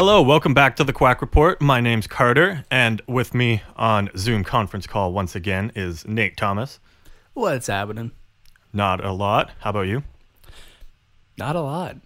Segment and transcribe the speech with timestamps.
[0.00, 1.60] Hello, welcome back to the Quack Report.
[1.60, 6.80] My name's Carter, and with me on Zoom conference call once again is Nate Thomas.
[7.34, 8.10] What's happening?
[8.72, 9.50] Not a lot.
[9.58, 10.02] How about you?
[11.36, 11.96] Not a lot.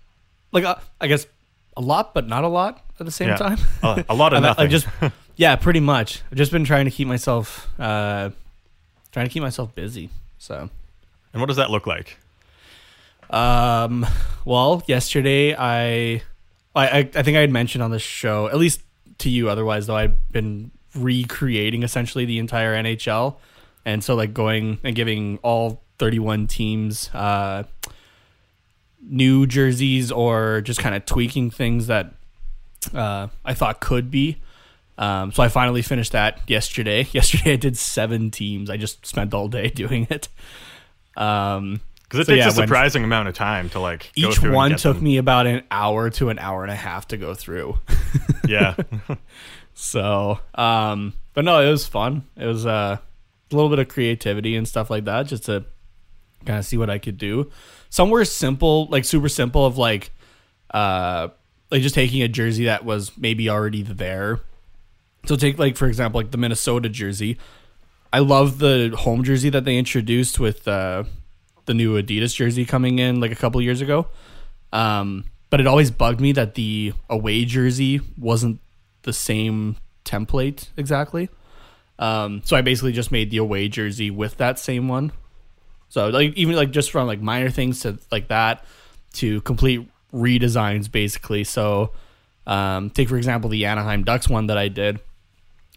[0.51, 1.29] Like uh, I guess
[1.77, 3.37] a lot, but not a lot at the same Yeah.
[3.37, 3.59] time.
[3.85, 4.65] A, a lot of nothing.
[4.65, 4.89] I just
[5.37, 6.21] yeah, pretty much.
[6.33, 8.31] I've just been trying to keep myself uh
[9.13, 10.11] trying to keep myself busy.
[10.39, 10.69] So
[11.33, 12.19] and what does that look like?
[13.31, 14.05] um
[14.45, 16.23] well, yesterday I
[16.75, 18.81] I I, think I had mentioned on the show, at least
[19.19, 23.37] to you otherwise though I've been recreating essentially the entire NHL.
[23.85, 27.65] And so like going and giving all 31 teams uh
[29.07, 32.15] new jerseys or just kind of tweaking things that
[32.95, 34.41] uh, I thought could be.
[34.97, 37.09] Um, so I finally finished that yesterday.
[37.13, 38.71] Yesterday I did seven teams.
[38.71, 40.29] I just spent all day doing it.
[41.17, 41.81] Um,
[42.15, 44.43] Because it So, takes yeah, a when- surprising amount of time to like go each
[44.43, 45.05] one took them.
[45.05, 47.79] me about an hour to an hour and a half to go through.
[48.47, 48.75] Yeah,
[49.75, 52.25] So, um, but no, it was fun.
[52.37, 52.99] It was uh,
[53.51, 55.65] a little bit of creativity and stuff like that, just to
[56.45, 57.51] kind of see what I could do.
[57.91, 60.13] Some were simple, like super simple, of like,
[60.73, 61.29] uh,
[61.71, 64.41] like just taking a jersey that was maybe already there.
[65.27, 67.39] So take like for example, like the Minnesota jersey.
[68.13, 71.05] I love the home jersey that they introduced with uh,
[71.67, 74.07] the new Adidas jersey coming in like a couple years ago.
[74.73, 78.61] Um, but it always bugged me that the away jersey wasn't
[79.03, 81.29] the same template exactly.
[81.99, 85.13] Um, so I basically just made the away jersey with that same one.
[85.89, 88.65] So like even like just from like minor things to like that
[89.15, 91.45] to complete redesigns basically.
[91.45, 91.93] So
[92.47, 94.99] um, take for example the Anaheim Ducks one that I did,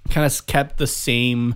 [0.10, 1.56] kind of kept the same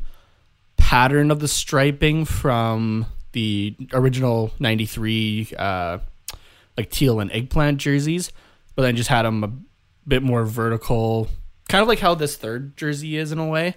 [0.78, 6.00] pattern of the striping from the original '93 uh,
[6.78, 8.32] like teal and eggplant jerseys,
[8.76, 9.52] but then just had them a
[10.08, 11.28] bit more vertical,
[11.70, 13.76] kind of like how this third jersey is in a way.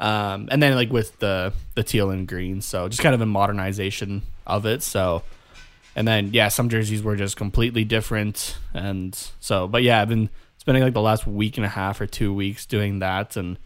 [0.00, 3.26] Um, and then like with the the teal and green, so just kind of a
[3.26, 4.82] modernization of it.
[4.82, 5.22] So,
[5.94, 10.28] and then yeah, some jerseys were just completely different, and so but yeah, I've been
[10.58, 13.58] spending like the last week and a half or two weeks doing that, and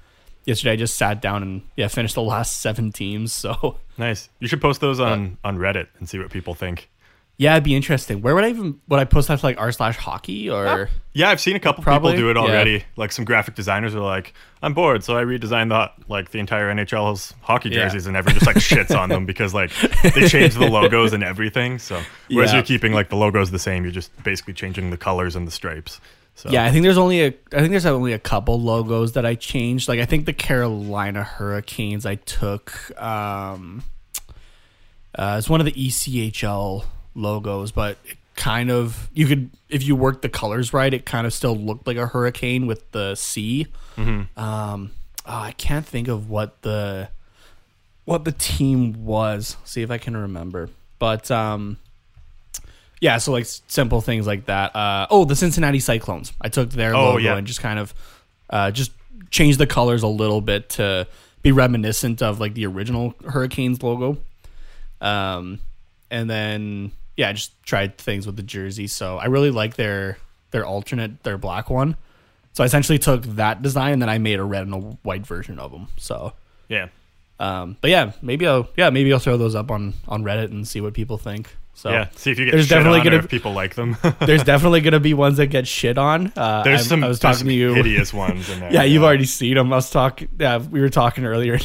[0.47, 3.33] yesterday I just sat down and yeah finished the last seven teams.
[3.33, 4.29] So nice.
[4.41, 6.89] You should post those on on Reddit and see what people think.
[7.39, 8.23] yeah, it'd be interesting.
[8.23, 11.29] Where would I even would I post that to like r slash hockey or Yeah,
[11.29, 12.49] I've seen a couple Probably, people do it yeah.
[12.51, 12.85] already.
[12.97, 16.71] Like some graphic designers are like, "I'm bored, so I redesigned the like the entire
[16.75, 17.85] NHL's hockey Yeah.
[17.85, 19.71] jerseys," and everyone just like shits on them because like
[20.15, 21.79] they changed the logos and everything.
[21.79, 22.57] So whereas Yeah.
[22.57, 25.53] you're keeping like the logos the same, you're just basically changing the colors and the
[25.53, 26.01] stripes.
[26.37, 29.25] So Yeah, I think there's only a I think there's only a couple logos that
[29.25, 29.89] I changed.
[29.89, 33.83] Like I think the Carolina Hurricanes I took um
[35.15, 39.97] uh it's one of the ECHL logos, but it kind of you could if you
[39.97, 43.67] worked the colors right, it kind of still looked like a hurricane with the C.
[43.97, 44.39] Mm-hmm.
[44.39, 44.91] Um
[45.25, 47.09] oh, I can't think of what the
[48.05, 49.57] what the team was.
[49.65, 50.69] See if I can remember.
[50.99, 51.79] But um
[53.01, 54.75] yeah, so like simple things like that.
[54.75, 56.33] Uh, oh, the Cincinnati Cyclones.
[56.41, 57.37] I took their Oh, logo yeah.
[57.37, 57.95] and just kind of
[58.51, 58.93] uh, just
[59.31, 61.07] changed the colors a little bit to
[61.43, 64.19] be reminiscent of like the original Hurricanes logo.
[65.01, 65.59] Um,
[66.11, 68.87] and then yeah, I just tried things with the jersey.
[68.87, 70.19] So I really like their
[70.51, 71.97] their alternate their black one.
[72.53, 75.27] So I essentially took that design and then I made a red and a white
[75.27, 75.89] version of them.
[75.99, 76.33] So
[76.69, 76.89] yeah,
[77.39, 80.67] um, but yeah, maybe I'll yeah maybe I'll throw those up on on Reddit and
[80.67, 81.55] see what people think.
[81.77, 82.09] So yeah.
[82.17, 83.99] See if you get There's shit definitely on gonna if people like them.
[84.21, 86.33] there's definitely gonna be ones that get shit on.
[86.35, 87.05] Uh, There's I'm- some.
[87.05, 87.75] I was talking some to you.
[87.75, 88.73] hideous ones in there.
[88.73, 89.71] Yeah, you've already seen them.
[89.71, 90.29] I was talking.
[90.41, 91.59] Yeah, we were talking earlier.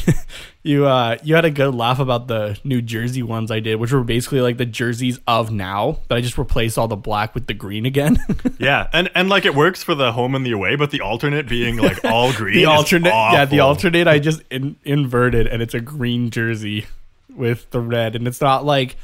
[0.62, 3.90] you uh, you had a good laugh about the New Jersey ones I did, which
[3.90, 7.46] were basically like the jerseys of now, but I just replaced all the black with
[7.46, 8.18] the green again.
[8.58, 11.48] Yeah, and and like it works for the home and the away, but the alternate
[11.48, 12.56] being like all green.
[12.56, 14.06] the alternate, yeah, the alternate.
[14.06, 16.84] I just in, inverted, and it's a green jersey
[17.34, 18.96] with the red, and it's not like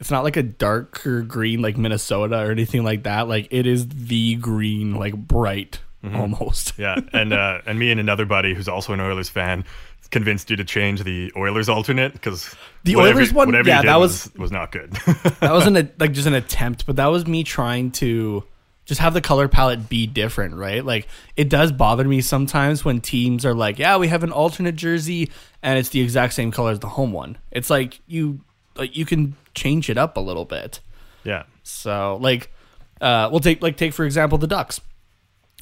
[0.00, 3.28] it's not like a darker green like Minnesota or anything like that.
[3.28, 6.16] Like it is the green, like bright Mm-hmm.
[6.16, 6.74] almost.
[6.78, 9.64] Yeah, and uh, and me and another buddy who's also an Oilers fan
[10.10, 12.54] convinced you to change the Oilers alternate because
[12.84, 14.92] The Oilers one- yeah, that was was not good.
[15.40, 18.44] that wasn't a, like just an attempt, but that was me trying to
[18.84, 20.84] just have the color palette be different, right?
[20.84, 24.76] Like it does bother me sometimes when teams are like, "Yeah, we have an alternate
[24.76, 25.30] jersey
[25.62, 28.42] and it's the exact same color as the home one." It's like you
[28.76, 30.78] like you can change it up a little bit.
[31.24, 32.52] yeah, So like,
[33.00, 34.80] uh, we'll take like take for example the Ducks.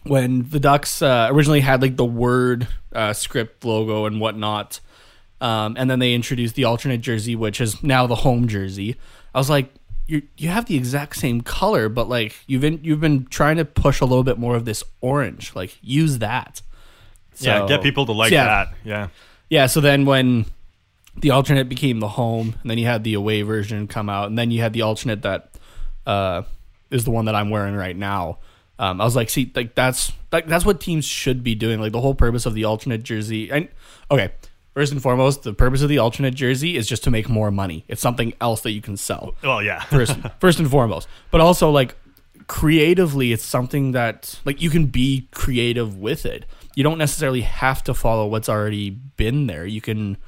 [0.02, 4.80] When the Ducks uh, originally had like the word uh, script logo and whatnot,
[5.40, 8.96] um, and then they introduced the alternate jersey, which is now the home jersey.
[9.34, 9.72] I was like,
[10.06, 13.64] you you have the exact same color, but like you've been you've been trying to
[13.64, 15.54] push a little bit more of this orange.
[15.54, 16.60] Like use that.
[17.38, 18.44] yeah, get people to like yeah.
[18.44, 18.74] that.
[18.84, 19.08] Yeah.
[19.48, 20.46] Yeah, so then when
[21.16, 24.38] the alternate became the home, and then you had the away version come out, and
[24.38, 25.50] then you had the alternate that
[26.06, 26.42] uh,
[26.90, 28.38] is the one that I'm wearing right now.
[28.78, 31.80] Um, I was like, see, like that's like that's what teams should be doing.
[31.80, 33.50] Like the whole purpose of the alternate jersey.
[33.50, 33.68] And
[34.10, 34.32] okay,
[34.74, 37.84] first and foremost, the purpose of the alternate jersey is just to make more money.
[37.86, 39.80] It's something else that you can sell Well, yeah.
[39.84, 41.94] first first and foremost but also like
[42.46, 46.44] creatively it's something that like you can be creative with it
[46.74, 50.18] you don't necessarily have to follow what's already been there you can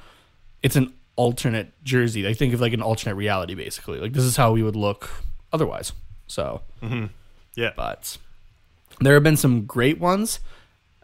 [0.63, 4.37] it's an alternate jersey i think of like an alternate reality basically like this is
[4.37, 5.09] how we would look
[5.51, 5.93] otherwise
[6.27, 6.61] so
[7.55, 7.71] yeah.
[7.75, 8.17] but
[8.99, 10.39] there have been some great ones.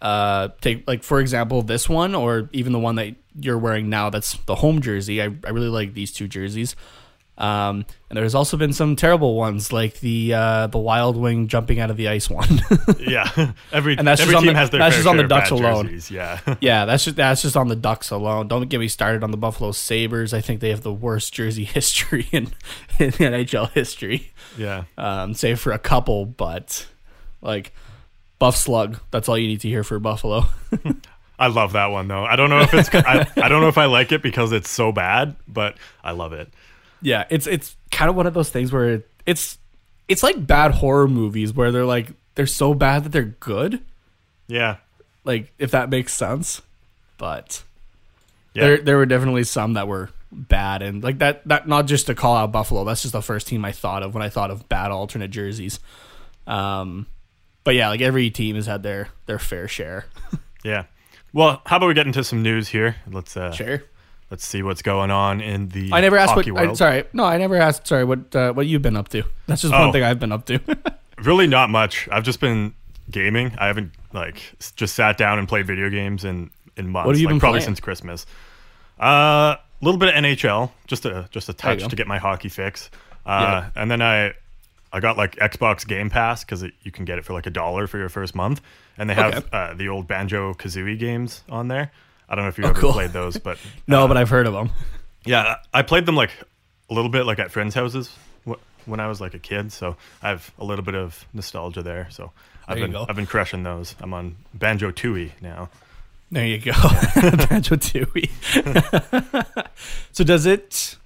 [0.01, 4.09] Uh, take like for example this one, or even the one that you're wearing now.
[4.09, 5.21] That's the home jersey.
[5.21, 6.75] I, I really like these two jerseys.
[7.35, 11.80] Um, and there's also been some terrible ones, like the uh, the Wild Wing jumping
[11.80, 12.62] out of the ice one.
[13.00, 13.53] yeah.
[13.71, 15.50] Every And that's every just on team the- has their that's just on the Ducks
[15.50, 15.85] alone.
[15.88, 16.39] jerseys, Yeah.
[16.62, 18.47] yeah, that's just that's just on the Ducks alone.
[18.47, 20.31] Don't get me started on the Buffalo Sabres.
[20.31, 22.50] I think they have the worst jersey history in,
[23.00, 24.31] in NHL history.
[24.57, 24.83] yeah.
[25.00, 26.86] um, save for a couple, but
[27.41, 27.74] like
[28.38, 30.45] Buff Slug, that's all you need to hear for Buffalo.
[31.39, 32.25] I love that one though.
[32.25, 34.69] I don't know if it's I, I don't know if I like it because it's
[34.69, 36.53] so bad, but I love it.
[37.03, 39.57] Yeah, it's it's kind of one of those things where it, it's
[40.07, 43.79] it's like bad horror movies where they're like they're so bad that they're good,
[44.47, 44.77] Yeah.
[45.23, 46.61] like if that makes sense.
[47.17, 47.63] But
[48.53, 48.63] Yeah.
[48.63, 52.15] there there were definitely some that were bad and like that that not just to
[52.15, 52.83] call out Buffalo.
[52.83, 55.79] That's just the first team I thought of when I thought of bad alternate jerseys.
[56.47, 57.05] Um,
[57.63, 60.05] but yeah, like every team has had their their fair share.
[60.65, 60.85] Yeah.
[61.33, 62.95] Well, how about we get into some news here?
[63.11, 63.83] Let's uh Sure.
[64.33, 66.44] Let's see what's going on in the I never asked what.
[66.47, 67.85] hockey I, sorry, no, I never asked.
[67.85, 69.21] Sorry, what uh, what you've been up to?
[69.45, 69.80] That's just Oh.
[69.80, 70.59] one thing I've been up to.
[71.19, 72.09] Really not much.
[72.12, 72.74] I've just been
[73.09, 73.53] gaming.
[73.59, 74.41] I haven't like
[74.75, 77.06] just sat down and played video games in in months.
[77.06, 77.68] What have you like, been probably playing?
[77.69, 78.25] since Christmas.
[79.00, 82.50] Uh, a little bit of NHL, just a just a touch to get my hockey
[82.50, 82.89] fix.
[83.25, 84.33] Uh, and then I
[84.91, 87.88] I got like Xbox Game Pass because you can get it for like a dollar
[87.88, 88.59] for your first month,
[88.97, 89.47] and they have Okay.
[89.53, 91.91] uh, the old Banjo Kazooie games on there.
[92.33, 92.91] I don't know if you Oh, ever cool.
[92.94, 93.57] played those, but
[93.88, 94.71] no, uh, but I've heard of them.
[95.25, 96.31] yeah, I played them like
[96.89, 98.09] a little bit like at friends' houses
[98.85, 102.07] when I was like a kid, so I have a little bit of nostalgia there.
[102.09, 102.31] So
[102.68, 102.95] I've There been.
[102.97, 103.95] I've been crushing those.
[104.01, 105.69] I'm on Banjo Tooie now.
[106.31, 106.71] There you go,
[107.47, 108.30] Banjo Tooie.
[110.12, 110.97] so does it?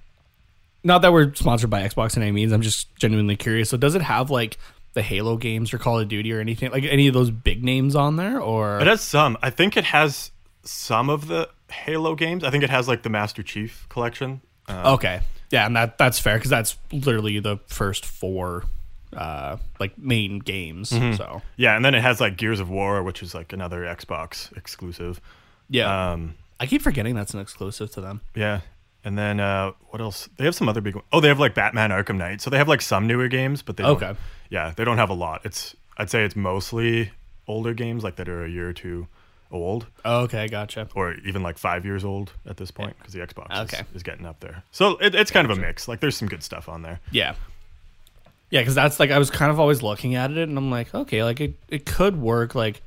[0.84, 2.52] Not that we're sponsored by Xbox in any means.
[2.52, 3.68] I'm just genuinely curious.
[3.70, 4.56] So does it have like
[4.94, 7.94] the Halo games or Call of Duty or anything like any of those big names
[7.94, 8.40] on there?
[8.40, 9.36] Or It has some.
[9.42, 10.30] I think it has
[10.68, 12.44] some of the Halo games.
[12.44, 14.40] I think it has like the Master Chief collection.
[14.68, 15.20] Uh, okay,
[15.50, 18.64] yeah, and that that's fair because that's literally the first four
[19.16, 20.90] uh like main games.
[20.90, 21.14] Mm-hmm.
[21.16, 24.54] So Yeah, and then it has like Gears of War, which is like another Xbox
[24.56, 25.20] exclusive.
[25.70, 28.20] yeah, Um, I keep forgetting that's an exclusive to them.
[28.34, 28.60] Yeah.
[29.04, 30.28] And then uh, what else?
[30.36, 31.06] They have some other big ones.
[31.12, 32.42] Oh, they have like Batman Arkham Knight.
[32.42, 34.14] So they have like some newer games, but they don't, Okay.
[34.50, 35.40] Yeah, they don't have a lot.
[35.44, 37.12] It's I'd say it's mostly
[37.46, 39.06] older games like that are a year or two
[39.50, 40.88] old, oh, Okay, gotcha.
[40.94, 43.82] or even like five years old at this point because the Xbox is- Okay.
[43.94, 44.62] is, getting up there.
[44.72, 45.88] So it, it's kind of a mix.
[45.88, 47.00] Like there's some good stuff on there.
[47.10, 47.34] Yeah.
[48.50, 50.94] Yeah, because that's like I was kind of always looking at it, and I'm like,
[50.94, 52.80] okay, like it, it could work, like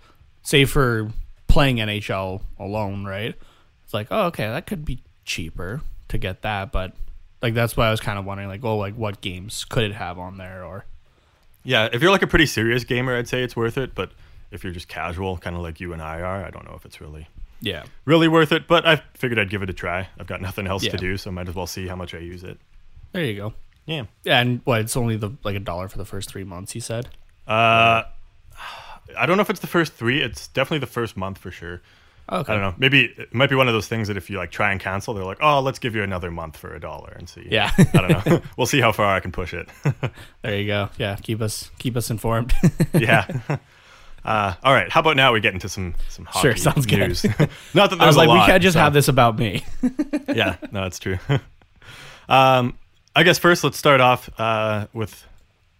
[0.43, 1.11] say for
[1.47, 3.35] playing NHL alone, right?
[3.83, 6.93] It's like, oh, okay, that could be cheaper to get that, but
[7.43, 9.93] like that's why I was kind of wondering, like, oh, like what games could it
[9.93, 10.85] have on there, or
[11.63, 13.93] Yeah, if you're like a pretty serious gamer, I'd say it's worth it.
[13.93, 14.11] But
[14.51, 16.85] if you're just casual, kind of like you and I are, I don't know if
[16.85, 17.27] it's really
[17.63, 18.67] yeah, really worth it.
[18.67, 20.07] But I figured I'd give it a try.
[20.19, 20.91] I've got nothing else Yeah.
[20.91, 22.59] to do, so might as well see how much I use it.
[23.11, 23.53] there you go.
[23.85, 24.03] Yeah.
[24.23, 24.81] Yeah, and what?
[24.81, 26.73] It's only the like a dollar for the first three months.
[26.75, 27.09] You said.
[27.47, 28.03] Uh,
[29.17, 30.21] I don't know if it's the first three.
[30.21, 31.81] It's definitely the first month for sure.
[32.31, 32.53] Okay.
[32.53, 32.75] I don't know.
[32.77, 35.13] Maybe it might be one of those things that if you like try and cancel,
[35.13, 37.71] they're like, "Oh, let's give you another month for a dollar and see." Yeah.
[37.77, 38.41] I don't know.
[38.57, 39.67] we'll see how far I can push it.
[40.43, 40.89] There you go.
[40.97, 42.53] Yeah, keep us keep us informed.
[42.93, 43.27] yeah.
[44.23, 44.89] Uh, all right.
[44.91, 46.99] How about now we get into some some hockey Sure, sounds good.
[46.99, 47.23] news?
[47.73, 49.63] Not that there's I was like, lot, we can't just so- have this about me.
[50.33, 51.17] yeah, no, that's true.
[52.29, 52.77] um,
[53.15, 55.25] I guess first let's start off uh, with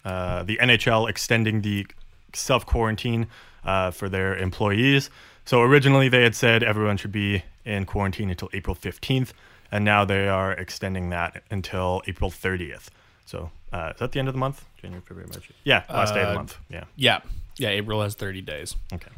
[0.03, 1.86] uh, the NHL extending the
[2.33, 3.27] self quarantine
[3.63, 5.10] uh, for their employees.
[5.45, 9.33] So originally they had said everyone should be in quarantine until April 15th,
[9.71, 12.88] and now they are extending that until April 30th.
[13.25, 14.65] So uh, is that the end of the month?
[14.81, 15.50] January, February, March.
[15.63, 16.57] Yeah, last day of the Uh, month.
[16.69, 16.83] Yeah.
[16.95, 17.19] yeah,
[17.62, 17.70] yeah.
[17.70, 18.75] April has thirty days.
[18.91, 19.12] Okay.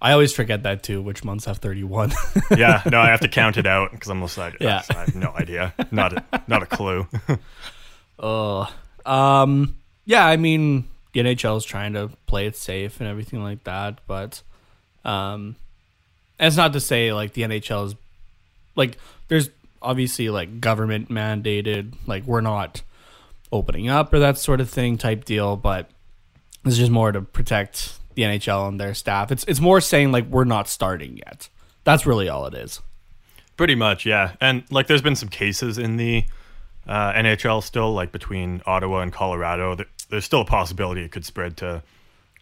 [0.00, 1.00] I always forget that too.
[1.02, 2.12] Which months have thirty-one?
[2.56, 2.82] Yeah.
[2.86, 4.82] No, I have to count it out because I'm almost like, Yeah.
[4.90, 5.74] I have no idea.
[5.90, 7.06] Not a, not a clue.
[8.18, 8.66] Oh,
[9.04, 10.24] um, yeah.
[10.24, 14.40] I mean, the NHL is trying to play it safe and everything like that, but
[15.04, 15.56] um,
[16.40, 17.94] it's not to say like the NHL is
[18.74, 18.96] like
[19.28, 19.50] there's
[19.82, 22.82] obviously like government mandated like we're not
[23.52, 25.90] opening up or that sort of thing type deal, but
[26.66, 29.30] it's just more to protect the NHL and their staff.
[29.32, 31.48] It's it's more saying like we're not starting yet.
[31.84, 32.80] That's really all it is.
[33.56, 34.32] Pretty much, yeah.
[34.40, 36.24] And like, there's been some cases in the
[36.86, 39.74] uh, NHL still, like between Ottawa and Colorado.
[39.76, 41.82] There, there's still a possibility it could spread to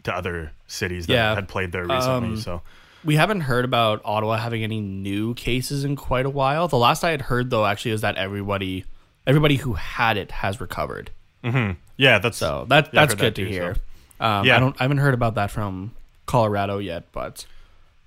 [0.05, 1.35] to other cities that Yeah.
[1.35, 2.29] had played there recently.
[2.31, 2.63] Um, so
[3.05, 6.69] We haven't heard about Ottawa having any new cases in quite a while.
[6.69, 8.85] The last I had heard though actually is that everybody
[9.27, 11.11] everybody who had it has recovered.
[11.97, 13.75] yeah, that's So that Yeah, that's good that to too, hear.
[13.77, 13.81] so.
[14.21, 14.57] Um, Yeah.
[14.57, 15.93] I don't I haven't heard about that from
[16.27, 17.47] Colorado yet, but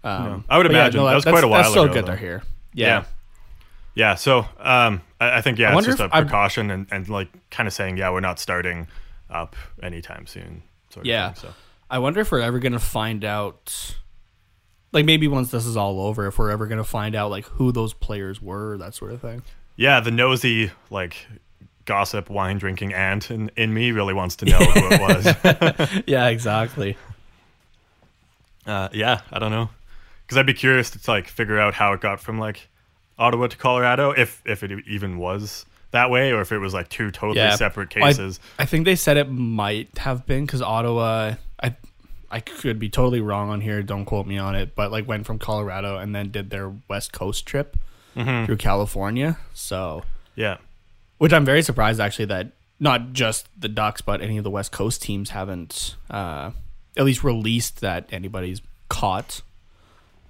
[0.03, 1.93] um, I would but yeah, imagine that was that's, quite a while That's still ago,
[1.93, 2.11] good though.
[2.13, 2.43] to hear.
[2.73, 2.87] yeah.
[2.87, 3.03] Yeah.
[3.95, 7.29] Yeah, so um, I, I think yeah, I it's just a precaution and, and like
[7.49, 8.87] kind of saying yeah, we're not starting
[9.29, 10.61] up anytime soon.
[10.91, 11.31] Sort of Yeah.
[11.31, 11.55] thing, so
[11.89, 13.95] I wonder if we're ever gonna find out,
[14.91, 17.71] like maybe once this is all over, if we're ever gonna find out like who
[17.71, 19.41] those players were, that sort of thing.
[19.75, 21.25] yeah, the nosy like
[21.87, 26.03] gossip, wine drinking aunt in, in me really wants to know who it was.
[26.07, 26.95] yeah, exactly.
[28.65, 29.69] Uh, yeah, I don't know,
[30.25, 32.67] because I'd be curious to like figure out how it got from like
[33.17, 36.89] Ottawa to Colorado, if if it even was that way, or if it was like
[36.89, 37.55] two totally Yeah.
[37.55, 38.39] separate Well, I- cases.
[38.59, 41.35] I, think they said it might have been because Ottawa.
[41.63, 41.75] I
[42.29, 43.81] I could be totally wrong on here.
[43.81, 44.75] Don't quote me on it.
[44.75, 47.77] But like went from Colorado and then did their West Coast trip
[48.13, 49.37] through California.
[49.53, 50.03] So,
[50.35, 50.57] yeah,
[51.17, 54.71] which I'm very surprised actually that not just the Ducks but any of the West
[54.71, 56.51] Coast teams haven't uh,
[56.95, 59.41] at least released that anybody's caught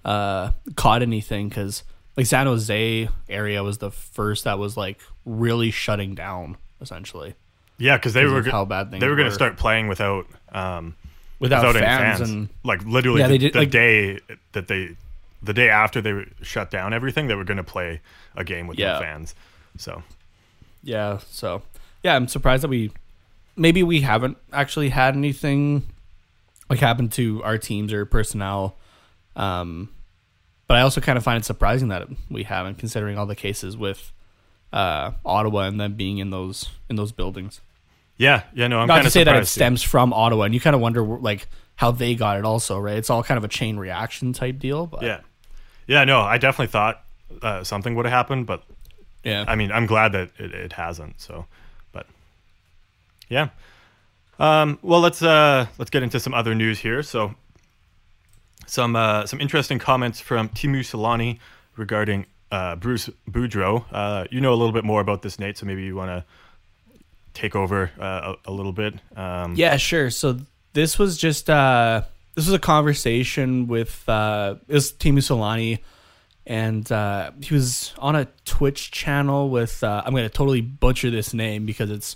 [0.06, 1.84] uh, caught anything because
[2.16, 7.36] like San Jose area was the first that was like really shutting down essentially.
[7.78, 10.96] yeah, because they were how bad things they were going to start playing without um,
[11.40, 14.20] without, without fans, any fans, and like literally Yeah, the, did, the like- day
[14.54, 14.96] that they
[15.44, 18.02] the day after they shut down everything, they were going to play
[18.36, 18.94] a game with Yeah.
[18.94, 19.36] no fans.
[19.78, 20.02] So
[20.84, 21.20] yeah.
[21.30, 21.62] So
[22.04, 22.92] yeah, I'm surprised that we
[23.56, 25.84] maybe we haven't actually had anything
[26.70, 28.76] like happen to our teams or personnel.
[29.36, 29.90] Um,
[30.68, 33.78] but I also kind of find it surprising that we haven't, considering all the cases
[33.78, 34.12] with
[34.74, 37.62] uh, Ottawa and them being in those in those buildings.
[38.18, 39.54] yeah, yeah, no, I'm Not kind to of say that it surprised.
[39.54, 39.60] too.
[39.60, 42.98] stems from Ottawa, and you kind of wonder like how they got it, also, right?
[42.98, 44.88] It's all kind of a chain reaction type deal.
[44.88, 45.20] But Yeah,
[45.88, 47.02] yeah, no, I definitely thought
[47.42, 48.64] uh, something would have happened, but
[49.28, 51.20] yeah, I mean, I'm glad that it, it hasn't.
[51.22, 51.46] So,
[51.92, 52.06] but
[53.30, 53.50] yeah.
[54.40, 57.04] Um, well, let's uh, let's get into some other news here.
[57.04, 57.36] So,
[58.66, 61.40] some uh, some interesting comments from Teemu Selanne
[61.76, 63.86] regarding uh, Bruce Boudreau.
[63.92, 65.58] Uh, you know a little bit more about this, Nate.
[65.58, 66.24] So maybe you want to
[67.34, 68.96] take over uh, a, a little bit.
[69.16, 70.10] Um, Yeah, sure.
[70.10, 70.40] So
[70.74, 72.04] this was just uh
[72.36, 75.80] this was a conversation with uh it was Teemu Selanne
[76.48, 81.34] and uh he was on a Twitch channel with uh I'm gonna totally butcher this
[81.34, 82.16] name because it's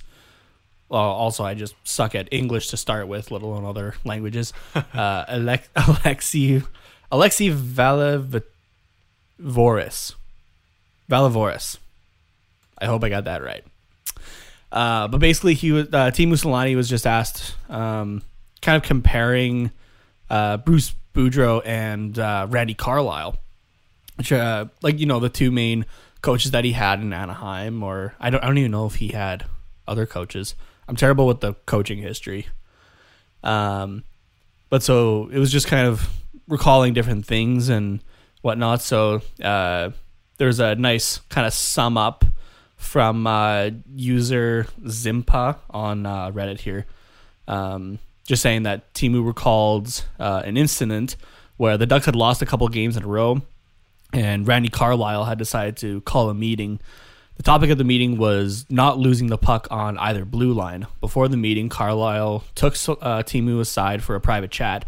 [0.89, 4.53] well also I just suck at English to start with, let alone other languages.
[4.75, 6.63] uh Alex Alexi
[7.11, 7.53] Alexi
[9.39, 10.15] Valavoris.
[11.09, 11.77] Valavoris.
[12.77, 13.65] I hope I got that right.
[14.71, 18.21] Uh, but basically, he was uh, Teemu Selanne was just asked, um,
[18.61, 19.71] kind of comparing
[20.29, 23.35] uh, Bruce Boudreau and uh, Randy Carlyle,
[24.15, 25.85] which uh, like you know the two main
[26.21, 29.09] coaches that he had in Anaheim, or I don't I don't even know if he
[29.09, 29.45] had
[29.87, 30.55] other coaches.
[30.87, 32.47] I'm terrible with the coaching history.
[33.43, 34.03] Um,
[34.69, 36.09] but so it was just kind of
[36.47, 38.01] recalling different things and
[38.41, 38.81] whatnot.
[38.81, 39.91] So uh,
[40.37, 42.25] there's a nice kind of sum up
[42.75, 46.87] from uh, user Zimpa on uh, Reddit here,
[47.47, 51.15] um, just saying that Teemu recalled uh, an incident
[51.57, 53.41] where the Ducks had lost a couple games in a row,
[54.13, 56.79] and Randy Carlyle had decided to call a meeting.
[57.37, 60.85] The topic of the meeting was not losing the puck on either blue line.
[60.99, 64.85] Before the meeting, Carlyle took uh, Teemu aside for a private chat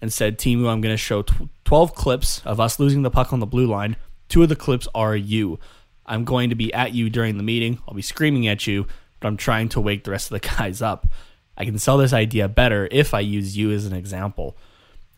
[0.00, 3.32] and said, Teemu, I'm going to show tw- 12 clips of us losing the puck
[3.32, 3.96] on the blue line.
[4.28, 5.58] Two of the clips are you.
[6.04, 7.78] I'm going to be at you during the meeting.
[7.86, 8.86] I'll be screaming at you,
[9.20, 11.08] but I'm trying to wake the rest of the guys up.
[11.56, 14.56] I can sell this idea better if I use you as an example.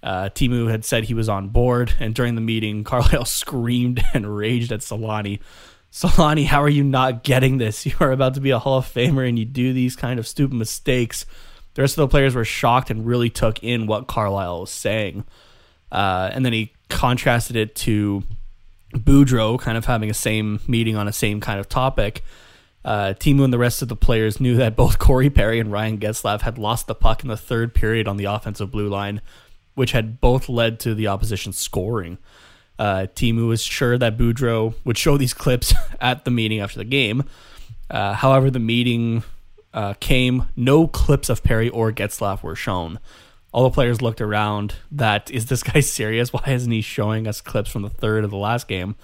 [0.02, 4.36] Uh, Teemu had said he was on board, and during the meeting, Carlyle screamed and
[4.36, 5.40] raged at Selanne.
[5.92, 7.86] Selanne, how are you not getting this?
[7.86, 10.26] You are about to be a Hall of Famer, and you do these kind of
[10.26, 11.26] stupid mistakes.
[11.74, 15.24] The rest of the players were shocked and really took in what Carlyle was saying.
[15.90, 18.22] Uh, and then he contrasted it to
[18.92, 22.22] Boudreau kind of having a same meeting on a same kind of topic.
[22.84, 25.98] Uh, Teemu and the rest of the players knew that both Corey Perry and Ryan
[25.98, 29.20] Getzlaf had lost the puck in the third period on the offensive blue line,
[29.78, 32.18] which had both led to the opposition scoring.
[32.78, 36.84] Uh, Teemu was sure that Boudreau would show these clips at the meeting after the
[36.84, 37.24] game.
[37.88, 39.22] Uh, however, the meeting
[39.72, 42.98] uh, came, no clips of Perry or Getzlaf were shown.
[43.52, 44.74] All the players looked around.
[44.90, 46.32] That is this guy serious?
[46.32, 48.96] Why isn't he showing us clips from the third of the last game?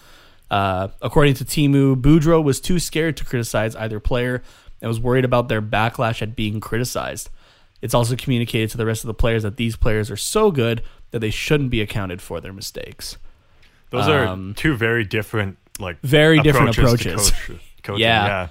[0.51, 4.43] Uh, according to Teemu, Boudreau was too scared to criticize either player
[4.83, 7.31] and was worried about their backlash at being criticized.
[7.85, 10.83] It's also communicated to the rest of the players that these players are so good
[11.11, 13.19] that they shouldn't be accounted for their mistakes.
[13.91, 17.31] Those Um, are two very different, like Very different to approaches.
[17.31, 18.49] coach- coaching, Yeah.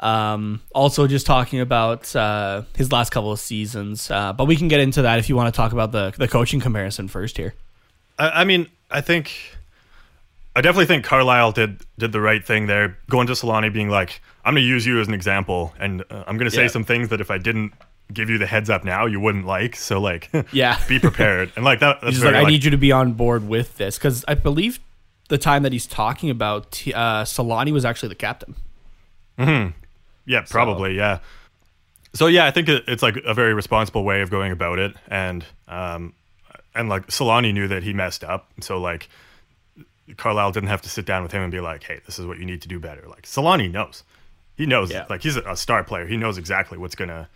[0.00, 0.32] yeah.
[0.32, 4.68] Um, also, just talking about uh, his last couple of seasons, uh, but we can
[4.68, 7.54] get into that if you want to talk about the the coaching comparison first here.
[8.18, 9.32] I, I mean, I think
[10.56, 14.20] I definitely think Carlyle did did the right thing there, going to Selanne, being like,
[14.44, 16.68] "I'm going to use you as an example, and uh, I'm going to say Yeah.
[16.68, 17.72] some things that if I didn't
[18.14, 20.78] give you the heads up now, you wouldn't like." So like, Yeah.
[20.88, 22.00] be prepared, and like that.
[22.02, 24.24] That's He's very like, I like- need you to be on board with this because
[24.28, 24.80] I believe
[25.28, 28.54] the time that he's talking about, uh, Selanne was actually the captain.
[29.38, 29.68] Hmm.
[30.26, 30.96] Yeah, probably.
[30.96, 31.18] Yeah.
[32.14, 34.94] So yeah, I think it, it's like a very responsible way of going about it,
[35.08, 36.12] and um,
[36.74, 39.08] and like Selanne knew that he messed up, so like
[40.16, 42.38] Carlyle didn't have to sit down with him and be like, "Hey, this is what
[42.38, 44.04] you need to do better." Like Selanne knows,
[44.56, 45.06] he knows, Yeah.
[45.10, 46.06] like he's a, a star player.
[46.06, 47.28] He knows exactly what's gonna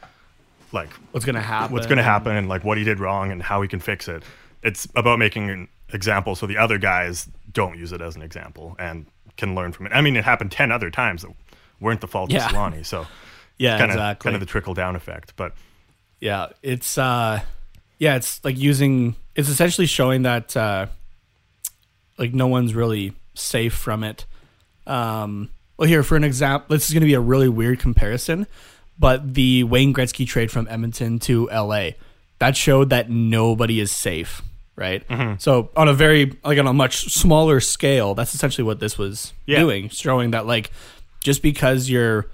[0.72, 1.72] like What's gonna happen?
[1.74, 4.22] what's gonna happen and like what he did wrong and how he can fix it.
[4.62, 8.76] It's about making an example so the other guys don't use it as an example
[8.78, 9.06] and
[9.36, 9.92] can learn from it.
[9.92, 11.32] I mean, it happened ten other times that
[11.80, 12.46] weren't the fault Yeah.
[12.46, 13.06] of Selanne, so
[13.58, 14.28] Yeah, kind of exactly.
[14.28, 15.34] kind of the trickle down effect.
[15.36, 15.52] But
[16.20, 17.40] Yeah, it's uh
[17.98, 20.86] yeah, it's like using it's essentially showing that uh
[22.18, 24.26] like no one's really safe from it.
[24.86, 28.46] Um well here for an example, this is going to be a really weird comparison,
[28.98, 31.90] but the Wayne Gretzky trade from Edmonton to LA,
[32.38, 34.42] that showed that nobody is safe,
[34.76, 35.06] right?
[35.08, 35.34] Mm-hmm.
[35.38, 39.32] So on a very like on a much smaller scale, that's essentially what this was
[39.46, 39.60] Yeah.
[39.60, 40.70] doing, showing that like
[41.22, 42.26] just because you're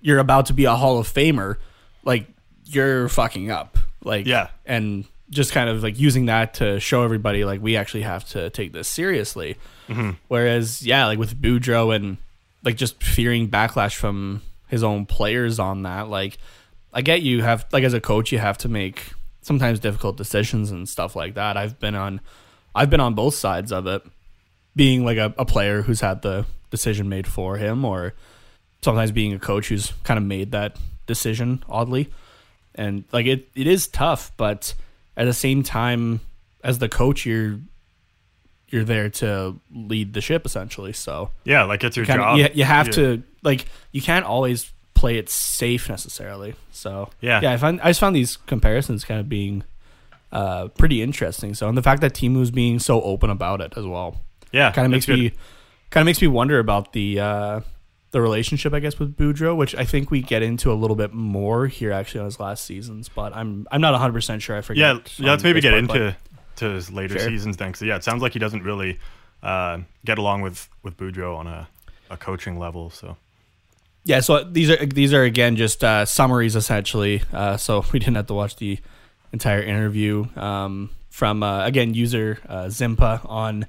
[0.00, 1.56] you're about to be a Hall of Famer,
[2.04, 2.26] like
[2.66, 3.78] you're fucking up.
[4.04, 4.48] Like Yeah.
[4.64, 8.48] and just kind of like using that to show everybody like we actually have to
[8.50, 9.56] take this seriously.
[9.88, 10.10] Mm-hmm.
[10.28, 12.16] Whereas yeah, like with Boudreau and
[12.64, 16.38] like just fearing backlash from his own players on that, like
[16.92, 20.70] I get you have like as a coach you have to make sometimes difficult decisions
[20.70, 21.56] and stuff like that.
[21.56, 22.20] I've been on
[22.74, 24.02] I've been on both sides of it.
[24.76, 28.14] Being like a, a player who's had the decision made for him or
[28.82, 30.76] sometimes being a coach who's kind of made that
[31.06, 32.10] decision oddly
[32.74, 34.74] and like it, it is tough but
[35.16, 36.20] at the same time
[36.62, 37.58] as the coach you're
[38.70, 42.38] you're there to lead the ship essentially so yeah, like it's your kind job.
[42.38, 42.92] you, you have Yeah.
[42.92, 47.40] to like you can't always play it safe necessarily so Yeah.
[47.40, 49.62] yeah i find i just found these comparisons kind of being
[50.32, 53.86] uh pretty interesting so and the fact that teemu's being so open about it as
[53.86, 54.20] well
[54.52, 55.18] Yeah, kind of makes good.
[55.18, 55.32] me
[55.90, 57.60] kind of makes me wonder about the uh,
[58.10, 61.12] the relationship, I guess, with Boudreau, which I think we get into a little bit
[61.12, 63.10] more here actually on his last seasons.
[63.10, 64.56] But I'm I'm not 100 percent sure.
[64.56, 64.96] I forget.
[64.96, 65.30] Yeah, yeah.
[65.32, 66.16] Let's maybe get part, into
[66.58, 67.28] to his later Sure.
[67.28, 68.98] seasons then, 'cause, yeah, it sounds like he doesn't really
[69.42, 71.68] uh, get along with with Boudreau on a,
[72.10, 72.90] a coaching level.
[72.90, 73.16] So
[74.04, 77.22] Yeah, so these are these are again just uh, summaries essentially.
[77.32, 78.78] Uh, so we didn't have to watch the
[79.32, 83.66] entire interview um, from uh, again user uh, Zimpa on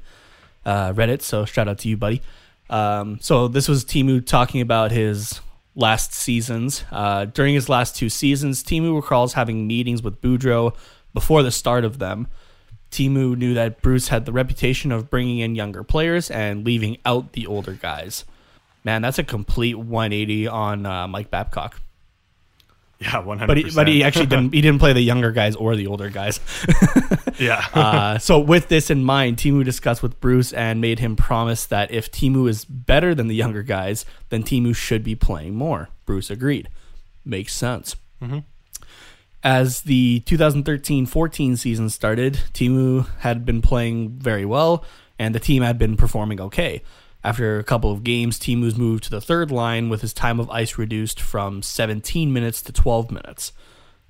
[0.65, 1.21] uh, Reddit.
[1.21, 2.21] So shout out to you, buddy.
[2.69, 5.41] Um, so this was Teemu talking about his
[5.75, 6.83] last seasons.
[6.91, 10.75] Uh, during his last two seasons, Teemu recalls having meetings with Boudreau
[11.13, 12.27] before the start of them.
[12.91, 17.33] Teemu knew that Bruce had the reputation of bringing in younger players and leaving out
[17.33, 18.25] the older guys.
[18.83, 21.79] Man, that's a complete 180 on uh, Mike Babcock.
[22.99, 23.47] yeah, one hundred.
[23.47, 24.53] But he, but he actually didn't.
[24.53, 26.39] He didn't play the younger guys or the older guys.
[27.39, 31.65] yeah, Uh, so with this in mind, Teemu discussed with Bruce and made him promise
[31.67, 35.89] that if Teemu is better than the younger guys, then Teemu should be playing more.
[36.05, 36.67] Bruce agreed.
[37.23, 37.95] Makes sense.
[39.43, 44.83] As the 2013-14 season started, Teemu had been playing very well,
[45.17, 46.81] and the team had been performing okay.
[47.23, 50.49] After a couple of games, Teemu's moved to the third line with his time of
[50.49, 53.51] ice reduced from 17 minutes to 12 minutes,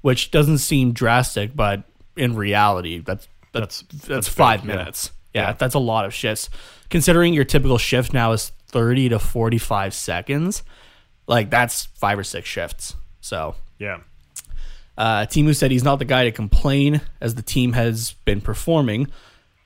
[0.01, 1.83] which doesn't seem drastic, but
[2.15, 4.75] in reality, that's that's that's, that's five big, yeah.
[4.77, 5.11] minutes.
[5.33, 5.41] Yeah.
[5.41, 5.53] Yeah.
[5.53, 6.49] that's a lot of shifts.
[6.89, 10.63] Considering your typical shift now is 30 to 45 seconds,
[11.27, 12.95] like that's five or six shifts.
[13.21, 14.01] So yeah,
[14.99, 19.07] uh, Teemu said he's not the guy to complain as the team has been performing.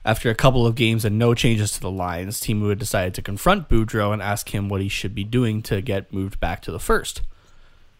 [0.04, 3.22] After a couple of games and no changes to the lines, Teemu had decided to
[3.22, 6.70] confront Boudreau and ask him what he should be doing to get moved back to
[6.70, 7.22] the first.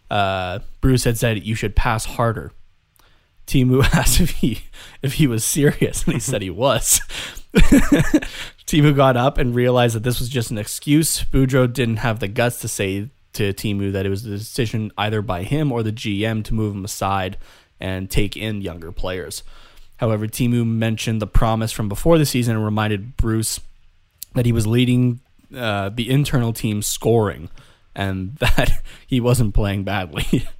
[0.09, 2.53] Uh, Bruce had said you should pass harder.
[3.47, 4.61] Teemu asked if he
[5.01, 7.01] if he was serious, and he said he was.
[8.65, 11.23] Teemu got up and realized that this was just an excuse.
[11.25, 15.21] Boudreau didn't have the guts to say to Teemu that it was the decision either
[15.21, 17.37] by him or the GM to move him aside
[17.79, 19.43] and take in younger players.
[19.97, 23.59] However, Teemu mentioned the promise from before the season and reminded Bruce
[24.33, 25.19] that he was leading
[25.55, 27.49] uh, the internal team scoring
[27.95, 30.47] and that he wasn't playing badly.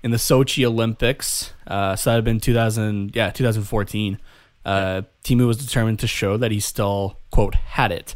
[0.00, 4.18] In the Sochi Olympics, uh, so that had been 2000, yeah, 2014.
[4.64, 8.14] Uh, Teemu was determined to show that he still quote had it.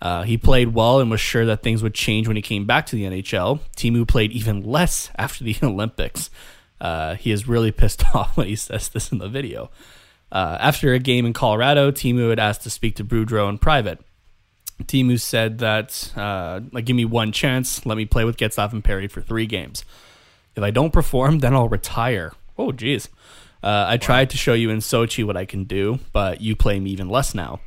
[0.00, 2.86] Uh, he played well and was sure that things would change when he came back
[2.86, 3.60] to the NHL.
[3.76, 6.30] Teemu played even less after the Olympics.
[6.80, 9.70] Uh, he is really pissed off when he says this in the video.
[10.30, 14.00] Uh, after a game in Colorado, Teemu had asked to speak to Boudreau in private.
[14.82, 17.86] Teemu said that, uh, like, give me one chance.
[17.86, 19.84] Let me play with Getzlaf and Perry for three games.
[20.54, 22.32] If I don't perform, then I'll retire.
[22.58, 23.08] Oh, geez.
[23.62, 26.78] Uh, I tried to show you in Sochi what I can do, but you play
[26.78, 27.60] me even less now.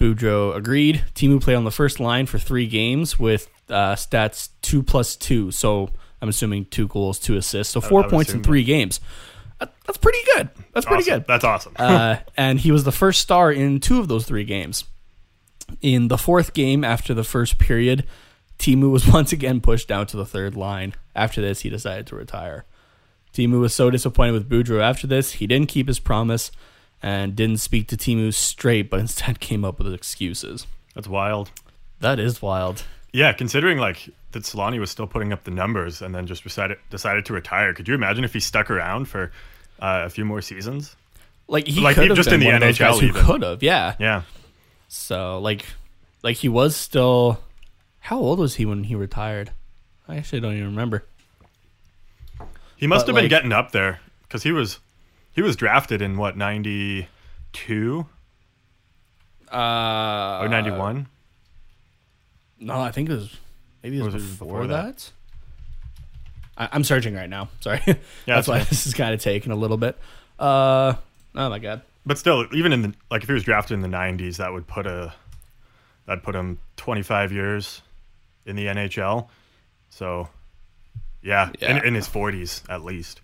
[0.00, 1.04] Boudreau agreed.
[1.14, 5.50] Teemu played on the first line for three games with uh, stats two plus two.
[5.50, 5.90] So
[6.22, 7.72] I'm assuming two goals, two assists.
[7.72, 9.00] So four points in three games.
[9.58, 10.48] That's pretty good.
[10.72, 11.18] That's pretty Awesome.
[11.20, 11.26] good.
[11.28, 11.72] That's awesome.
[11.76, 14.84] uh, and he was the first star in two of those three games.
[15.82, 18.06] In the fourth game, after the first period,
[18.58, 20.94] Teemu was once again pushed down to the third line.
[21.14, 22.64] After this, he decided to retire.
[23.34, 26.50] Teemu was so disappointed with Boudreau after this, he didn't keep his promise
[27.02, 30.66] and didn't speak to Teemu straight, but instead came up with excuses.
[30.94, 31.50] That's wild.
[32.00, 32.84] That is wild.
[33.12, 36.78] Yeah, considering like that Selanne was still putting up the numbers and then just decided
[36.90, 37.74] decided to retire.
[37.74, 39.32] Could you imagine if he stuck around for
[39.80, 40.94] uh, a few more seasons?
[41.48, 43.96] Like he Like, could have just in the NHL he could have, yeah.
[43.98, 44.22] Yeah,
[44.86, 45.66] So like,
[46.22, 47.40] like he was still.
[47.98, 49.50] How old was he when he retired?
[50.08, 51.04] I actually don't even remember.
[52.76, 54.78] he must But, have been getting up there because he was
[55.40, 57.08] he was drafted in what ninety
[57.54, 58.04] two
[59.50, 61.06] Uh, or ninety one.
[62.58, 63.34] No, I think it was
[63.82, 64.96] maybe it was, was before, before that?
[64.98, 65.12] that.
[66.58, 67.48] I, I'm searching right now.
[67.60, 67.94] Sorry, Yeah,
[68.26, 69.96] that's that's why this is kind of taking a little bit.
[70.38, 70.92] Uh,
[71.34, 71.80] oh my god.
[72.04, 74.66] But still, even in the like if he was drafted in the nineties, that would
[74.66, 75.14] put a
[76.04, 77.80] that'd put him twenty five years
[78.44, 79.28] in the NHL.
[79.88, 80.28] So
[81.22, 81.84] yeah, In, Yeah.
[81.84, 83.22] in his forties at least.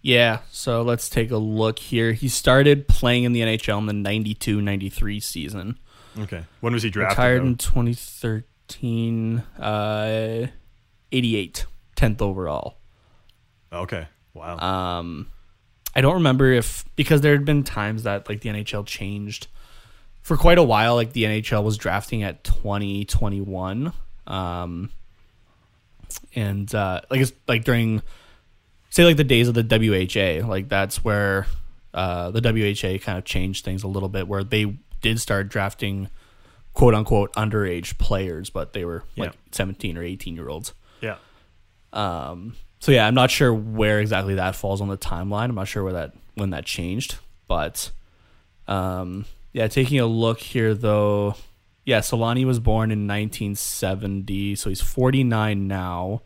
[0.00, 2.12] Yeah, so let's take a look here.
[2.12, 5.78] He started playing in the NHL in the 92-93 season.
[6.18, 7.18] Okay, when was he drafted?
[7.18, 7.46] Retired though?
[7.46, 10.46] in 2013, uh,
[11.12, 12.78] 88, 10th overall.
[13.72, 14.58] Okay, wow.
[14.58, 15.28] Um,
[15.94, 19.48] I don't remember if because there had been times that like the NHL changed
[20.22, 20.94] for quite a while.
[20.94, 23.92] Like the NHL was drafting at twenty twenty one,
[24.26, 24.90] um,
[26.34, 28.02] and uh, like it's like during
[28.90, 31.46] say like the days of the WHA, like that's where
[31.94, 36.08] uh, the WHA kind of changed things a little bit, where they did start drafting
[36.74, 39.38] quote unquote underage players, but they were like Yeah.
[39.52, 40.72] seventeen or eighteen year olds.
[41.00, 41.16] yeah.
[41.92, 45.48] Um, so yeah, I'm not sure where exactly that falls on the timeline.
[45.48, 47.16] I'm not sure where that when that changed,
[47.48, 47.90] but
[48.68, 51.34] um, yeah, taking a look here though,
[51.84, 56.22] yeah, Selanne was born in 1970, so he's 49 now.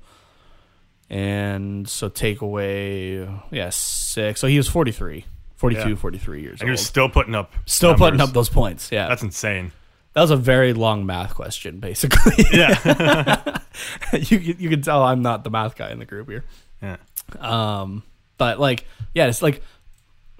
[1.14, 4.40] And so take away, yeah, six.
[4.40, 5.94] So he was 43, 42, Yeah.
[5.96, 6.78] 43 years And he old.
[6.78, 8.90] was still putting up Still putting up those points.
[8.90, 9.08] Yeah.
[9.08, 9.72] That's insane.
[10.14, 12.44] that was a very long math question, basically.
[12.52, 12.72] Yeah.
[14.14, 16.44] you, can- you can tell I'm not the math guy in the group here.
[16.82, 16.96] yeah.
[17.38, 18.02] Um,
[18.38, 19.62] but like, yeah, it's like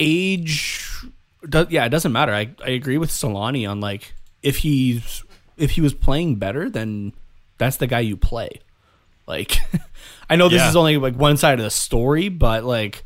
[0.01, 0.89] age.
[1.49, 2.33] Do, yeah, it doesn't matter.
[2.33, 5.23] I, I agree with Selanne on like if he's
[5.57, 7.13] if he was playing better, then
[7.59, 8.61] that's the guy you play.
[9.33, 9.57] Like,
[10.31, 10.69] I know this Yeah.
[10.69, 13.05] is only like one side of the story, but like,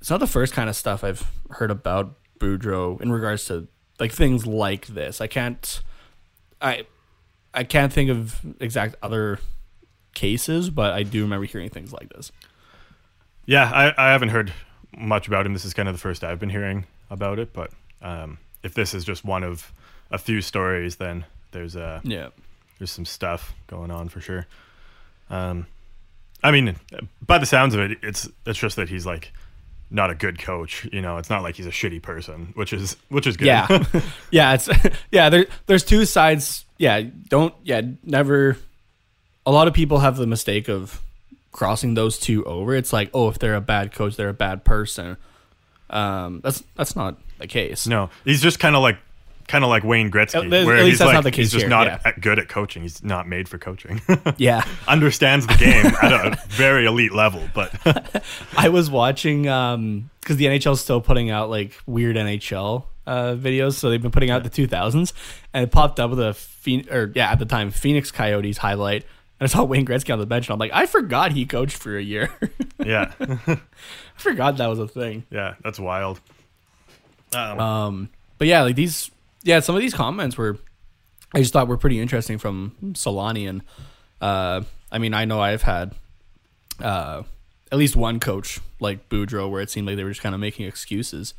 [0.00, 3.68] it's not the first kind of stuff I've heard about Boudreau in regards to
[4.00, 5.20] like things like this.
[5.20, 5.82] I can't,
[6.60, 6.86] I,
[7.54, 9.38] I can't think of exact other
[10.14, 12.32] cases, but I do remember hearing things like this.
[13.46, 14.52] Yeah, I, I haven't heard
[14.96, 15.52] much about him.
[15.52, 17.52] This is kind of the first I've been hearing about it.
[17.52, 17.70] But
[18.00, 19.72] um, if this is just one of
[20.10, 22.28] a few stories, then there's a Yeah.
[22.78, 24.46] there's some stuff going on for sure.
[25.32, 25.66] Um,
[26.44, 26.76] I mean,
[27.26, 29.32] by the sounds of it, it's it's just that he's like
[29.90, 30.86] not a good coach.
[30.92, 33.46] You know, it's not like he's a shitty person, which is which is good.
[33.46, 33.84] Yeah.
[34.30, 34.68] yeah, it's
[35.10, 36.64] yeah, there there's two sides.
[36.78, 38.58] Yeah, don't yeah, never
[39.46, 41.00] a lot of people have the mistake of
[41.50, 42.74] crossing those two over.
[42.74, 45.16] It's like, oh, if they're a bad coach, they're a bad person.
[45.90, 47.86] Um that's that's not the case.
[47.86, 48.98] No, he's just kind of like
[49.52, 51.62] kind of like Wayne Gretzky, At where at he's like not the case he's just
[51.64, 51.98] here, not yeah.
[52.06, 52.80] at- good at coaching.
[52.82, 54.00] He's not made for coaching.
[54.38, 54.64] Yeah.
[54.88, 57.70] Understands the game at a very elite level, but
[58.56, 63.34] I was watching um because the NHL is still putting out like weird NHL uh
[63.34, 65.12] videos, so they've been putting out the 2000s,
[65.52, 66.34] and it popped up with a
[66.90, 69.02] or yeah at the time Phoenix Coyotes highlight,
[69.38, 71.76] and I saw Wayne Gretzky on the bench, and I'm like, I forgot he coached
[71.76, 72.30] for a year.
[72.84, 73.58] yeah, I
[74.16, 75.24] forgot that was a thing.
[75.30, 76.20] yeah, that's wild.
[77.34, 79.10] Um, Um, but yeah, like these,
[79.42, 80.58] yeah, some of these comments were,
[81.34, 83.62] I just thought were pretty interesting from Selanne, and
[84.20, 85.94] uh, I mean, I know I've had
[86.80, 87.22] uh,
[87.70, 90.40] at least one coach like Boudreau where it seemed like they were just kind of
[90.40, 91.34] making excuses.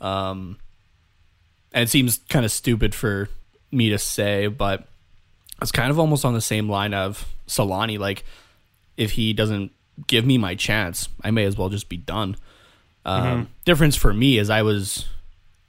[0.00, 0.58] Um,
[1.72, 3.28] and it seems kind of stupid for
[3.70, 4.86] me to say, but
[5.60, 7.98] it's kind of almost on the same line of Selanne.
[7.98, 8.24] Like,
[8.96, 9.72] if he doesn't
[10.06, 12.36] give me my chance, I may as well just be done.
[13.04, 15.06] Um, Difference for me is I was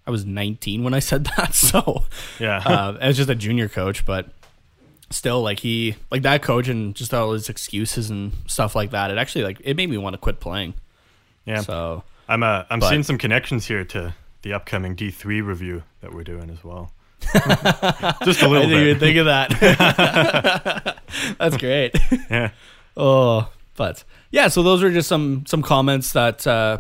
[0.10, 2.04] I was 19 when I said that, so
[2.39, 4.26] yeah, uh, I was just a junior coach, but
[5.12, 9.12] still, like he like that coach and just all his excuses and stuff like that.
[9.12, 10.74] It actually like it made me want to quit playing.
[11.45, 11.62] yeah.
[11.62, 16.12] So I'm uh, I'm but- seeing some connections here to the upcoming D3 review that
[16.12, 16.91] we're doing as well.
[18.24, 20.98] just a little I didn't even think of that.
[21.38, 21.93] That's great.
[22.32, 22.50] Yeah,
[22.98, 26.80] Oh, but yeah, so those are just some some comments that uh,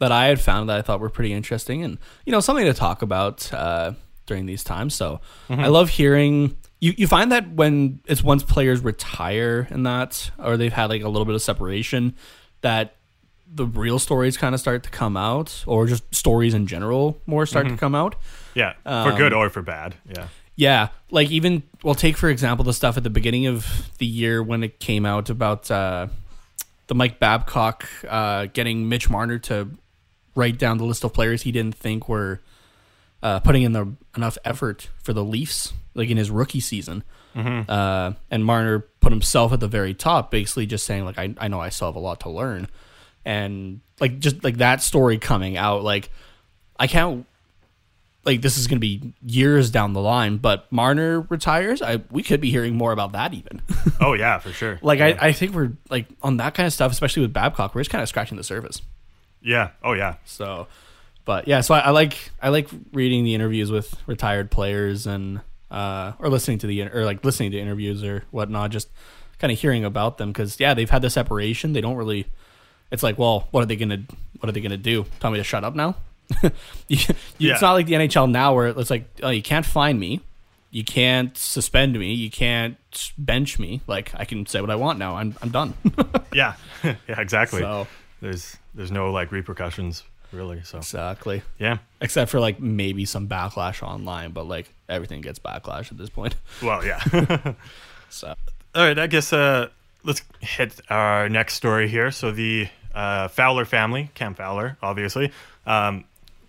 [0.00, 2.74] that I had found that I thought were pretty interesting, and you know something to
[2.74, 3.92] talk about uh,
[4.26, 4.94] during these times.
[4.94, 6.56] So I love hearing.
[6.80, 11.02] You, you find that when it's once players retire and that, or they've had like
[11.02, 12.16] a little bit of separation,
[12.62, 12.96] that
[13.52, 17.44] the real stories kind of start to come out, or just stories in general more
[17.46, 18.16] start to come out.
[18.54, 19.96] yeah, for good Um, or for bad.
[20.08, 24.06] Yeah, Yeah, like even well, take for example the stuff at the beginning of the
[24.06, 26.08] year when it came out about uh,
[26.86, 29.68] the Mike Babcock uh, getting Mitch Marner to
[30.34, 32.40] write down the list of players he didn't think were
[33.22, 37.04] uh, putting in the enough effort for the Leafs, like in his rookie season.
[37.68, 41.48] Uh, and Marner put himself at the very top, basically just saying like, I, I
[41.48, 42.68] know I still have a lot to learn,
[43.24, 46.10] and like just like that story coming out, like
[46.78, 47.26] I can't
[48.24, 51.82] like this is going to be years down the line, but Marner retires.
[51.82, 53.62] I we could be hearing more about that even.
[54.00, 54.78] oh yeah, for sure.
[54.82, 55.18] like yeah.
[55.20, 57.90] I, I think we're like on that kind of stuff, especially with Babcock, we're just
[57.90, 58.82] kind of scratching the surface.
[59.42, 60.66] Yeah, oh yeah, So,
[61.24, 65.40] but yeah, so I, I like I like reading the interviews with retired players and
[65.70, 68.88] uh or listening to the or like listening to interviews or whatnot, just
[69.38, 71.72] kind of hearing about them because yeah, they've had the separation.
[71.72, 72.26] They don't really.
[72.90, 74.02] It's like, well, what are they gonna
[74.40, 75.04] what are they gonna do?
[75.20, 75.94] Tell me to shut up now?
[76.42, 76.50] you,
[76.88, 76.98] you-
[77.38, 77.52] Yeah.
[77.54, 80.20] It's not like the NHL now where it's like, oh, you can't find me,
[80.70, 82.76] you can't suspend me, you can't
[83.16, 83.80] bench me.
[83.86, 85.16] Like I can say what I want now.
[85.16, 85.74] I'm I'm done.
[86.34, 87.60] yeah, yeah, exactly.
[87.60, 87.86] so
[88.20, 90.62] There's there's no like repercussions really.
[90.62, 91.42] So exactly.
[91.58, 96.10] yeah, except for like maybe some backlash online, but like everything gets backlash at this
[96.10, 96.36] point.
[96.62, 97.54] well yeah.
[98.12, 98.34] So
[98.74, 99.68] All right, I guess uh,
[100.02, 102.10] let's hit our next story here.
[102.10, 105.30] So the uh, Fowler family, Cam Fowler, obviously,
[105.64, 106.04] um,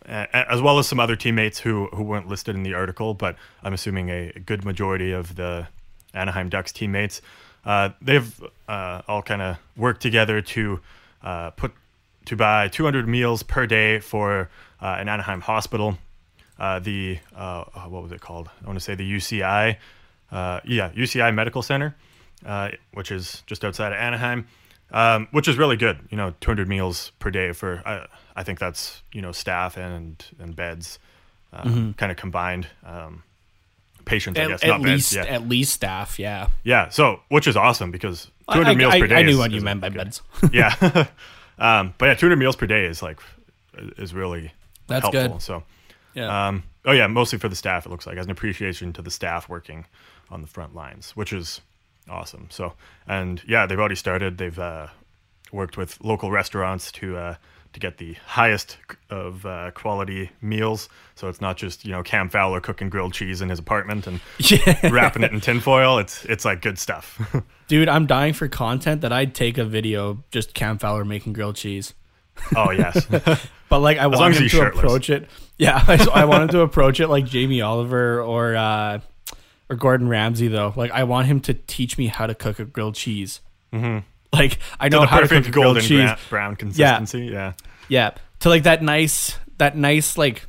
[0.06, 3.74] as well as some other teammates who who weren't listed in the article, but I'm
[3.74, 5.68] assuming a good majority of the
[6.16, 7.22] Anaheim Ducks teammates,
[7.64, 10.80] uh, they've uh, all kind of worked together to
[11.24, 11.74] uh, put
[12.26, 14.50] to buy 200 meals per day for
[14.82, 15.98] uh, an Anaheim hospital.
[16.60, 18.50] Uh, the uh, uh, what was it called?
[18.64, 19.78] I want to say the UCI,
[20.32, 21.96] uh, yeah, UCI Medical Center,
[22.46, 24.48] uh, which is just outside of Anaheim,
[24.92, 25.98] um, which is really good.
[26.12, 28.06] You know, 200 meals per day for I
[28.36, 31.00] I think that's you know staff and and beds,
[31.52, 31.64] uh,
[31.98, 32.68] kind of combined.
[32.86, 33.24] Um,
[34.06, 35.28] patients, I at, guess, at not least beds.
[35.28, 36.50] Yeah, at least staff, yeah.
[36.64, 36.90] yeah.
[36.90, 39.16] So which is awesome because 200 I, I- meals I- per day.
[39.16, 39.98] I knew is- what you meant by good.
[39.98, 40.22] beds.
[40.54, 41.08] yeah.
[41.62, 43.19] um, but yeah, 200 meals per day is like
[43.97, 44.52] is really
[44.88, 45.30] That's helpful.
[45.36, 45.41] good.
[45.41, 45.63] So
[46.13, 46.47] Yeah.
[46.47, 47.86] um, oh yeah, mostly for the staff.
[47.86, 49.86] It looks like as an appreciation to the staff working
[50.30, 51.62] on the front lines, which is
[52.10, 52.47] awesome.
[52.50, 52.74] So
[53.08, 54.38] and yeah, they've already started.
[54.38, 54.88] They've uh,
[55.54, 57.36] worked with local restaurants to uh,
[57.74, 58.78] to get the highest
[59.10, 60.90] of uh, quality meals.
[61.16, 64.20] So it's not just you know Cam Fowler cooking grilled cheese in his apartment and
[64.40, 64.90] yeah.
[64.90, 65.98] wrapping it in tinfoil.
[65.98, 67.20] It's it's like good stuff.
[67.68, 71.56] Dude, I'm dying for content that I'd take a video just Cam Fowler making grilled
[71.56, 71.94] cheese.
[72.56, 73.06] oh yes,
[73.70, 74.84] But like I long want him to shirtless.
[74.84, 75.30] approach it.
[75.58, 79.00] Yeah, I, I want him to approach it like Jamie Oliver or uh,
[79.70, 80.74] or Gordon Ramsay though.
[80.76, 83.42] Like I want him to teach me how to cook a grilled cheese.
[83.72, 84.00] Mm-hmm.
[84.34, 86.06] Like I know the how to cook perfect golden cheese.
[86.06, 87.26] gra- brown consistency.
[87.26, 87.54] Yeah.
[87.89, 90.48] Yeah, to like that nice, that nice like,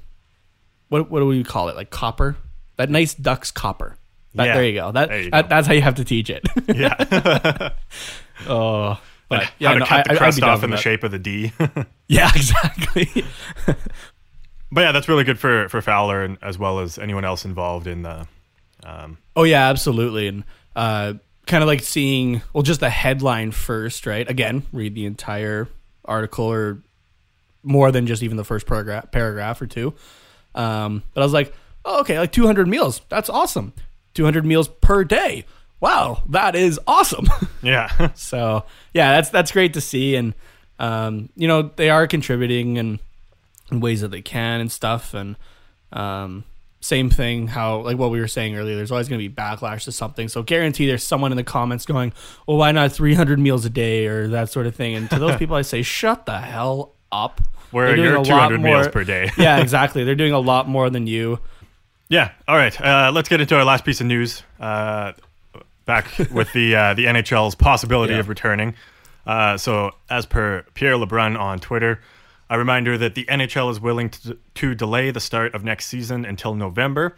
[0.89, 1.75] what what do we call it?
[1.75, 2.37] Like copper,
[2.77, 3.97] that nice duck's copper.
[4.37, 4.55] That, Yeah.
[4.55, 4.93] There you go.
[4.93, 5.49] That, you that go.
[5.49, 6.47] that's how you have to teach it.
[6.75, 7.71] yeah.
[8.47, 10.83] oh, but how yeah, to no, cut I- the crust off in the that.
[10.83, 11.53] shape of the D.
[12.07, 13.25] Yeah, exactly.
[14.71, 17.87] but yeah, that's really good for for Fowler and as well as anyone else involved
[17.87, 18.27] in the.
[18.85, 20.45] Um, Oh yeah, absolutely, and
[20.77, 21.15] uh,
[21.47, 24.29] kind of like seeing well, just the headline first, right?
[24.29, 25.69] Again, read the entire
[26.05, 26.79] article or
[27.63, 29.95] more than just even the first paragraph, paragraph or two.
[30.55, 31.53] Um, but I was like,
[31.85, 33.01] oh, okay, like 200 meals.
[33.09, 33.73] That's awesome.
[34.15, 35.45] 200 meals per day.
[35.81, 37.29] Wow, that is awesome.
[37.63, 40.33] yeah, so yeah, that's that's great to see, and
[40.79, 43.01] um, you know they are contributing and
[43.71, 45.35] in ways that they can and stuff, and
[45.93, 46.45] um,
[46.83, 48.77] same thing how like what we were saying earlier.
[48.77, 51.87] There's always going to be backlash to something, so guarantee there's someone in the comments
[51.87, 52.13] going,
[52.47, 55.37] "Well, why not 300 meals a day or that sort of thing?" And to those
[55.39, 57.41] people, I say, "Shut the hell up."
[57.71, 59.31] where you're a lot 200 meals per day.
[59.39, 60.05] yeah, exactly.
[60.05, 61.39] They're doing a lot more than you.
[62.11, 62.33] Yeah.
[62.47, 62.79] All right.
[62.79, 64.43] Uh, let's get into our last piece of news.
[64.61, 65.13] Uh,
[65.87, 68.19] back with the uh, the NHL's possibility Yeah.
[68.21, 68.75] of returning.
[69.27, 72.01] Uh, so, as per Pierre LeBrun on Twitter,
[72.53, 76.27] a reminder that the NHL is willing to, to delay the start of next season
[76.27, 77.17] until November,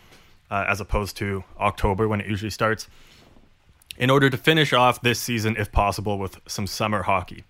[0.49, 2.87] uh, as opposed to October when it usually starts,
[3.99, 7.43] in order to finish off this season, if possible, with some summer hockey.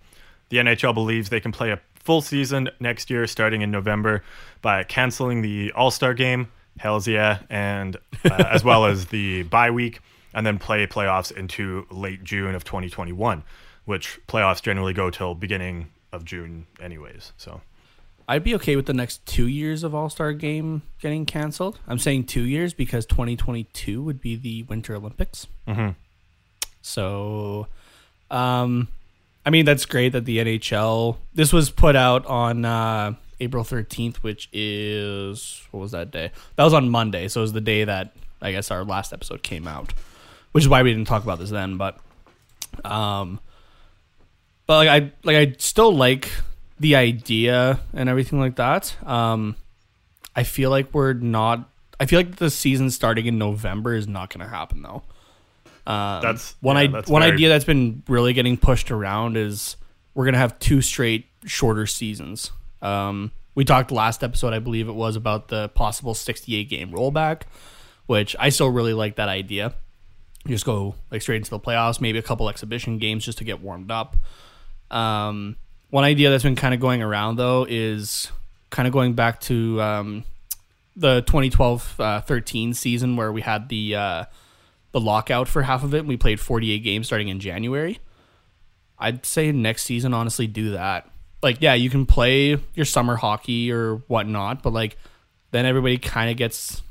[0.48, 4.24] The NHL believes they can play a full season next year, starting in November,
[4.62, 9.70] by canceling the All Star game, Hells yeah, and uh, as well as the bye
[9.70, 10.00] week,
[10.32, 13.44] and then play playoffs into late June of 2021,
[13.84, 17.32] which playoffs generally go till beginning of June, anyways.
[17.36, 17.60] So
[18.26, 21.78] I'd be okay with the next two years of All Star Game getting canceled.
[21.86, 25.46] I'm saying two years because 2022 would be the Winter Olympics.
[25.68, 25.90] Mm-hmm.
[26.80, 27.66] So,
[28.30, 28.88] um,
[29.44, 31.16] I mean that's great that the NHL.
[31.34, 36.30] This was put out on uh, April 13th, which is what was that day?
[36.56, 39.42] That was on Monday, so it was the day that I guess our last episode
[39.42, 39.92] came out,
[40.52, 41.76] which is why we didn't talk about this then.
[41.76, 41.98] But,
[42.84, 43.40] um,
[44.66, 46.30] but like I like I still like
[46.84, 48.94] the idea and everything like that.
[49.08, 49.56] Um,
[50.36, 51.66] I feel like we're not.
[51.98, 55.02] I feel like the season starting in November is not going to happen though.
[55.86, 56.76] Um, That's- one.
[56.76, 59.76] yeah, I, that's one very- idea that's been really getting pushed around is
[60.12, 62.52] we're gonna have two straight shorter seasons.
[62.82, 67.42] Um, we talked last episode, I believe it was, about the possible 68 game rollback,
[68.06, 69.72] which I still really like that idea.
[70.44, 73.44] You just go like straight into the playoffs, maybe a couple exhibition games just to
[73.44, 74.16] get warmed up.
[74.90, 75.56] Um,
[75.90, 78.30] one idea that's been kind of going around though is
[78.70, 80.24] kind of going back to um,
[80.96, 84.24] the 2012-13 season where we had the uh,
[84.92, 86.00] the lockout for half of it.
[86.00, 87.98] And we played 48 games starting in January.
[88.98, 91.10] I'd say next season, honestly, do that.
[91.42, 94.96] Like, yeah, you can play your summer hockey or whatnot, but like
[95.50, 96.82] then everybody kind of gets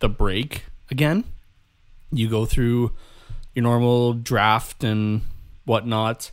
[0.00, 1.24] the break again.
[2.10, 2.92] You go through
[3.54, 5.22] your normal draft and
[5.64, 6.30] whatnot,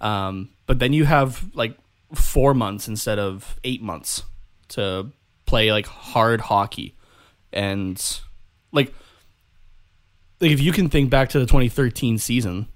[0.00, 1.76] um, but then you have like
[2.14, 4.22] four months instead of eight months
[4.68, 5.10] to
[5.46, 6.94] play like hard hockey,
[7.52, 8.20] and
[8.72, 8.92] like
[10.40, 12.68] like if you can think back to the 2013 season,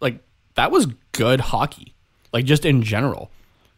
[0.00, 0.20] like
[0.54, 1.94] that was good hockey,
[2.32, 3.30] like just in general.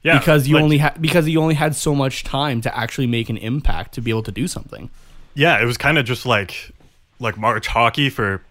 [0.02, 3.06] yeah, because you like- only had because you only had so much time to actually
[3.06, 4.90] make an impact to be able to do something.
[5.34, 6.70] yeah, it was kind of just like
[7.20, 8.42] like March hockey for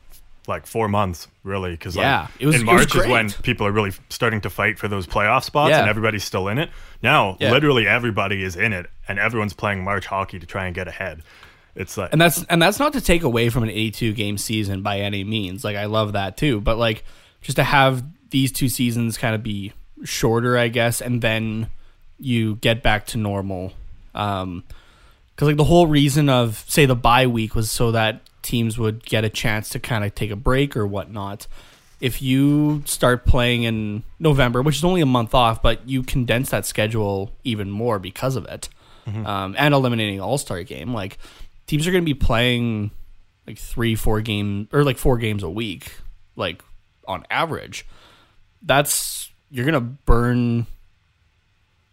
[0.48, 1.72] like four months, really.
[1.72, 4.42] Because Yeah, like, it was- in it was March is when people are really starting
[4.42, 5.82] to fight for those playoff spots, Yeah.
[5.82, 6.70] and everybody's still in it.
[7.04, 7.52] Now, Yeah.
[7.52, 11.22] literally everybody is in it, and everyone's playing March hockey to try and get ahead.
[11.76, 14.82] It's like And that's and that's not to take away from an 82 game season
[14.82, 15.64] by any means.
[15.64, 17.04] Like I love that too, but like
[17.42, 21.70] just to have these two seasons kind of be shorter, I guess, and then
[22.20, 23.74] you get back to normal.
[24.16, 24.64] Um
[25.36, 29.06] cuz like the whole reason of say the bye week was so that teams would
[29.06, 31.48] get a chance to kind of take a break or whatnot.
[32.00, 36.52] If you start playing in November, which is only a month off, but you condense
[36.52, 38.70] that schedule even more because of it,
[39.08, 41.18] um, and eliminating All Star game, like
[41.66, 42.92] teams are going to be playing
[43.48, 45.98] like three, four game or like four games a week,
[46.36, 46.64] like
[47.08, 47.86] on average.
[48.62, 50.68] That's you're gonna burn.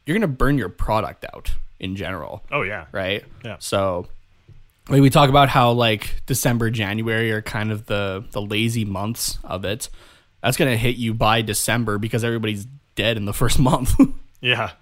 [0.07, 3.24] You're gonna burn your product out in general oh yeah, right?
[3.44, 3.57] Yeah.
[3.59, 4.07] So
[4.89, 9.39] like we talk about how like December, January are kind of the the lazy months
[9.45, 9.89] of it.
[10.43, 13.95] That's gonna hit you by December because everybody's dead in the first month.
[14.41, 14.72] yeah,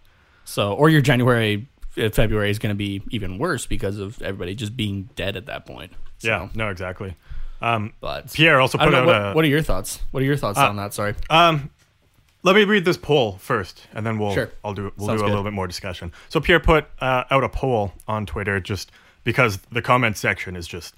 [0.45, 4.77] so or your January, uh, February is gonna be even worse because of everybody just
[4.77, 5.93] being dead at that point.
[6.19, 6.49] So, yeah.
[6.55, 7.17] No, exactly.
[7.61, 9.35] Um, But Pierre also put don't out know, what, a.
[9.35, 10.01] what are your thoughts?
[10.11, 10.95] What are your thoughts Uh, on that?
[10.95, 11.15] Sorry.
[11.31, 11.71] Um,
[12.43, 14.51] let me read this poll first, and then we'll Sure.
[14.65, 15.31] I'll do we'll Sounds do a good.
[15.31, 16.11] little bit more discussion.
[16.29, 18.91] So Pierre put uh, out a poll on Twitter just
[19.25, 20.95] because the comment section is just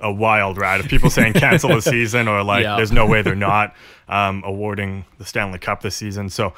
[0.00, 2.76] a wild ride of people saying cancel the season or like Yeah.
[2.76, 3.74] there's no way they're not
[4.08, 6.28] um, awarding the Stanley Cup this season.
[6.30, 6.52] So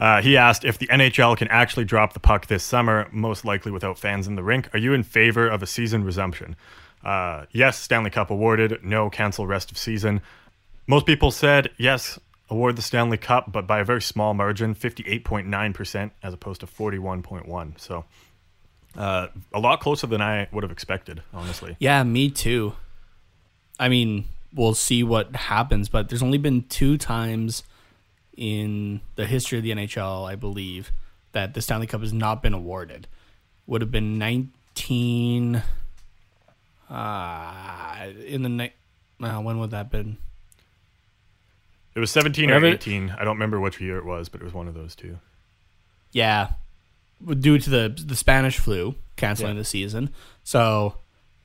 [0.00, 3.70] Uh, he asked if the NHL can actually drop the puck this summer, most likely
[3.70, 4.68] without fans in the rink.
[4.74, 6.56] Are you in favor of a season resumption?
[7.04, 8.82] Uh, yes, Stanley Cup awarded.
[8.82, 10.20] No, cancel rest of season.
[10.88, 12.18] Most people said yes,
[12.50, 17.78] award the Stanley Cup, but by a very small margin, 58.9% as opposed to 41.1.
[17.80, 18.04] So
[18.96, 21.76] uh, a lot closer than I would have expected, honestly.
[21.78, 22.74] Yeah, me too.
[23.78, 27.62] I mean, we'll see what happens, but there's only been two times
[28.36, 30.92] in the history of the NHL, I believe,
[31.32, 33.06] that the Stanley Cup has not been awarded.
[33.66, 35.62] Would have been 19
[36.90, 38.72] uh in the night
[39.22, 40.18] uh, when would that have been?
[41.94, 42.66] It was 17 Whatever.
[42.66, 43.10] or 18.
[43.18, 45.18] I don't remember which year it was, but it was one of those two.
[46.12, 46.50] Yeah,
[47.38, 49.60] due to the the Spanish flu canceling Yeah.
[49.60, 50.10] the season.
[50.42, 50.96] So,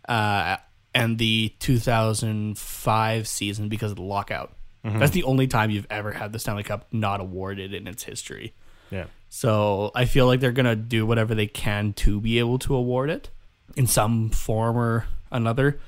[0.07, 0.57] uh,
[0.93, 4.53] and the 2005 season because of the lockout.
[4.84, 8.53] That's the only time you've ever had the Stanley Cup not awarded in its history.
[8.89, 9.05] Yeah.
[9.28, 13.09] So I feel like they're gonna do whatever they can to be able to award
[13.11, 13.30] it
[13.76, 15.80] in some form or another.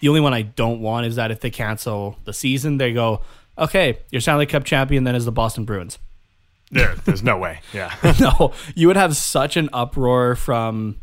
[0.00, 3.20] The only one I don't want is that if they cancel the season, they go,
[3.58, 5.98] "Okay, your Stanley Cup champion then is the Boston Bruins."
[6.70, 7.60] There, there's no way.
[7.72, 7.94] Yeah.
[8.20, 11.00] no, you would have such an uproar from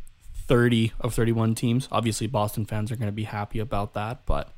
[0.48, 1.88] 30 of 31 teams.
[1.92, 4.52] Obviously, Boston fans are going to be happy about that, but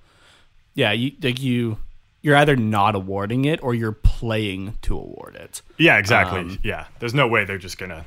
[0.73, 1.77] yeah, you like you
[2.21, 5.61] you're either not awarding it or you're playing to award it.
[5.77, 6.39] yeah, exactly.
[6.41, 6.87] Um, yeah.
[6.99, 8.05] There's no way they're just going to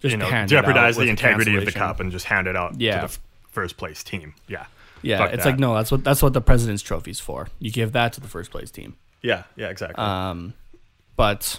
[0.00, 2.46] Just you know, hand it out jeopardize the integrity of the cup and just hand
[2.46, 2.94] it out Yeah.
[2.94, 4.34] to the f- first place team.
[4.46, 4.66] Yeah.
[5.02, 5.50] Yeah, Fuck it's that.
[5.50, 7.48] like no, that's what that's what the president's trophy's for.
[7.58, 8.96] You give that to the first place team.
[9.22, 10.02] Yeah, yeah, exactly.
[10.02, 10.54] Um,
[11.16, 11.58] but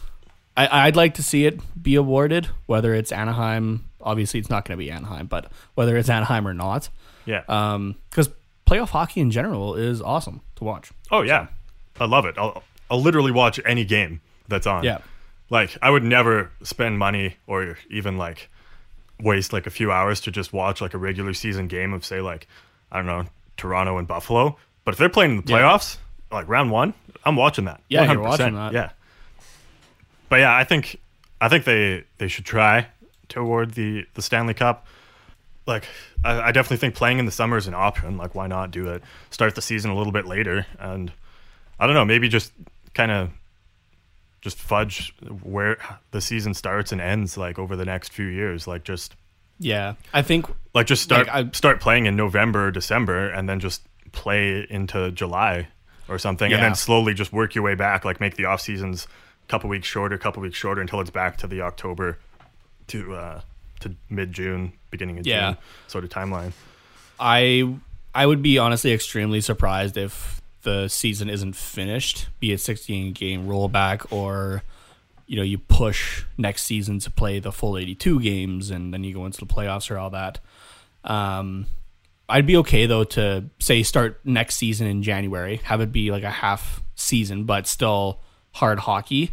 [0.57, 3.85] I, I'd like to see it be awarded, whether it's Anaheim.
[4.01, 6.89] Obviously, it's not going to be Anaheim, but whether it's Anaheim or not,
[7.25, 7.43] yeah.
[7.47, 8.29] Um, because
[8.65, 10.91] playoff hockey in general is awesome to watch.
[11.11, 11.47] oh yeah.
[11.99, 12.35] I love it.
[12.37, 14.83] I'll I'll literally watch any game that's on.
[14.83, 14.99] Yeah.
[15.49, 18.49] Like I would never spend money or even like
[19.19, 22.21] waste like a few hours to just watch like a regular season game of say
[22.21, 22.47] like
[22.91, 23.25] I don't know,
[23.57, 24.57] Toronto and Buffalo.
[24.85, 25.57] But if they're playing in the Yeah.
[25.59, 25.97] playoffs,
[26.31, 26.93] like round 1,
[27.25, 27.81] I'm watching that.
[27.89, 28.71] Yeah, you're watching that.
[28.73, 28.91] Yeah.
[30.29, 30.99] But yeah, I think
[31.39, 32.87] I think they they should try
[33.29, 34.85] to award the the Stanley Cup.
[35.65, 35.83] Like
[36.23, 38.17] I, I definitely think playing in the summer is an option.
[38.17, 39.03] Like why not do it?
[39.29, 41.11] Start the season a little bit later and
[41.79, 42.51] I don't know, maybe just
[42.93, 43.29] kind of
[44.41, 45.13] just fudge
[45.43, 45.77] where
[46.11, 48.65] the season starts and ends like over the next few years.
[48.67, 49.15] Like just
[49.59, 53.59] Yeah, I think like just start Like, I- start playing in November, December, and then
[53.59, 53.81] just
[54.13, 55.67] play into July
[56.07, 58.05] or something, and then slowly just work your way back.
[58.05, 59.07] Like make the off seasons
[59.47, 62.17] couple weeks shorter, couple weeks shorter until it's back to the October
[62.87, 63.41] to uh,
[63.81, 65.51] to mid June, beginning of Yeah.
[65.51, 66.51] June sort of timeline.
[67.19, 67.75] I
[68.13, 73.47] I would be honestly extremely surprised if the season isn't finished, be it 16 game
[73.47, 74.63] rollback or
[75.27, 79.13] you know you push next season to play the full 82 games and then you
[79.13, 80.39] go into the playoffs or all that.
[81.03, 81.67] Um,
[82.29, 86.23] I'd be okay though to say start next season in January, have it be like
[86.23, 88.19] a half season, but still
[88.57, 89.31] hard hockey,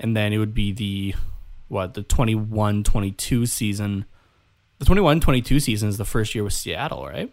[0.00, 1.14] and then it would be the
[1.68, 4.04] what the 21-22 season.
[4.78, 7.32] The 21-22 season is the first year with Seattle, right?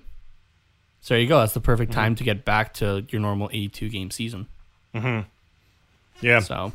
[1.01, 1.39] So there you go.
[1.39, 1.99] That's the perfect Mm-hmm.
[1.99, 4.47] time to get back to your normal 82 game season.
[6.21, 6.71] Yeah, So,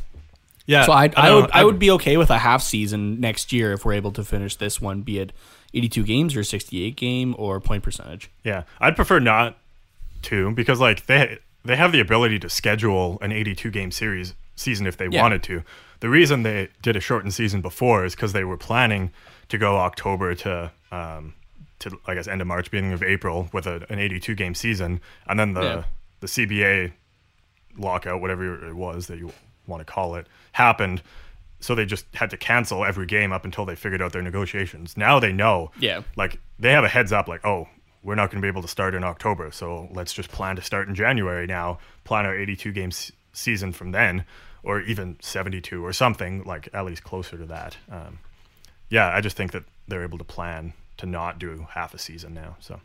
[0.67, 0.85] yeah.
[0.85, 3.73] so I, I, know, would I would be okay with a half season next year
[3.73, 5.33] if we're able to finish this one, be it
[5.73, 8.31] 82 games or 68 game or point percentage.
[8.45, 9.57] Yeah, I'd prefer not
[10.23, 14.87] to because like they they have the ability to schedule an 82 game series season
[14.87, 15.23] if they Yeah.
[15.23, 15.63] wanted to.
[16.01, 19.11] The reason they did a shortened season before is because they were planning
[19.49, 21.35] to go October to um,
[21.81, 25.01] to I guess end of March, beginning of April with a, an 82 game season,
[25.27, 25.83] and then the Yeah.
[26.21, 26.93] the CBA
[27.77, 29.33] lockout, whatever it was that you
[29.67, 31.03] want to call it, happened.
[31.61, 34.97] So they just had to cancel every game up until they figured out their negotiations.
[34.97, 36.03] Now they know Yeah.
[36.17, 37.69] like they have a heads up like oh
[38.03, 40.63] we're not going to be able to start in october so let's just plan to
[40.63, 44.25] start in january now plan our 82 game s- season from then
[44.63, 48.19] or even 72 or something like at least closer to that um,
[48.91, 52.35] yeah i just think that they're able to plan to not do half a season
[52.35, 52.81] now so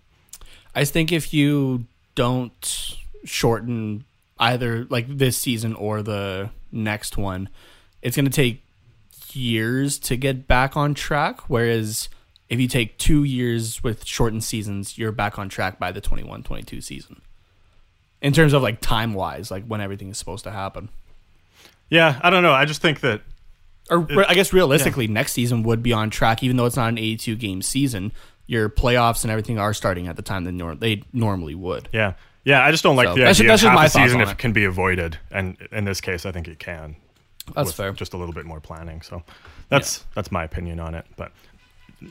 [0.76, 2.96] I think if you don't
[3.26, 4.06] shorten
[4.40, 7.50] either like this season or the next one,
[8.02, 8.64] it's going to take
[9.32, 11.42] years to get back on track.
[11.50, 12.10] Whereas
[12.50, 16.44] if you take two years with shortened seasons, you're back on track by the 21
[16.44, 17.22] 22 season.
[18.22, 20.90] In terms of like time wise, like when everything is supposed to happen.
[21.90, 23.22] Yeah i don't know i just think that
[23.90, 26.98] Or I guess realistically, next season would be on track, even though it's not an
[26.98, 28.14] 82 game season.
[28.48, 31.90] Your playoffs and everything are starting at the time that nor- they normally would.
[31.92, 32.14] yeah
[32.46, 34.00] yeah i just don't like So the that's- idea that's of just my half a
[34.08, 34.32] season if it.
[34.34, 36.96] it can be avoided and in this case i think it can
[37.56, 37.92] That's fair.
[37.94, 39.02] Just a little bit more planning.
[39.02, 39.22] So
[39.70, 41.06] that's that's my opinion on it.
[41.18, 41.32] But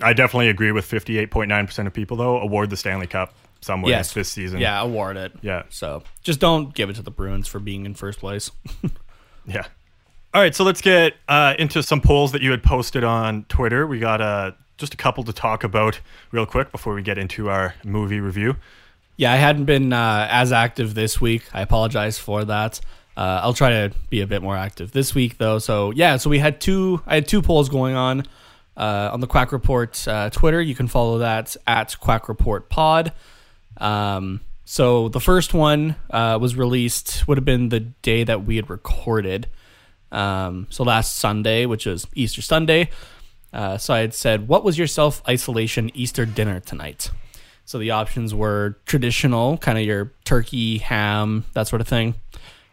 [0.02, 4.12] I definitely agree with 58.9% of people though award the Stanley Cup somewhere Yes.
[4.12, 4.60] this season.
[4.60, 5.32] Yeah, award it.
[5.40, 5.62] Yeah.
[5.70, 8.50] So just don't give it to the Bruins for being in first place.
[9.46, 9.66] Yeah.
[10.34, 13.86] All right, so let's get uh, into some polls that you had posted on Twitter.
[13.86, 17.50] We got uh, just a couple to talk about real quick before we get into
[17.50, 18.56] our movie review.
[19.16, 21.42] Yeah, I hadn't been uh, as active this week.
[21.52, 22.80] I apologize for that.
[23.16, 25.58] Uh, I'll try to be a bit more active this week, though.
[25.58, 27.02] So yeah, so we had two.
[27.06, 28.24] I had two polls going on
[28.76, 30.62] uh, on the Quack Report uh, Twitter.
[30.62, 33.12] You can follow that at Quack Report Pod.
[33.76, 34.40] Um,
[34.72, 38.70] so the first one uh, was released would have been the day that we had
[38.70, 39.46] recorded.
[40.10, 42.88] Um, so last Sunday, which was Easter Sunday.
[43.52, 47.10] Uh, so I had said, "What was your self isolation Easter dinner tonight?"
[47.66, 52.14] So the options were traditional, kind of your turkey, ham, that sort of thing.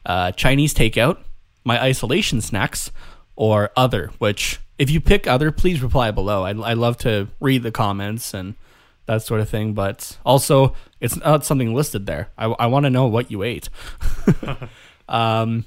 [0.05, 1.17] Uh, Chinese takeout,
[1.65, 2.91] my isolation snacks,
[3.35, 4.09] or other.
[4.19, 6.45] Which, if you pick other, please reply below.
[6.45, 8.55] I I love to read the comments and
[9.09, 9.73] that sort of thing.
[9.73, 12.29] But also, it's not something listed there.
[12.37, 13.69] I, I want to know what you ate.
[15.09, 15.65] um,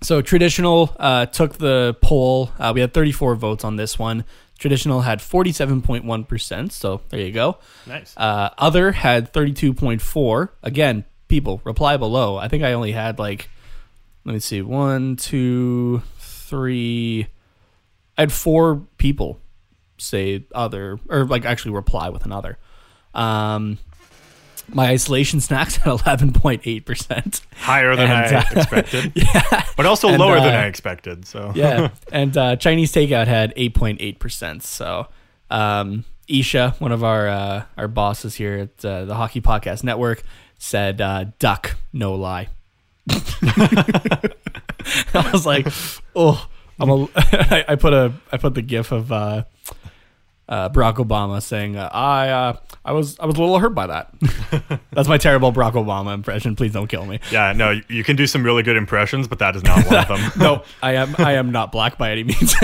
[0.00, 2.52] so traditional uh, took the poll.
[2.58, 4.24] Uh, we had 34 votes on this one.
[4.58, 6.72] Traditional had 47.1%.
[6.72, 7.58] So there you go.
[7.86, 8.14] Nice.
[8.16, 10.48] Uh, other had 32.4.
[10.62, 12.36] Again, people reply below.
[12.36, 13.50] I think I only had like,
[14.24, 17.26] let me see, one, two, three.
[18.16, 19.40] I had four people
[19.96, 22.58] say other, or like actually reply with another.
[23.18, 23.78] Um,
[24.68, 27.40] my isolation snacks at 11.8%.
[27.56, 29.64] Higher than And, I uh, expected, yeah.
[29.76, 31.26] but also and, lower than uh, I expected.
[31.26, 31.90] So yeah.
[32.12, 34.62] And uh, Chinese takeout had 8.8%.
[34.62, 35.08] So
[35.50, 40.22] um, Isha, one of our uh, our bosses here at uh, the Hockey Podcast Network,
[40.58, 42.48] said uh, duck, no lie.
[45.14, 45.66] I was like,
[46.14, 46.46] oh,
[46.78, 49.10] I'm a, I, I put a I put the gif of
[50.48, 53.86] uh, Barack Obama saying uh, I uh, I was I was a little hurt by
[53.88, 54.14] that.
[54.92, 56.56] That's my terrible Barack Obama impression.
[56.56, 57.20] Please don't kill me.
[57.30, 59.96] yeah, no, you- you can do some really good impressions, but that is not one
[59.96, 60.32] of them.
[60.38, 62.54] no, I am I am not black by any means.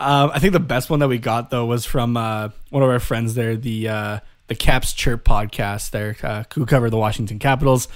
[0.00, 2.88] um, I think the best one that we got though was from uh, one of
[2.88, 4.18] our friends there, the uh,
[4.48, 7.88] the Caps Chirp podcast there, uh, who cover the Washington Capitals.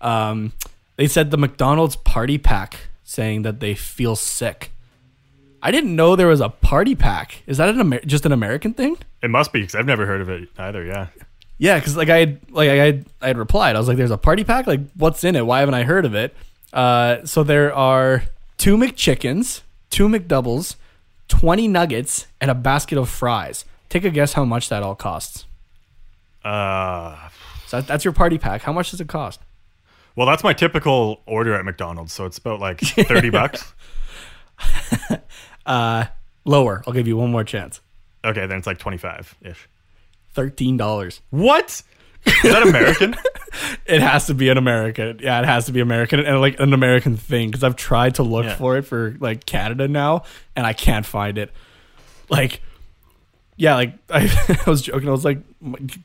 [0.00, 0.52] Um,
[0.96, 4.70] they said the McDonald's party pack, saying that they feel sick.
[5.64, 7.42] I didn't know there was a party pack.
[7.46, 8.98] Is that an Amer- just an American thing?
[9.22, 10.84] It must be because I've never heard of it either.
[10.84, 11.06] Yeah.
[11.58, 13.74] Yeah, because like I had like I had I had replied.
[13.74, 14.66] I was like, "There's a party pack.
[14.66, 15.46] Like, what's in it?
[15.46, 16.36] Why haven't I heard of it?"
[16.72, 18.24] Uh, so there are
[18.58, 20.74] two McChickens, two McDoubles,
[21.28, 23.64] twenty nuggets, and a basket of fries.
[23.88, 25.46] Take a guess how much that all costs.
[26.44, 27.16] Uh,
[27.68, 28.62] So that, that's your party pack.
[28.62, 29.40] How much does it cost?
[30.16, 33.72] well, that's my typical order at McDonald's, so it's about like thirty bucks.
[35.66, 36.04] Uh,
[36.44, 36.82] lower.
[36.86, 37.80] I'll give you one more chance.
[38.24, 39.68] Okay, then it's like twenty-five ish.
[40.32, 41.20] Thirteen dollars.
[41.30, 41.82] What?
[42.26, 43.14] Is that American?
[43.86, 45.20] It has to be an American.
[45.22, 48.24] Yeah, it has to be American and like an American thing because I've tried to
[48.24, 48.56] look Yeah.
[48.56, 50.24] for it for like Canada now
[50.56, 51.52] and I can't find it.
[52.28, 52.62] Like,
[53.56, 55.08] yeah, like I, I was joking.
[55.08, 55.38] I was like,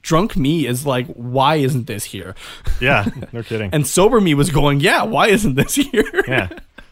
[0.03, 2.35] drunk me is like, why isn't this here?
[2.79, 3.71] yeah, no kidding.
[3.73, 6.23] And sober me was going, yeah, why isn't this here?
[6.27, 6.49] yeah,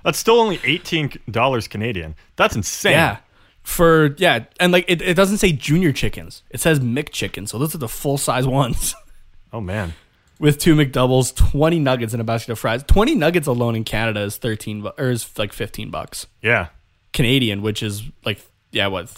[0.07, 2.15] that's still only eighteen dollars Canadian.
[2.37, 2.93] That's insane.
[2.93, 3.17] Yeah.
[3.63, 6.41] For yeah, and like it, it doesn't say junior chickens.
[6.49, 7.49] It says McChicken.
[7.49, 8.95] So those are the full size ones.
[9.53, 9.93] Oh man.
[10.39, 12.83] with two McDoubles, 20 nuggets, and a basket of fries.
[12.83, 16.67] 20 nuggets alone in Canada is 13 bu- or is like 15 bucks Yeah.
[17.13, 18.39] Canadian, which is like
[18.71, 19.09] yeah, what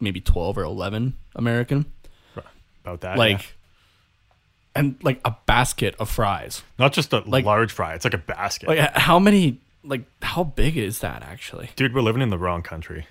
[0.00, 1.86] maybe 12 or 11 American.
[2.84, 3.16] About that.
[3.18, 3.46] Like yeah.
[4.76, 6.62] and like a basket of fries.
[6.78, 7.94] not just a like- large fry.
[7.94, 8.68] It's like a basket.
[8.68, 11.70] Like how many like how big is that actually?
[11.76, 13.06] Dude, we're living in the wrong country.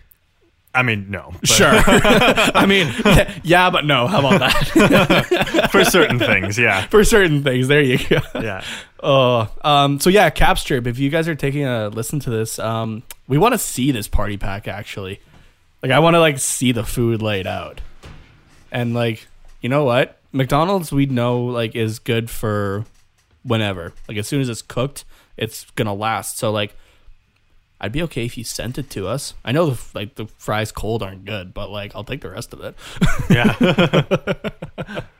[0.73, 1.33] I mean, no.
[1.33, 1.71] but Sure.
[1.73, 2.93] I mean,
[3.43, 4.07] yeah, but no.
[4.07, 5.69] How about that?
[5.71, 6.85] For certain things, yeah.
[6.87, 8.19] For certain things, there you go.
[8.35, 8.63] Yeah.
[9.01, 10.85] Oh, um, so yeah, Caps Chirp.
[10.85, 14.07] If you guys are taking a listen to this, um, we want to see this
[14.07, 15.19] party pack actually.
[15.81, 17.79] Like, I want to like see the food laid out,
[18.71, 19.27] and like,
[19.61, 22.85] you know what, McDonald's we know like is good for
[23.43, 23.93] whenever.
[24.07, 25.05] Like, as soon as it's cooked,
[25.39, 26.37] it's gonna last.
[26.37, 26.75] So like,
[27.81, 29.33] I'd be okay if you sent it to us.
[29.43, 32.53] I know the like the fries cold aren't good, but like I'll take the rest
[32.53, 32.75] of it.
[33.29, 35.01] Yeah.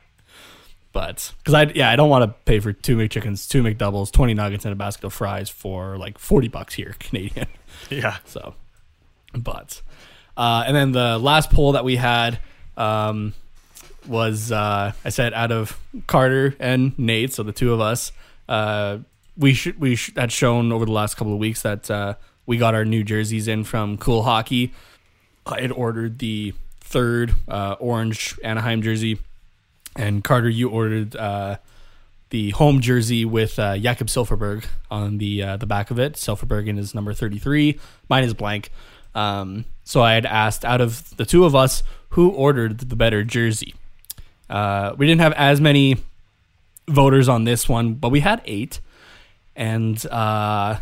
[0.92, 4.34] But because I yeah I don't want to pay for two McChickens, two McDoubles, twenty
[4.34, 7.46] nuggets, and a basket of fries for like forty bucks here Canadian.
[7.90, 8.16] yeah.
[8.24, 8.54] So,
[9.32, 9.82] but
[10.36, 12.40] uh, and then the last poll that we had
[12.76, 13.34] um,
[14.08, 18.10] was uh, I said out of Carter and Nate, so the two of us,
[18.48, 18.98] uh,
[19.40, 22.14] we should we sh- had shown over the last couple of weeks that uh,
[22.46, 24.72] we got our new jerseys in from Cool Hockey.
[25.46, 29.18] I had ordered the third uh, orange Anaheim jersey,
[29.96, 31.56] and Carter, you ordered uh,
[32.28, 36.14] the home jersey with uh, Jakob Silfverberg on the uh, the back of it.
[36.14, 37.80] Silfverberg in his number thirty three.
[38.08, 38.70] Mine is blank.
[39.14, 43.24] Um, so I had asked out of the two of us who ordered the better
[43.24, 43.74] jersey.
[44.48, 45.96] Uh, we didn't have as many
[46.88, 48.80] voters on this one, but we had eight,
[49.60, 50.80] and uh,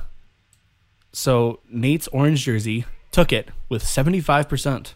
[1.12, 4.94] so Nate's orange jersey took it with seventy five percent.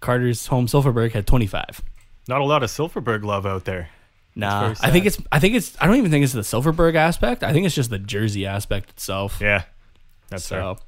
[0.00, 1.80] Carter's home Silfverberg had twenty five.
[2.26, 3.90] Not a lot of Silfverberg love out there.
[4.34, 5.18] Nah, I think it's.
[5.30, 5.76] I think it's.
[5.80, 7.44] I don't even think it's the Silfverberg aspect.
[7.44, 9.38] I think it's just the jersey aspect itself.
[9.40, 9.62] Yeah,
[10.28, 10.86] that's so, fair.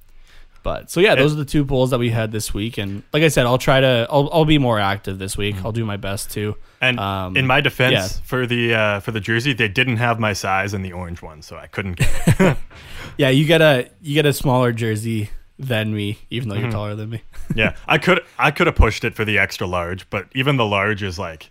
[0.63, 3.23] But so yeah, those are the two polls that we had this week, and like
[3.23, 4.07] I said, I'll try to.
[4.11, 5.57] I'll, I'll be more active this week.
[5.65, 6.57] I'll do my best to.
[6.81, 8.09] And um, in my defense, yeah.
[8.25, 11.43] for the uh, for the jersey, they didn't have my size in the orange one,
[11.43, 12.57] so I couldn't get it.
[13.17, 16.65] Yeah, you get a you get a smaller jersey than me, even though Mm-hmm.
[16.65, 17.23] you're taller than me.
[17.55, 20.65] yeah, I could I could have pushed it for the extra large, but even the
[20.65, 21.51] large is like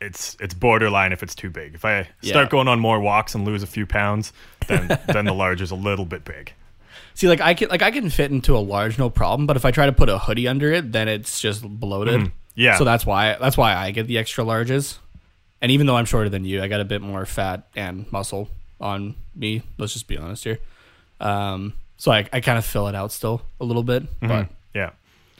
[0.00, 1.74] it's it's borderline if it's too big.
[1.74, 2.48] If I start Yeah.
[2.48, 4.32] going on more walks and lose a few pounds,
[4.66, 6.52] then then the large is a little bit big.
[7.14, 9.46] See, like I can like I can fit into a large, no problem.
[9.46, 12.20] But if I try to put a hoodie under it, then it's just bloated.
[12.20, 12.28] Mm-hmm.
[12.56, 12.76] Yeah.
[12.76, 14.98] So that's why that's why I get the extra larges.
[15.62, 18.50] And even though I'm shorter than you, I got a bit more fat and muscle
[18.80, 19.62] on me.
[19.78, 20.58] Let's just be honest here.
[21.20, 24.90] Um, so I, I kind of fill it out still a little bit, but Yeah.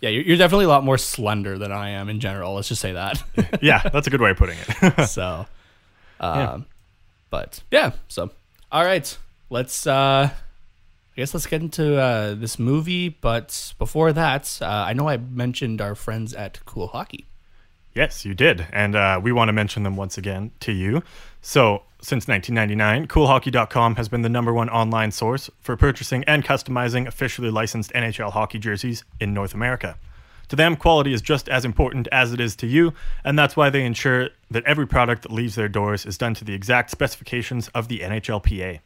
[0.01, 2.55] yeah, you're, you're definitely a lot more slender than I am in general.
[2.55, 3.23] Let's just say that.
[3.61, 5.07] Yeah, that's a good way of putting it.
[5.09, 5.47] so,
[6.21, 6.65] um,
[7.31, 7.91] but yeah.
[8.09, 8.31] So,
[8.73, 9.19] all right,
[9.51, 9.87] let's.
[9.87, 10.31] Uh,
[11.17, 13.09] I guess let's get into uh, this movie.
[13.09, 17.27] But before that, uh, I know I mentioned our friends at Cool Hockey.
[17.95, 18.67] Yes, you did.
[18.73, 21.05] And uh, we want to mention them once again to you.
[21.41, 27.07] So, since 1999, CoolHockey.com has been the number one online source for purchasing and customizing
[27.07, 29.97] officially licensed NHL hockey jerseys in North America.
[30.49, 32.93] To them, quality is just as important as it is to you,
[33.25, 36.45] and that's why they ensure that every product that leaves their doors is done to
[36.45, 38.81] the exact specifications of the NHLPA.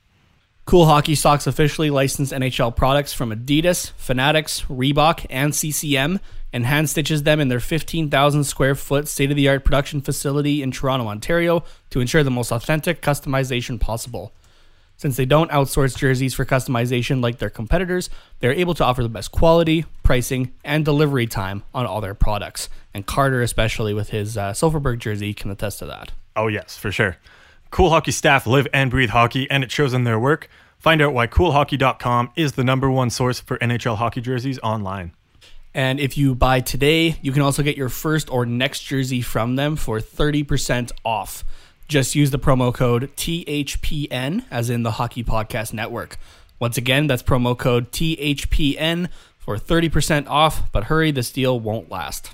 [0.68, 6.20] Cool Hockey stocks officially licensed NHL products from Adidas, Fanatics, Reebok, and CCM,
[6.52, 10.62] and hand stitches them in their 15,000 square foot state of the art production facility
[10.62, 14.34] in Toronto, Ontario, to ensure the most authentic customization possible.
[14.98, 18.10] Since they don't outsource jerseys for customization like their competitors,
[18.40, 22.68] they're able to offer the best quality, pricing, and delivery time on all their products.
[22.92, 26.12] And Carter, especially with his uh, Silfverberg jersey, can attest to that.
[26.36, 27.16] Oh, yes, for sure.
[27.70, 30.48] Cool Hockey staff live and breathe hockey, and it shows in their work.
[30.78, 35.12] Find out why CoolHockey.com is the number one source for NHL hockey jerseys online.
[35.74, 39.56] And if you buy today, you can also get your first or next jersey from
[39.56, 41.44] them for 30% off.
[41.88, 46.16] Just use the promo code THPN, as in the Hockey Podcast Network.
[46.58, 52.30] Once again, that's promo code THPN for 30% off, but hurry, this deal won't last.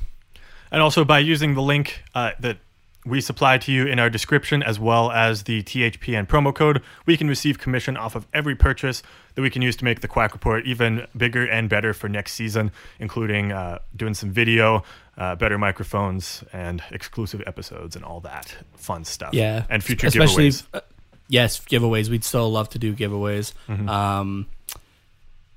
[0.70, 2.58] And also by using the link uh, that
[3.06, 7.16] we supply to you in our description, as well as the THPN promo code, we
[7.16, 9.02] can receive commission off of every purchase
[9.34, 12.32] that we can use to make the Quack Report even bigger and better for next
[12.34, 14.82] season, including uh, doing some video,
[15.18, 19.34] uh, better microphones, and exclusive episodes, and all that fun stuff.
[19.34, 19.64] Yeah.
[19.68, 20.64] and future Especially, giveaways.
[20.72, 20.80] uh,
[21.28, 22.08] yes, giveaways.
[22.08, 23.52] We'd still love to do giveaways.
[23.68, 24.46] Um,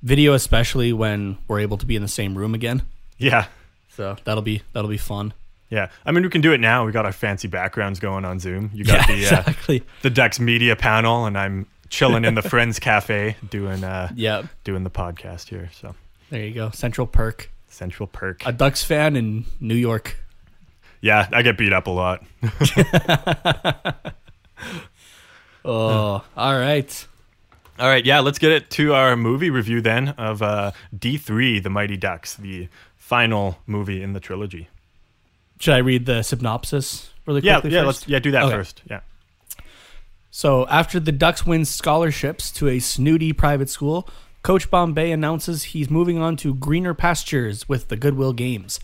[0.03, 2.81] video, especially when we're able to be in the same room again.
[3.17, 3.45] Yeah,
[3.95, 5.33] So that'll be that'll be fun.
[5.69, 5.89] Yeah.
[6.05, 6.85] I mean, we can do it now.
[6.85, 8.71] We got our fancy backgrounds going on Zoom.
[8.73, 9.83] You got Yeah, the uh, exactly.
[10.01, 14.83] the Dex Media panel, and I'm chilling in the Friends Cafe doing uh, Yeah, doing
[14.83, 15.69] the podcast here.
[15.73, 15.95] So
[16.29, 16.69] there you go.
[16.71, 17.49] Central Perk.
[17.69, 18.41] Central Perk.
[18.45, 20.17] a Ducks fan in New York.
[21.01, 22.23] Yeah, I get beat up a lot.
[25.65, 27.07] Oh, all right.
[27.77, 31.69] All right, yeah, let's get it to our movie review then of uh, D3, The
[31.69, 34.69] Mighty Ducks, the final movie in the trilogy.
[35.59, 37.75] Should I read the synopsis really Yeah, quickly?
[37.75, 38.01] yeah, first?
[38.03, 38.55] let's yeah do that Okay.
[38.55, 38.81] first.
[38.89, 38.99] Yeah,
[40.29, 44.07] So, after the Ducks win scholarships to a snooty private school,
[44.43, 48.79] Coach Bombay announces he's moving on to greener pastures with the Goodwill Games.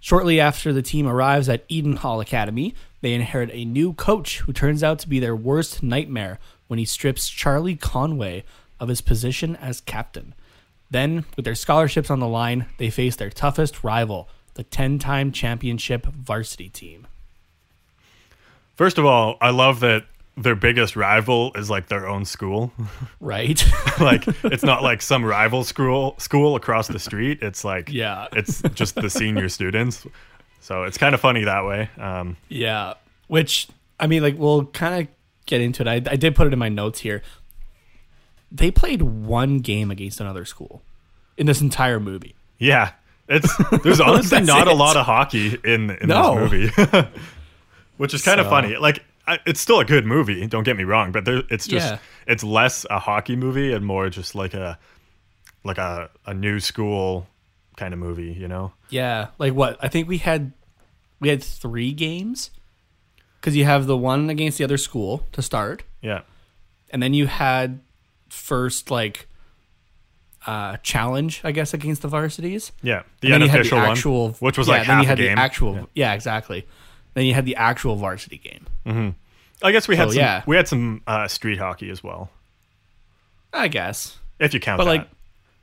[0.00, 4.52] Shortly after the team arrives at Eden Hall Academy, they inherit a new coach who
[4.52, 8.44] turns out to be their worst nightmare when he strips Charlie Conway
[8.80, 10.34] of his position as captain.
[10.90, 15.32] Then, with their scholarships on the line, they face their toughest rival, the 10 time
[15.32, 17.06] championship varsity team.
[18.76, 20.04] First of all, I love that
[20.36, 22.72] their biggest rival is like their own school.
[23.20, 23.64] Right?
[24.00, 27.38] like it's not like some rival school school across the street.
[27.40, 28.26] It's like Yeah.
[28.32, 30.06] it's just the senior students.
[30.60, 31.88] So it's kind of funny that way.
[31.98, 32.94] Um, Yeah,
[33.28, 35.08] which I mean, like we'll kind of
[35.46, 35.88] get into it.
[35.88, 37.22] I, I did put it in my notes here.
[38.52, 40.82] they played one game against another school
[41.38, 42.34] in this entire movie.
[42.58, 42.92] Yeah,
[43.28, 43.50] it's
[43.82, 46.46] there's honestly not a lot of hockey in in No.
[46.48, 47.08] this movie,
[47.96, 48.76] which is kind of funny.
[48.76, 50.46] Like, I, it's still a good movie.
[50.46, 51.98] Don't get me wrong, but there, it's just Yeah.
[52.26, 54.78] it's less a hockey movie and more just like a
[55.64, 57.26] like a a new school
[57.76, 58.32] kind of movie.
[58.32, 58.72] You know?
[58.90, 59.78] Yeah, like what?
[59.80, 60.52] I think we had
[61.20, 62.50] we had three games
[63.40, 66.22] because you have the one against the other school to start, Yeah,
[66.90, 67.80] and then you had
[68.28, 69.26] first like
[70.46, 72.72] uh challenge, I guess, against the varsities.
[72.82, 73.02] yeah.
[73.20, 75.08] The And then you had unofficial the one, which was yeah, like then half you
[75.08, 75.34] had a game.
[75.36, 76.12] the actual, yeah.
[76.14, 76.66] exactly.
[77.14, 79.14] Then you had the actual varsity game.
[79.62, 80.42] I guess we had So, some yeah.
[80.46, 82.28] we had some uh, street hockey as well,
[83.52, 84.90] I guess, if you count but that.
[84.90, 85.08] like,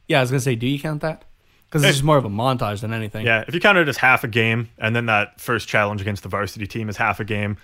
[0.07, 1.25] yeah, I was gonna say, do you count that?
[1.67, 3.25] Because it's just more of a montage than anything.
[3.25, 6.23] Yeah, if you count it as half a game, and then that first challenge against
[6.23, 7.57] the varsity team is half a game,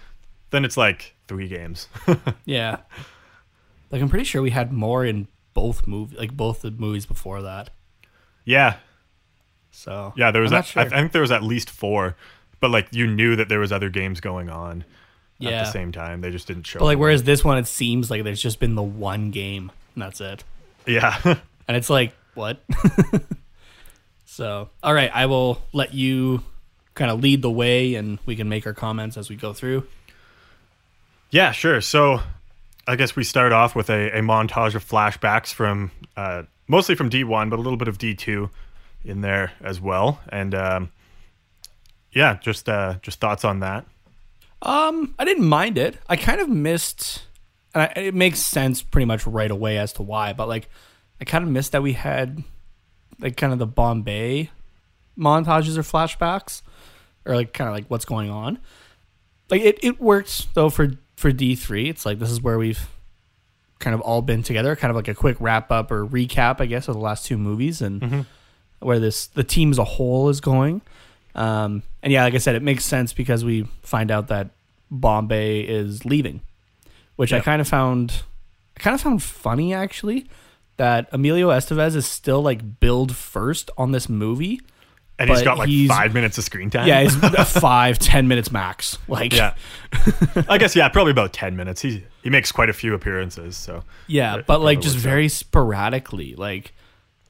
[0.52, 1.88] then it's like three games.
[2.46, 2.78] Yeah.
[3.92, 5.28] Like I'm pretty sure we had more in
[5.58, 7.72] both movies, like both the movies before that.
[8.46, 8.76] yeah,
[9.72, 10.30] So yeah.
[10.30, 10.84] There was, sure.
[10.84, 12.16] I think there was at least four,
[12.60, 14.86] but like you knew that there was other games going on
[15.40, 15.50] yeah.
[15.50, 16.22] at the same time.
[16.22, 16.78] They just didn't show.
[16.78, 20.04] But like, whereas this one, it seems like there's just been the one game, and
[20.04, 20.44] that's it.
[20.86, 21.18] yeah,
[21.68, 22.62] And it's like, what?
[24.26, 26.44] so, all right, I will let you
[26.94, 29.88] kind of lead the way, and we can make our comments as we go through.
[31.32, 31.82] yeah, sure.
[31.82, 32.22] So,
[32.88, 37.10] I guess we start off with a, a montage of flashbacks from uh, mostly from
[37.10, 38.50] D one, but a little bit of D two
[39.04, 40.92] in there as well, and um,
[42.12, 43.86] yeah, just uh, just thoughts on that.
[44.62, 45.98] Um, I didn't mind it.
[46.08, 47.24] I kind of missed,
[47.76, 50.34] and I, it makes sense pretty much right away as to why.
[50.34, 50.70] But like,
[51.22, 52.44] I kind of missed that we had
[53.20, 54.50] like kind of the Bombay
[55.18, 56.62] montages or flashbacks,
[57.26, 58.60] or like kind of like what's going on.
[59.50, 61.90] Like it, it worked though for for D three.
[61.90, 62.88] It's like this is where we've
[63.80, 66.66] kind of all been together, kind of like a quick wrap up or recap, I
[66.68, 68.26] guess, of the last two movies and
[68.80, 70.82] where this the team as a whole is going.
[71.36, 74.52] Um, and yeah, like I said, it makes sense because we find out that
[74.90, 76.42] Bombay is leaving,
[77.16, 78.24] which I kind of found,
[78.76, 80.28] I kind of found funny actually
[80.78, 84.62] that Emilio Estevez is still like billed first on this movie.
[85.20, 86.88] And he's got like he's- five minutes of screen time.
[86.88, 88.98] Yeah, it's five, ten minutes max.
[89.08, 89.56] Like, yeah.
[90.50, 91.82] I guess yeah, probably about ten minutes.
[91.82, 95.10] He he makes quite a few appearances, so yeah, It but like just works out.
[95.10, 96.36] very sporadically.
[96.36, 96.72] Like,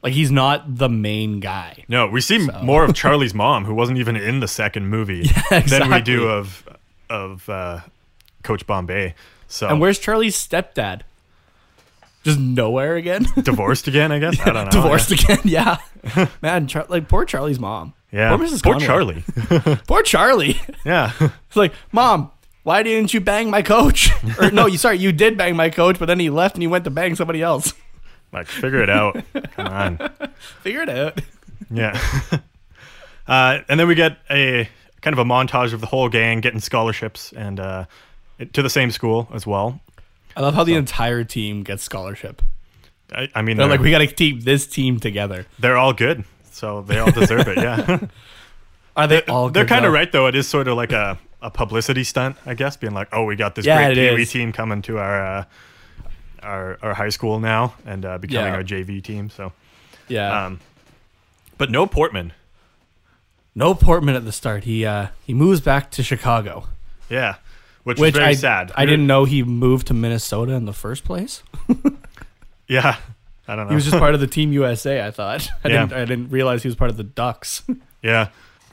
[0.03, 1.85] like he's not the main guy.
[1.87, 5.29] no, we see more of Charlie's mom, who wasn't even in the second movie,
[5.67, 6.67] than we do of
[7.09, 7.79] of uh,
[8.43, 9.15] Coach Bombay.
[9.47, 11.01] So And where's Charlie's stepdad?
[12.23, 13.25] Just nowhere again.
[13.43, 14.11] divorced again?
[14.11, 14.81] I guess I don't know.
[14.81, 15.39] Divorced again.
[15.45, 15.77] Yeah,
[16.41, 16.67] man.
[16.67, 17.93] Char- like poor Charlie's mom.
[18.11, 18.63] Yeah, Poor Mrs.
[18.63, 18.85] poor Conway.
[18.87, 19.77] Charlie.
[19.87, 20.61] Poor Charlie.
[20.85, 22.31] yeah, It's like, mom,
[22.63, 24.09] why didn't you bang my coach?
[24.39, 26.67] or no, you sorry, you did bang my coach, but then he left and he
[26.67, 27.73] went to bang somebody else.
[28.31, 29.21] like figure it out.
[29.55, 30.09] Come on.
[30.61, 31.19] Figure it out.
[31.69, 31.99] Yeah.
[33.27, 34.69] uh, and then we get a
[35.01, 37.85] kind of a montage of the whole gang getting scholarships and uh,
[38.53, 39.79] to the same school as well.
[40.37, 42.43] I love how the entire team gets scholarship.
[43.11, 45.47] I, I mean, They're they're, like, we got to keep this team together.
[45.57, 47.57] they're all good, so they all deserve it.
[47.57, 47.99] Yeah.
[48.95, 49.49] Are they all?
[49.49, 50.27] They're kind of right though.
[50.27, 53.35] It is sort of like a, a publicity stunt, I guess, being like, "Oh, we
[53.35, 55.43] got this Yeah, great Pee team coming to our uh,
[56.43, 58.57] our our high school now and uh, becoming Yeah.
[58.57, 59.53] our JV team." So,
[60.07, 60.45] Yeah.
[60.45, 60.59] um,
[61.57, 62.33] but no Portman.
[63.55, 64.63] no Portman at the start.
[64.65, 66.67] He uh he moves back to Chicago,
[67.09, 67.35] Yeah,
[67.87, 68.71] which, which is very I sad.
[68.75, 71.41] I didn't know he moved to Minnesota in the first place.
[72.67, 72.97] Yeah,
[73.47, 73.69] I don't know.
[73.69, 75.05] He was just part of the Team USA.
[75.05, 75.47] I thought.
[75.63, 75.85] I Yeah.
[75.85, 75.93] didn't.
[75.93, 77.63] I didn't realize he was part of the Ducks.
[78.01, 78.27] yeah.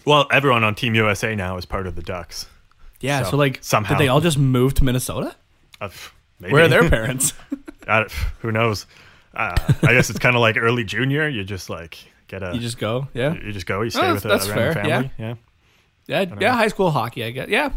[0.05, 2.47] Well, everyone on Team USA now is part of the Ducks.
[3.01, 3.23] yeah.
[3.23, 3.95] So, So, like, somehow.
[3.95, 5.35] did they all just move to Minnesota?
[5.81, 5.89] Uh,
[6.41, 6.53] maybe.
[6.53, 7.33] Where are their parents?
[7.89, 8.07] I-
[8.41, 8.87] who knows?
[9.35, 11.29] Uh, I guess it's kind of like early junior.
[11.29, 11.97] You just like
[12.29, 12.53] get a.
[12.55, 13.07] you just go.
[13.15, 13.35] Yeah.
[13.35, 13.83] you just go.
[13.83, 15.11] You stay Oh, with a that's random fair, family.
[15.19, 15.35] Yeah.
[16.07, 16.35] Yeah.
[16.41, 16.53] Yeah.
[16.55, 17.23] High school hockey.
[17.25, 17.49] I guess.
[17.49, 17.71] Yeah.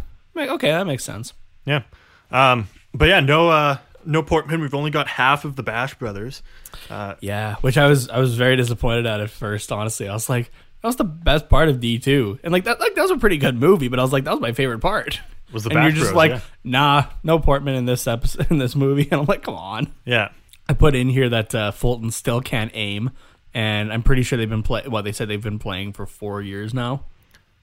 [0.45, 1.33] Okay, that makes sense.
[1.65, 1.83] Yeah.
[2.31, 4.61] Um, but yeah, no, uh, no Portman.
[4.61, 6.41] We've only got half of the Bash brothers.
[6.89, 9.71] Uh, Yeah, which I was I was very disappointed at at first.
[9.71, 12.79] Honestly, I was like, that was the best part of D two, and like that
[12.79, 13.87] like that was a pretty good movie.
[13.87, 15.19] But I was like, that was my favorite part.
[15.53, 16.39] Was the and you're Bash just Bros, like, yeah.
[16.63, 19.91] nah, no Portman in this episode in this movie, and I'm like, come on.
[20.05, 20.29] yeah.
[20.69, 23.11] I put in here that uh, Fulton still can't aim,
[23.53, 24.83] and I'm pretty sure they've been play.
[24.85, 27.05] Well, they said they've been playing for four years now.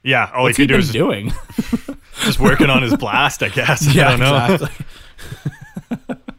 [0.03, 0.31] Yeah.
[0.35, 1.33] All What's he could do been is doing?
[2.25, 3.87] just working on his blast, I guess.
[3.89, 4.55] I don't know.
[4.55, 4.87] exactly.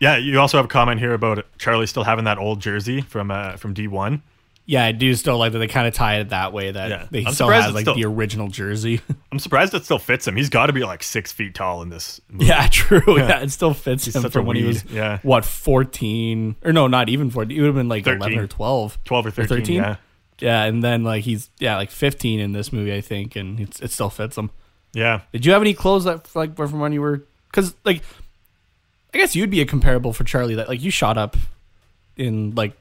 [0.00, 0.16] Yeah.
[0.16, 3.56] You also have a comment here about Charlie still having that old jersey from uh,
[3.56, 4.22] from D one.
[4.64, 7.06] Yeah, I do still like that they kind of tie it that way that Yeah.
[7.10, 9.00] they I'm still it's like still- the original jersey.
[9.32, 10.36] I'm surprised it still fits him.
[10.36, 12.20] He's got to be like six feet tall in this.
[12.30, 12.46] Movie.
[12.46, 13.18] yeah, true.
[13.18, 13.40] Yeah.
[13.40, 15.18] it still fits him such from when he was Yeah.
[15.22, 17.56] what fourteen or no, not even fourteen.
[17.56, 18.20] He would have been like 13.
[18.22, 18.98] eleven or twelve.
[19.04, 19.48] 12 or 13.
[19.58, 19.76] 13?
[19.76, 19.96] Yeah.
[20.38, 23.80] Yeah, and then like he's yeah like fifteen in this movie, I think, and it's,
[23.80, 24.50] it still fits him.
[24.92, 25.20] Yeah.
[25.32, 27.24] Did you have any clothes that like were from when you were?
[27.50, 28.02] Because like,
[29.14, 30.54] I guess you'd be a comparable for Charlie.
[30.56, 31.36] That like you shot up
[32.16, 32.72] in like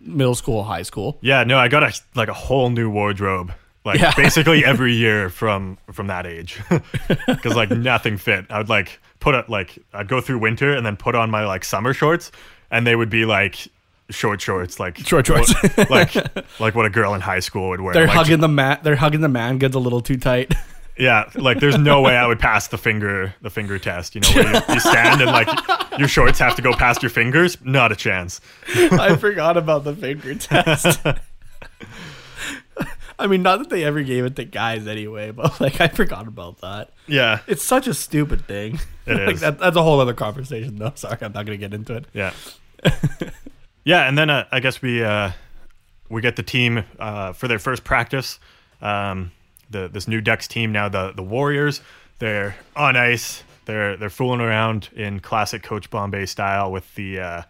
[0.00, 1.18] middle school, high school.
[1.20, 1.44] Yeah.
[1.44, 3.52] No, I got a like a whole new wardrobe.
[3.84, 4.12] Like Yeah.
[4.16, 6.60] basically every year from from that age,
[7.26, 8.46] because like nothing fit.
[8.50, 11.46] I would like put it like I'd go through winter and then put on my
[11.46, 12.30] like summer shorts,
[12.70, 13.68] and they would be like
[14.10, 15.52] short shorts, like Short shorts.
[15.76, 16.14] what- like
[16.60, 17.94] like what a girl in high school would wear.
[17.94, 18.78] They're like, hugging the man.
[18.82, 20.52] They're hugging the man goods a little too tight.
[20.98, 24.14] Yeah, like there's no way I would pass the finger the finger test.
[24.14, 25.48] You know, where you, you stand and like
[25.98, 27.56] your shorts have to go past your fingers.
[27.64, 28.40] Not a chance.
[28.74, 31.00] I forgot about the finger test.
[33.20, 36.28] I mean, not that they ever gave it to guys anyway, but like I forgot
[36.28, 36.90] about that.
[37.08, 38.78] Yeah, It's such a stupid thing.
[39.06, 39.40] It like is.
[39.40, 40.92] that, that's a whole other conversation, though.
[40.94, 42.04] Sorry, I'm not going to get into it.
[42.12, 42.32] yeah,
[43.84, 44.06] yeah.
[44.08, 45.32] And then uh, I guess we uh,
[46.08, 48.38] we get the team uh, for their first practice.
[48.80, 49.32] Um,
[49.70, 51.80] the this new Ducks team now the the Warriors.
[52.18, 53.42] They're on ice.
[53.64, 57.42] They're they're fooling around in classic Coach Bombay style with the uh,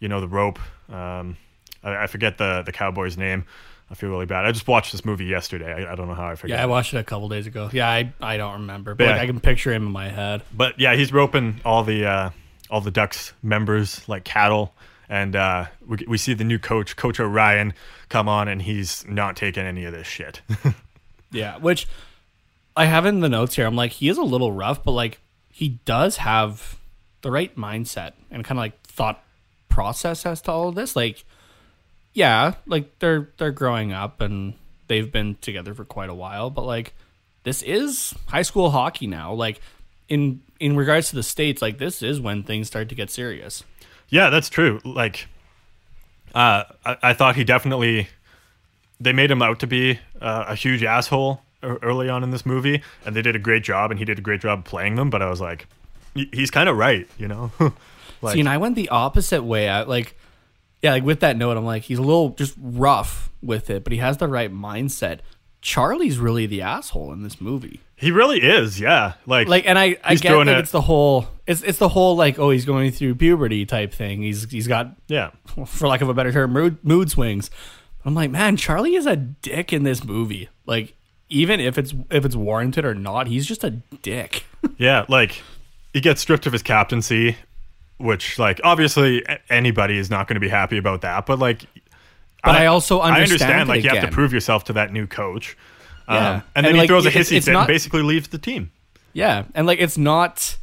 [0.00, 0.58] you know the rope.
[0.88, 1.36] Um,
[1.82, 3.44] I, I forget the the Cowboys name.
[3.90, 4.44] I feel really bad.
[4.44, 5.72] I just watched this movie yesterday.
[5.86, 6.58] I, I don't know how I forget.
[6.58, 7.70] Yeah, I watched it a couple days ago.
[7.72, 10.42] Yeah, I, I don't remember, but like, I can picture him in my head.
[10.52, 12.30] but yeah, he's roping all the uh,
[12.68, 14.74] all the Ducks members like cattle,
[15.08, 17.74] and uh, we we see the new coach, Coach Orion,
[18.08, 20.40] come on, and he's not taking any of this shit.
[21.36, 21.86] Yeah, which
[22.76, 23.66] I have in the notes here.
[23.66, 25.20] I'm like, he is a little rough, but like
[25.50, 26.78] he does have
[27.22, 29.22] the right mindset and kind of like thought
[29.68, 30.96] process as to all of this.
[30.96, 31.24] Like,
[32.12, 34.54] yeah, like they're they're growing up and
[34.88, 36.94] they've been together for quite a while, but like
[37.42, 39.32] this is high school hockey now.
[39.32, 39.60] Like
[40.08, 43.64] in in regards to the states, like this is when things start to get serious.
[44.08, 44.80] yeah, that's true.
[44.84, 45.28] Like,
[46.34, 48.08] uh, I, I thought he definitely
[49.00, 52.82] they made him out to be uh, a huge asshole early on in this movie,
[53.04, 55.10] and they did a great job, and he did a great job playing them.
[55.10, 55.66] But I was like,
[56.14, 57.50] he's kind of right, you know.
[58.22, 59.68] like, See, and I went the opposite way.
[59.68, 60.16] I like,
[60.82, 63.92] yeah, like with that note, I'm like, he's a little just rough with it, but
[63.92, 65.20] he has the right mindset.
[65.60, 67.80] Charlie's really the asshole in this movie.
[67.96, 69.14] he really is, yeah.
[69.26, 72.14] Like, Like, and I, I get that it- it's the whole, it's it's the whole
[72.14, 74.22] like, oh, he's going through puberty type thing.
[74.22, 75.30] He's he's got, yeah,
[75.66, 77.50] for lack of a better term, mood, mood swings.
[78.06, 80.48] I'm like, man, Charlie is a dick in this movie.
[80.64, 80.94] Like,
[81.28, 84.44] even if it's if it's warranted or not, he's just a dick.
[84.78, 85.42] Yeah, like
[85.92, 87.36] he gets stripped of his captaincy,
[87.98, 91.24] which like obviously anybody is not going to be happy about that.
[91.24, 91.66] But like,
[92.42, 94.92] But I also I understand understand it like you have to prove yourself to that
[94.92, 95.56] new coach.
[96.08, 96.16] Yeah.
[96.16, 98.38] Um, and And, then he like, throws a hissy fit not- and basically leaves the
[98.38, 98.72] team.
[99.12, 100.56] Yeah, and like it's not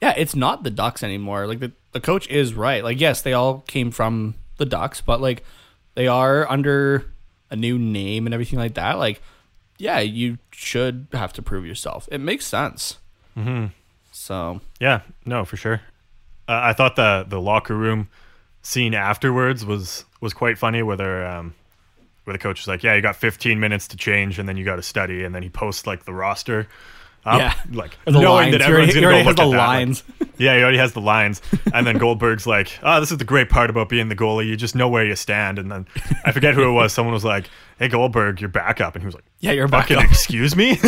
[0.00, 1.46] Yeah, it's not the Ducks anymore.
[1.46, 2.82] Like the the coach is right.
[2.82, 5.44] Like yes, they all came from the Ducks, but like
[5.94, 7.12] they are under
[7.50, 8.98] a new name and everything like that.
[8.98, 9.20] Like
[9.78, 12.08] yeah, you should have to prove yourself.
[12.12, 12.98] It makes sense.
[13.36, 13.66] Mm-hmm.
[14.12, 15.80] So Yeah, no, for sure.
[16.48, 18.08] Uh, I thought the the locker room
[18.62, 20.82] scene afterwards was was quite funny.
[20.82, 21.54] Where they're, um,
[22.24, 24.64] where the coach was like, "Yeah, you got 15 minutes to change, and then you
[24.64, 26.68] got to study," and then he posts like the roster.
[27.24, 27.54] Up, Yeah.
[27.72, 28.52] like the knowing lines.
[28.52, 30.02] that He already- everyone's gonna already go has look the at that, like, lines.
[30.38, 31.40] Yeah, he already has the lines.
[31.72, 34.48] And then Goldberg's like, oh, this is the great part about being the goalie.
[34.48, 35.58] You just know where you stand.
[35.60, 35.86] And then
[36.24, 36.92] I forget who it was.
[36.92, 37.48] Someone was like,
[37.78, 38.96] hey, Goldberg, you're back up.
[38.96, 40.02] And he was like, yeah, you're back up.
[40.02, 40.80] excuse me?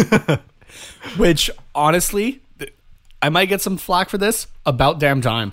[1.17, 2.41] Which honestly,
[3.23, 4.47] I might get some flack for this.
[4.67, 5.53] About damn time.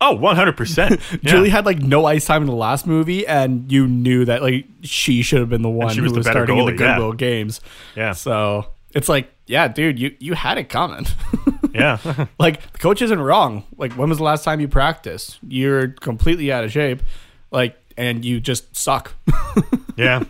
[0.00, 1.00] oh, 100%.
[1.22, 1.30] Yeah.
[1.30, 4.66] Julie had like no ice time in the last movie, and you knew that like
[4.82, 6.78] she should have been the one she who was was, the starting in the goalie,
[6.80, 6.94] yeah.
[6.94, 7.60] Goodwill games.
[7.96, 8.12] Yeah.
[8.12, 11.06] So it's like, yeah, dude, you you had it coming.
[11.74, 11.98] Yeah.
[12.38, 13.64] like the coach isn't wrong.
[13.76, 15.38] Like when was the last time you practiced?
[15.46, 17.02] You're completely out of shape.
[17.50, 19.14] Like and you just suck.
[19.96, 20.24] yeah.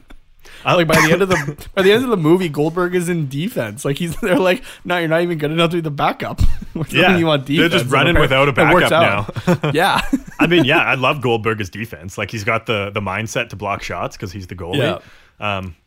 [0.65, 3.11] I, like by the end of the by the end of the movie, Goldberg is
[3.11, 3.85] in defense.
[3.85, 6.41] Like he's they're like, no, you're not even good enough to be the backup.
[6.89, 7.19] Yeah.
[7.19, 9.75] you on They're just running without a backup out.
[9.75, 10.01] yeah.
[10.41, 12.17] I mean, yeah, I love Goldberg as defense.
[12.17, 15.03] Like he's got the the mindset to block shots because he's the goalie.
[15.39, 15.84] Um, but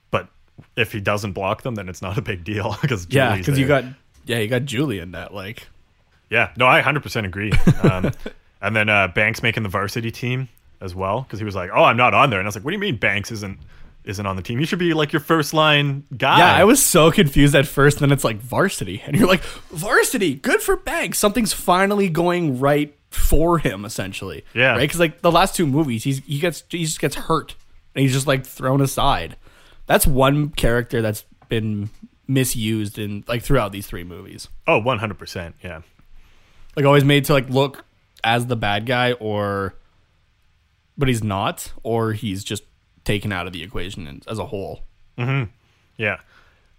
[0.75, 3.67] if he doesn't block them, then it's not a big deal because Yeah, because you
[3.67, 3.83] got
[4.25, 5.33] yeah, you got Julie in that.
[5.33, 5.67] Like
[6.29, 7.51] Yeah, no, I 100% agree.
[7.83, 8.11] Um,
[8.61, 10.49] and then uh, Banks making the varsity team
[10.81, 12.63] as well because he was like, "Oh, I'm not on there," and I was like,
[12.63, 13.59] "What do you mean Banks isn't
[14.03, 14.59] isn't on the team?
[14.59, 17.99] You should be like your first line guy." Yeah, I was so confused at first.
[17.99, 21.17] Then it's like varsity, and you're like, varsity, good for Banks.
[21.19, 24.43] Something's finally going right for him, essentially.
[24.53, 24.71] Yeah.
[24.71, 24.81] right.
[24.81, 27.55] Because like the last two movies, he's he gets he just gets hurt
[27.95, 29.35] and he's just like thrown aside.
[29.87, 31.89] That's one character that's been
[32.27, 34.49] misused in like throughout these three movies.
[34.67, 35.53] Oh, 100%.
[35.63, 35.81] Yeah.
[36.75, 37.85] Like always made to like look
[38.23, 39.75] as the bad guy or
[40.97, 42.63] but he's not or he's just
[43.03, 44.81] taken out of the equation as a whole.
[45.97, 46.19] Yeah.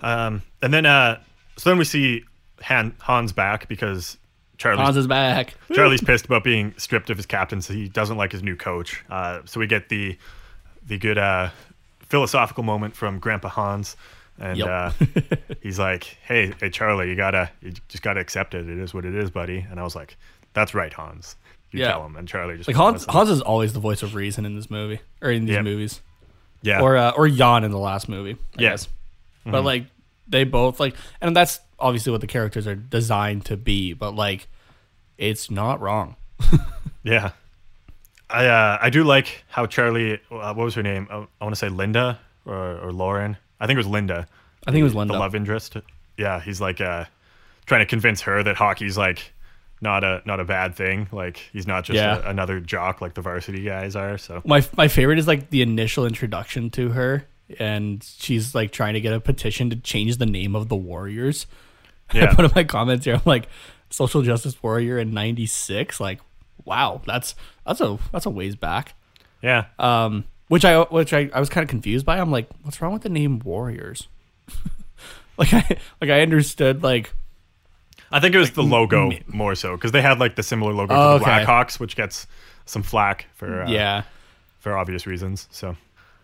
[0.00, 1.20] Um, and then, uh,
[1.56, 2.24] so then we see
[2.62, 4.18] Han, Hans back because
[4.58, 5.54] Charlie's, Hans is back.
[5.72, 7.74] Charlie's pissed about being stripped of his captaincy.
[7.74, 9.04] He doesn't like his new coach.
[9.08, 10.18] Uh, so we get the,
[10.86, 11.50] the good, uh,
[12.08, 13.96] philosophical moment from Grandpa Hans.
[14.40, 14.68] And, Yep.
[14.68, 14.90] uh,
[15.62, 18.68] he's like, Hey, hey, Charlie, you gotta, you just gotta accept it.
[18.68, 19.66] It is what it is, buddy.
[19.70, 20.16] And I was like,
[20.52, 21.36] that's right, Hans.
[21.72, 21.88] You Yeah.
[21.92, 22.16] tell him.
[22.16, 23.12] And Charlie just Like Hans listen.
[23.12, 25.64] Hans is always the voice of reason in this movie or in these Yep.
[25.64, 26.00] movies.
[26.62, 26.80] yeah.
[26.80, 28.36] or uh, or Jan in the last movie.
[28.58, 28.70] I Yeah.
[28.70, 28.88] guess.
[29.44, 29.86] But like
[30.28, 33.92] they both like, and that's obviously what the characters are designed to be.
[33.92, 34.46] But like,
[35.18, 36.16] it's not wrong.
[37.04, 37.30] Yeah,
[38.30, 40.14] I uh, I do like how Charlie.
[40.30, 41.08] Uh, what was her name?
[41.10, 43.36] I, I want to say Linda or, or Lauren.
[43.60, 44.26] I think it was Linda,
[44.66, 45.14] I think it was Linda.
[45.14, 45.76] the love interest.
[46.16, 47.04] Yeah, he's like uh,
[47.66, 49.32] trying to convince her that hockey's like
[49.80, 51.08] not a not a bad thing.
[51.12, 52.18] Like he's not just Yeah.
[52.24, 54.18] a, another jock like the varsity guys are.
[54.18, 57.24] So My my favorite is like the initial introduction to her,
[57.58, 61.46] and she's like trying to get a petition to change the name of the Warriors.
[62.14, 62.30] Yeah.
[62.30, 63.16] I put in my comments here.
[63.16, 63.48] I'm like,
[63.90, 66.00] social justice warrior in '96.
[66.00, 66.20] Like,
[66.64, 67.34] wow, that's
[67.66, 68.94] that's a that's a ways back.
[69.42, 72.18] yeah, Um, which I which I, I was kind of confused by.
[72.18, 74.08] I'm like, what's wrong with the name Warriors?
[75.36, 77.12] like I like I understood like
[78.10, 80.94] I think it was the logo more so because they had like the similar logo
[80.94, 81.44] Oh, to the okay.
[81.44, 82.26] Blackhawks, which gets
[82.64, 84.02] some flack for uh, yeah
[84.58, 85.46] for obvious reasons.
[85.50, 85.76] So.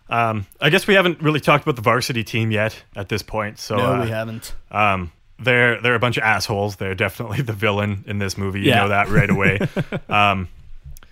[0.07, 3.57] Um, I guess we haven't really talked about the varsity team yet at this point.
[3.57, 6.77] So no uh, we haven't Um, they're they're a bunch of assholes.
[6.77, 8.61] They're definitely the villain in this movie.
[8.61, 8.81] You Yeah.
[8.81, 9.59] know that right away.
[10.09, 10.47] um,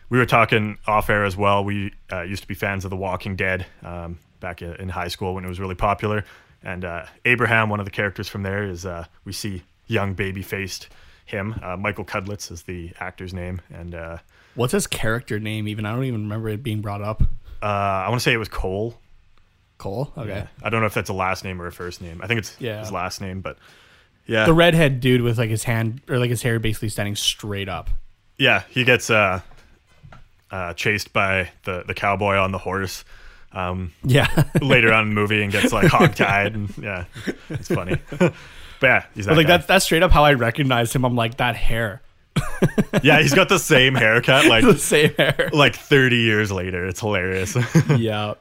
[0.10, 1.64] we were talking off air as well.
[1.64, 5.34] We uh, used to be fans of The Walking Dead um, back in high school
[5.34, 6.24] when it was really popular.
[6.64, 10.42] And uh, Abraham, one of the characters from there, is uh, we see young baby
[10.44, 10.88] faced
[11.26, 11.56] him.
[11.64, 14.18] Uh, Michael Cudlitz is the actor's name, and uh,
[14.56, 17.24] what's his character name even I don't even remember it being brought up
[17.62, 19.00] uh, I want to say it was Cole.
[19.78, 22.22] Cole okay I don't know if that's a last name or a first name.
[22.22, 22.80] I think it's Yeah.
[22.80, 23.58] his last name, but
[24.26, 27.70] yeah, the redhead dude with like his hand or like his hair basically standing straight
[27.70, 27.90] up
[28.38, 29.42] Yeah, he gets uh,
[30.52, 33.04] uh, chased by the, the cowboy on the horse
[33.52, 36.54] um, yeah later on in the movie and gets like hog-tied.
[36.56, 37.06] And, yeah,
[37.50, 37.98] it's funny.
[38.18, 38.34] but
[38.82, 39.58] yeah, he's that but like guy.
[39.58, 42.02] that's that's straight up how I recognized him I'm like that hair
[43.04, 46.86] Yeah, he's got the same haircut like the same hair like 30 years later.
[46.88, 47.56] It's hilarious.
[47.98, 48.34] yeah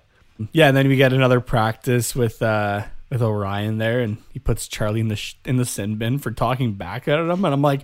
[0.53, 4.66] yeah and then we get another practice with uh with Orion there and he puts
[4.66, 7.62] Charlie in the sh- in the sin bin for talking back at him and I'm
[7.62, 7.82] like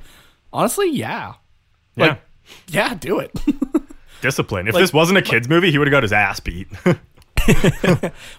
[0.52, 1.34] honestly yeah
[1.96, 2.20] yeah, Like,
[2.68, 3.32] yeah do it
[4.22, 4.66] discipline.
[4.68, 6.68] If like- this wasn't a kids movie, he would have got his ass beat.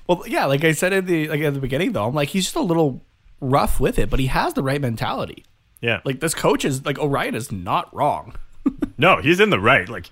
[0.08, 2.44] Well, yeah, like I said at the like at the beginning though, I'm like he's
[2.46, 3.04] just a little
[3.40, 5.46] rough with it, but he has the right mentality.
[5.82, 8.36] yeah, Like this coach is like Orion is not wrong.
[8.98, 9.88] no, he's in the right.
[9.90, 10.10] Like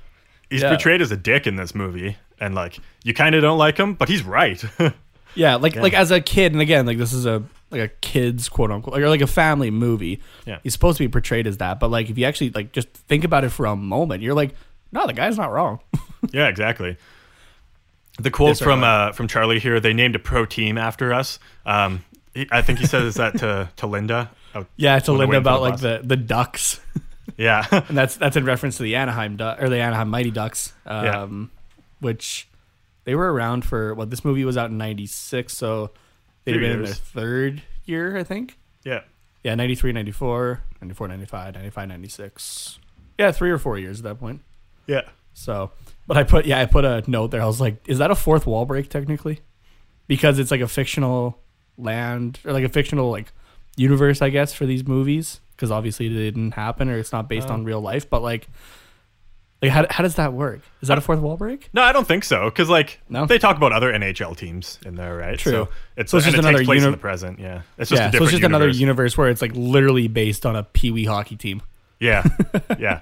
[0.49, 0.69] he's Yeah.
[0.69, 3.93] portrayed as a dick in this movie, and like you kind of don't like him,
[3.93, 4.63] but he's right.
[5.35, 8.49] Yeah, like like as a kid, and again, like this is a like a kids
[8.49, 10.21] quote unquote or like a family movie.
[10.45, 10.59] Yeah.
[10.63, 13.23] he's supposed to be portrayed as that, but like if you actually like just think
[13.23, 14.55] about it for a moment, you're like,
[14.91, 15.79] no, the guy's not wrong.
[16.33, 16.97] Yeah, exactly.
[18.19, 21.37] The quote Yes, from uh, from Charlie here: "They named a pro team after us."
[21.65, 22.03] Um,
[22.33, 24.31] he, I think he says that to to Linda.
[24.55, 26.81] Oh, yeah, to Linda about the like the the ducks,
[27.37, 30.73] yeah, and that's that's in reference to the Anaheim du- or the Anaheim Mighty Ducks,
[30.87, 31.51] um,
[31.99, 32.47] which
[33.07, 35.91] they were around for what this movie was out in '96, so
[36.43, 38.57] they'd Few been in their third year, I think.
[38.83, 39.01] yeah,
[39.43, 42.79] Yeah, 93, 94, 94, 95, 95, 96.
[43.17, 44.41] Yeah, three or four years at that point.
[44.87, 45.01] yeah.
[45.33, 45.71] So,
[46.07, 47.41] but I put, yeah, I put a note there.
[47.41, 49.39] I was like, is that a fourth wall break technically?
[50.07, 51.39] Because it's like a fictional
[51.77, 53.31] land or like a fictional like
[53.75, 55.39] universe, I guess, for these movies.
[55.55, 57.53] Because obviously they didn't happen or it's not based Oh.
[57.53, 58.09] on real life.
[58.09, 58.47] But like,
[59.61, 60.61] like how, how does that work?
[60.81, 61.69] Is that a fourth wall break?
[61.73, 62.45] No, I don't think so.
[62.45, 63.25] Because like No?
[63.25, 65.37] they talk about other NHL teams in there, right?
[65.39, 65.51] True.
[65.51, 67.39] So it's, So it's just it another takes place in the present.
[67.39, 68.79] Yeah, it's just yeah, a so it's just another universe.
[68.79, 71.61] universe where it's like literally based on a pee wee hockey team.
[71.99, 72.23] yeah,
[72.79, 72.99] yeah.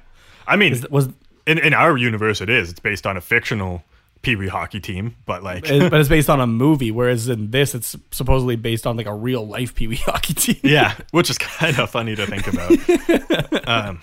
[0.48, 1.10] I mean, Is, was
[1.46, 2.70] in in our universe, it is.
[2.72, 3.84] It's based on a fictional
[4.22, 7.52] Pee Wee hockey team, but like, it- but it's based on a movie, whereas in
[7.52, 10.60] this, it's supposedly based on like a real life Pee Wee hockey team.
[10.64, 13.68] yeah, which is kind of funny to think about.
[13.68, 14.02] um,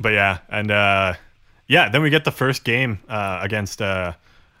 [0.00, 1.14] but yeah, and uh,
[1.68, 3.80] yeah, then we get the first game uh, against.
[3.82, 4.12] Uh,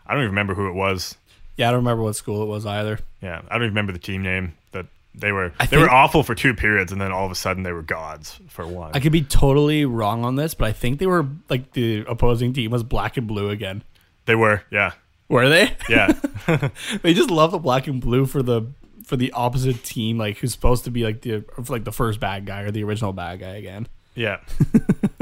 [0.06, 1.16] I don't even remember who it was.
[1.56, 2.98] Yeah, I don't remember what school it was either.
[3.22, 4.54] Yeah, I don't even remember the team name.
[4.72, 7.36] That they were I they were awful for two periods, and then all of a
[7.36, 8.90] sudden they were gods for one.
[8.94, 12.52] I could be totally wrong on this, but I think they were like the opposing
[12.52, 13.82] team was black and blue again.
[14.26, 14.92] they were, yeah,
[15.28, 15.74] Were they?
[15.88, 16.12] Yeah,
[17.02, 18.66] they just love the black and blue for the
[19.04, 22.44] for the opposite team, like who's supposed to be like the like the first bad
[22.44, 23.88] guy or the original bad guy again.
[24.14, 24.40] yeah,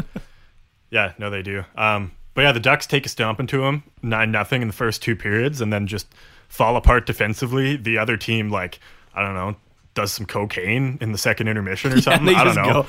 [0.94, 1.12] yeah.
[1.18, 1.64] No, they do.
[1.76, 5.02] Um, but yeah, the Ducks take a stomp into them, nine nothing in the first
[5.02, 6.06] two periods, and then just
[6.48, 7.76] fall apart defensively.
[7.76, 8.78] The other team, like
[9.14, 9.56] I don't know,
[9.94, 12.26] does some cocaine in the second intermission or something.
[12.26, 12.82] they I don't just know.
[12.82, 12.86] go-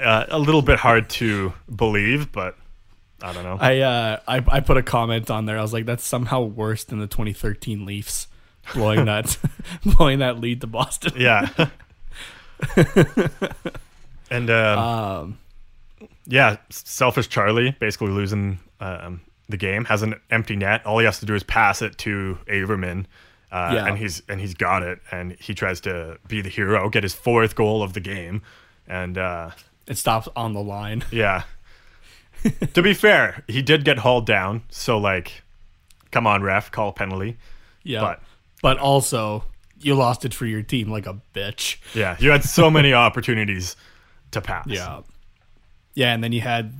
[0.00, 2.56] uh, a little bit hard to believe, but
[3.22, 3.56] I don't know.
[3.60, 5.56] I uh I, I put a comment on there.
[5.58, 8.26] I was like, that's somehow worse than the 2013 Leafs
[8.74, 9.38] blowing that
[9.84, 11.12] blowing that lead to Boston.
[11.16, 11.48] yeah.
[14.30, 15.38] and um, Um,
[16.26, 20.84] yeah, selfish Charlie basically losing um, the game has an empty net.
[20.86, 23.06] All he has to do is pass it to Averman,
[23.52, 23.86] uh, Yeah.
[23.86, 25.00] and he's and he's got it.
[25.10, 28.42] And he tries to be the hero, get his fourth goal of the game,
[28.86, 29.50] and uh,
[29.86, 31.04] it stops on the line.
[31.10, 31.42] yeah.
[32.74, 34.62] to be fair, he did get hauled down.
[34.70, 35.42] So like,
[36.10, 37.36] come on, ref, call a penalty.
[37.82, 38.22] Yeah, But-
[38.62, 39.44] but also
[39.84, 41.76] you lost it for your team like a bitch.
[41.94, 43.76] Yeah, you had so many opportunities
[44.32, 44.66] to pass.
[44.66, 45.02] Yeah.
[45.94, 46.74] Yeah, and then you had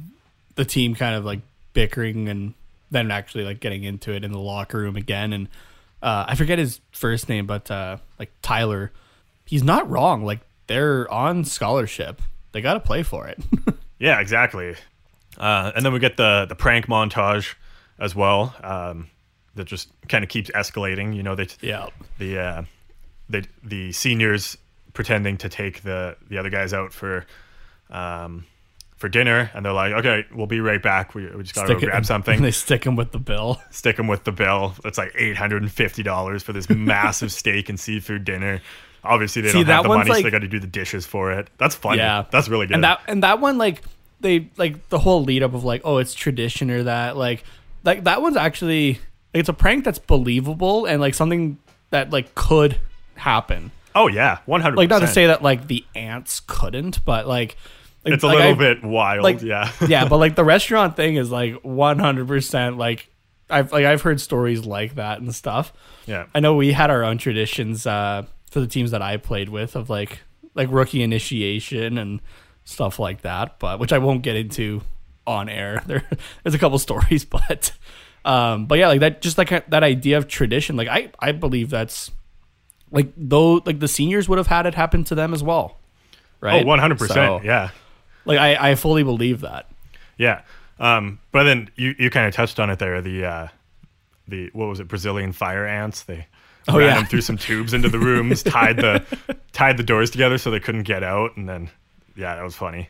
[0.57, 1.41] the team kind of like
[1.73, 2.55] bickering and
[2.91, 5.33] then actually like getting into it in the locker room again.
[5.33, 5.49] And
[6.03, 8.93] uh, I forget his first name, but uh, like Tyler,
[9.45, 10.25] he's not wrong.
[10.25, 12.21] Like they're on scholarship.
[12.53, 13.41] They got to play for it.
[13.99, 14.75] Yeah, exactly.
[15.39, 17.55] Uh, and then we get the the prank montage
[17.99, 18.55] as well.
[18.63, 19.09] Um,
[19.55, 21.17] that just kind of keeps escalating.
[21.17, 21.89] You know, they yeah.
[22.19, 22.63] the uh,
[23.29, 24.57] the the seniors
[24.93, 27.27] pretending to take the the other guys out for
[27.91, 28.47] um,
[28.97, 31.15] for dinner, and they're like, "Okay, we'll be right back.
[31.15, 33.61] We, we just gotta go Stick it- grab something." they stick him with the bill.
[33.71, 34.75] Stick them with the bill.
[34.85, 38.61] It's like eight hundred and fifty dollars for this massive steak and seafood dinner.
[39.03, 41.05] Obviously, they See, don't have the money, so like- they got to do the dishes
[41.05, 41.49] for it.
[41.59, 41.99] That's funny.
[41.99, 42.25] Yeah.
[42.31, 42.75] that's really good.
[42.75, 43.83] And that and that one like
[44.21, 47.45] they like the whole lead up of like oh it's tradition or that like
[47.83, 49.01] like that one's actually like,
[49.35, 51.59] it's a prank that's believable and like something
[51.91, 52.81] that like could
[53.17, 53.71] happen.
[53.95, 54.77] oh yeah, one hundred.
[54.77, 57.57] Like not to say that like the ants couldn't, but like,
[58.05, 59.23] like it's a like, little I- bit wild.
[59.23, 63.09] like yeah, yeah, but like the restaurant thing is like one hundred percent like
[63.51, 65.73] I've like I've heard stories like that and stuff.
[66.07, 66.27] yeah.
[66.35, 69.77] I know we had our own traditions uh, for the teams that I played with
[69.77, 70.21] of like
[70.55, 72.21] like rookie initiation and
[72.65, 74.81] stuff like that, but which I won't get into
[75.27, 75.83] on air.
[75.87, 76.03] There,
[76.43, 77.73] there's a couple stories, but
[78.25, 80.77] um, but yeah, like that, just like that idea of tradition.
[80.77, 82.11] Like I, I believe that's
[82.91, 85.79] like though like the seniors would have had it happen to them as well,
[86.41, 86.61] right?
[86.61, 87.45] oh Oh, one hundred So, percent.
[87.45, 87.71] Yeah,
[88.25, 89.69] Like I, I fully believe that.
[90.19, 90.43] yeah.
[90.81, 93.01] Um, but then you you kind of touched on it there.
[93.01, 93.49] The uh,
[94.29, 94.89] the what was it?
[94.89, 96.03] Brazilian fire ants.
[96.03, 96.27] They
[96.67, 96.95] Oh, ran yeah.
[96.95, 99.05] them through some tubes into the rooms, tied the
[99.53, 101.71] tied the doors together so they couldn't get out, and then
[102.17, 102.89] yeah, that was funny.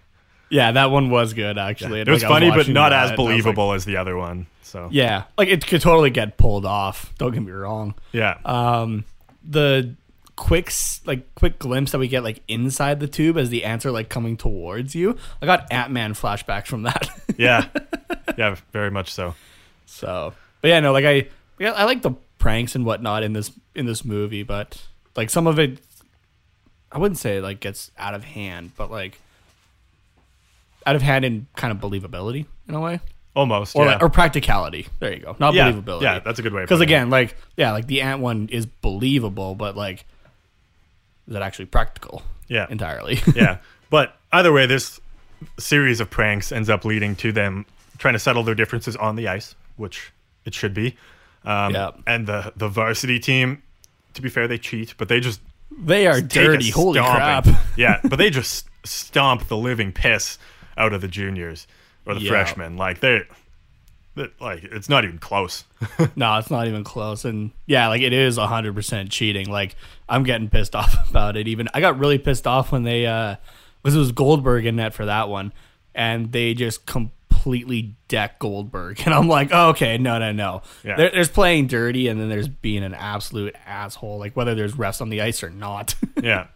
[0.49, 2.01] Yeah, that one was good actually.
[2.01, 4.47] It was Like, funny, but not as was like, believable as the other one.
[4.63, 7.13] So yeah, like it could totally get pulled off.
[7.19, 7.95] Don't get me wrong.
[8.13, 9.05] yeah, um
[9.49, 9.95] the
[10.37, 10.73] quick
[11.07, 14.09] like quick glimpse that we get like inside the tube as the ants are like
[14.09, 17.09] coming towards you i got ant-man flashbacks from that.
[17.37, 17.67] Yeah,
[18.39, 19.35] yeah, very much so.
[19.87, 21.29] so but yeah no like i
[21.59, 24.83] yeah, i like the pranks and whatnot in this in this movie but
[25.17, 25.79] like some of it
[26.93, 29.21] i wouldn't say like gets out of hand but like
[30.87, 33.01] out of hand in kind of believability in a way
[33.35, 33.75] Almost.
[33.75, 33.93] or yeah.
[33.93, 36.63] like, or practicality there you go not yeah, believability yeah, that's a good way.
[36.63, 36.97] of because putting it.
[36.97, 40.05] again like yeah like the ant one is believable but like
[41.27, 43.59] is that actually practical yeah, entirely yeah.
[43.91, 44.99] But either way, this
[45.57, 47.65] series of pranks ends up leading to them
[47.99, 50.13] trying to settle their differences on the ice, which
[50.45, 50.97] it should be.
[51.45, 51.93] Um, Yeah.
[52.05, 53.63] And the the varsity team,
[54.15, 55.41] to be fair, they cheat, but they just
[55.79, 57.47] they are dirty holy crap
[57.77, 60.39] yeah, but they just stomp the living piss
[60.77, 61.69] out of the juniors
[62.07, 62.31] or the Yeah.
[62.31, 62.77] freshmen.
[62.77, 63.23] Like they,
[64.15, 65.65] they- like it's not even close.
[66.17, 69.75] no it's not even close and yeah like it is 100% cheating like
[70.09, 73.35] i'm getting pissed off about it even i got really pissed off when they uh
[73.83, 75.53] because it was goldberg in net for that one
[75.95, 80.97] and they just completely deck goldberg and i'm like oh, okay no no no Yeah.
[80.97, 85.01] there, there's playing dirty and then there's being an absolute asshole like whether there's refs
[85.03, 86.47] on the ice or not yeah.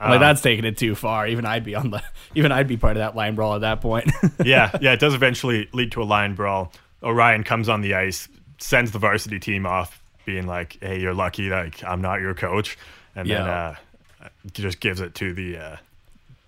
[0.00, 1.26] I'm like Um, that's taking it too far.
[1.26, 2.02] Even I'd be on the
[2.34, 4.10] even I'd be part of that line brawl at that point.
[4.44, 6.72] yeah, yeah, it does eventually lead to a line brawl.
[7.02, 8.28] Orion comes on the ice,
[8.58, 11.48] sends the varsity team off, being like, "Hey, you're lucky.
[11.48, 12.76] Like, I'm not your coach,"
[13.14, 13.74] and then uh,
[14.52, 15.76] just gives it to the uh,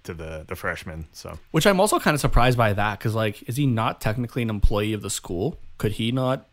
[0.05, 1.07] to the the freshman.
[1.13, 4.43] So Which I'm also kind of surprised by that because like, is he not technically
[4.43, 5.59] an employee of the school?
[5.79, 6.47] Could he not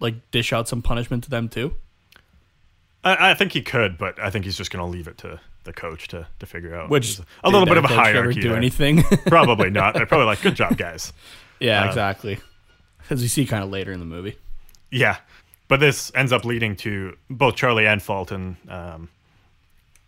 [0.00, 1.74] like dish out some punishment to them too?
[3.04, 5.40] I, I think he could, but I think he's just going to leave it to
[5.64, 6.90] the coach to to figure out.
[6.90, 8.40] Which a little bit of a their coach ever hierarchy.
[8.40, 8.56] Do there.
[8.56, 9.02] anything?
[9.26, 9.94] probably not.
[9.94, 11.12] They're probably like, good job, guys.
[11.60, 12.38] yeah, Uh, exactly.
[13.10, 14.36] As you see, kind of later in the movie.
[14.90, 15.16] Yeah,
[15.68, 19.08] but this ends up leading to both Charlie and Fulton um,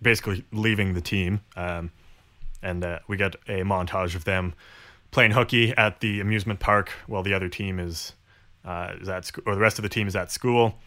[0.00, 1.90] basically leaving the team, um,
[2.62, 4.54] and uh, we get a montage of them
[5.10, 8.12] playing hooky at the amusement park while the other team is
[8.64, 10.78] uh, is at school, or the rest of the team is at school.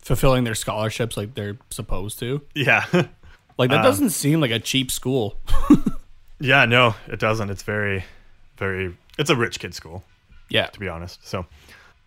[0.00, 2.42] Fulfilling their scholarships like they're supposed to.
[2.54, 2.84] Yeah,
[3.58, 5.38] Like that Uh, doesn't seem like a cheap school.
[6.40, 7.50] yeah, no, it doesn't.
[7.50, 8.04] It's very,
[8.56, 8.96] very.
[9.18, 10.02] It's a rich kid school.
[10.50, 10.66] Yeah.
[10.66, 11.26] to be honest.
[11.26, 11.46] So,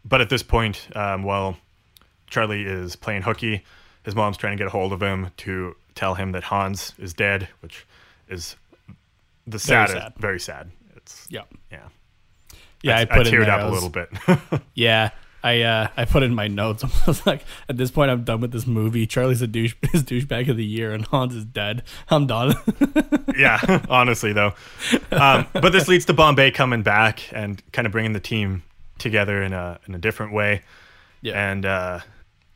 [0.06, 1.58] but at this point, um, while
[2.30, 3.64] Charlie is playing hooky,
[4.04, 7.14] his mom's trying to get a hold of him to tell him that Hans is
[7.14, 7.86] dead, which
[8.30, 8.56] is
[9.48, 10.72] the Very sad, very sad.
[10.96, 11.42] It's Yeah.
[11.72, 11.80] yeah,
[12.84, 14.62] Yeah, I, I, put I in teared there, up I a was- little bit.
[14.76, 15.10] Yeah,
[15.44, 16.84] I uh, I put in my notes.
[16.84, 19.06] I was like, at this point, I'm done with this movie.
[19.06, 21.84] Charlie's a douche, his douchebag of the year, and Hans is dead.
[22.10, 22.56] I'm done.
[23.38, 24.54] yeah, honestly though.
[25.12, 28.64] Um, but this leads to Bombay coming back and kind of bringing the team
[28.98, 30.62] together in a in a different way.
[31.22, 32.00] yeah, And uh,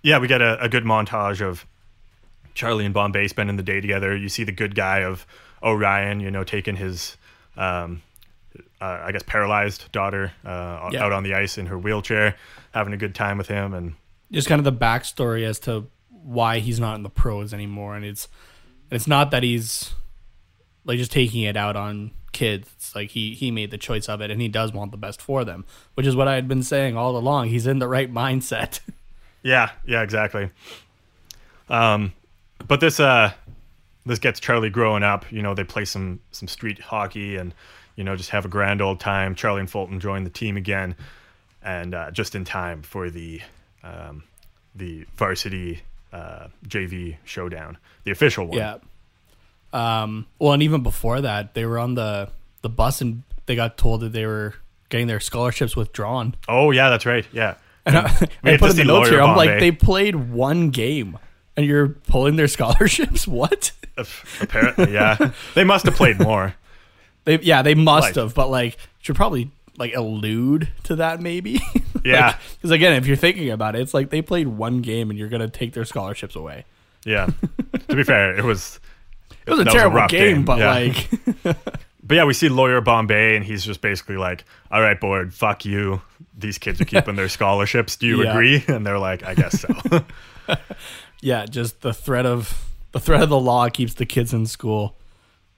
[0.04, 1.66] yeah, we get a, a good montage of
[2.54, 4.16] Charlie and Bombay spending the day together.
[4.16, 5.26] You see the good guy of
[5.64, 7.16] Orion, you know, taking his,
[7.56, 8.02] um,
[8.82, 11.04] uh, I guess, paralyzed daughter uh, Yeah.
[11.06, 12.36] out on the ice in her wheelchair,
[12.72, 13.74] having a good time with him.
[13.74, 13.94] And
[14.32, 18.04] just kind of the backstory as to why he's not in the pros anymore, and
[18.06, 18.28] it's
[18.90, 19.94] it's not that he's
[20.84, 22.70] like just taking it out on kids.
[22.76, 25.22] It's like he he made the choice of it, and he does want the best
[25.22, 27.50] for them, which is what I had been saying all along.
[27.50, 28.80] He's in the right mindset.
[29.44, 30.50] yeah, yeah, exactly.
[31.70, 32.14] Um,
[32.68, 33.32] but this uh,
[34.06, 35.32] this gets Charlie growing up.
[35.32, 37.54] You know, they play some some street hockey and
[37.96, 39.36] you know just have a grand old time.
[39.36, 40.96] Charlie and Fulton join the team again,
[41.64, 43.42] and uh, just in time for the
[43.84, 44.24] um,
[44.76, 45.82] the varsity
[46.14, 48.58] uh, JV showdown, the official one.
[48.58, 48.78] Yeah.
[49.74, 50.28] Um.
[50.40, 52.30] Well, and even before that, they were on the
[52.62, 54.56] the bus and they got told that they were
[54.90, 56.36] getting their scholarships withdrawn.
[56.48, 57.26] Oh yeah, that's right.
[57.32, 57.56] Yeah.
[57.86, 59.22] And I, We I put in the notes here.
[59.22, 61.18] I'm like, they played one game,
[61.58, 63.28] and you're pulling their scholarships.
[63.28, 63.72] What?
[64.40, 65.32] Apparently, yeah.
[65.56, 66.56] they must have played more.
[67.26, 71.60] They yeah, they must Like- have, but like should probably like allude to that maybe.
[72.04, 72.36] Yeah.
[72.56, 75.30] Because again, if you're thinking about it, it's like they played one game and you're
[75.30, 76.66] gonna take their scholarships away.
[77.06, 77.28] Yeah.
[77.90, 78.80] to be fair, it was
[79.46, 80.72] It was a That was a terrible game, game, but yeah.
[80.72, 81.10] like
[82.04, 85.64] But yeah, we see lawyer Bombay, and he's just basically like, "All right, board, fuck
[85.64, 86.02] you.
[86.38, 87.96] These kids are keeping their scholarships.
[87.96, 88.32] Do you Yeah.
[88.32, 90.04] agree?" And they're like, "I guess so."
[91.22, 94.98] yeah, just the threat of the threat of the law keeps the kids in school.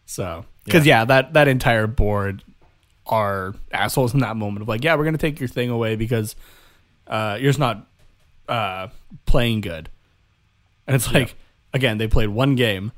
[0.06, 1.06] So because yeah.
[1.06, 2.44] that that entire board
[3.06, 6.36] are assholes in that moment of like, yeah, we're gonna take your thing away because
[7.08, 7.86] uh, you're just not
[8.48, 8.88] uh,
[9.26, 9.90] playing good.
[10.88, 11.36] And it's like
[11.74, 12.92] again, they played one game,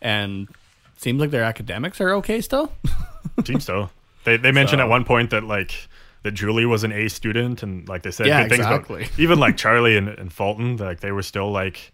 [0.00, 0.48] and
[0.96, 2.72] seems like their academics are okay still.
[3.44, 3.90] Seems so.
[4.24, 5.88] They they mentioned So- at one point that like
[6.22, 9.04] that Julie was an A student, and like they said Yeah, good things exactly.
[9.04, 10.76] about even like Charlie and, and Fulton.
[10.76, 11.92] Like they were still like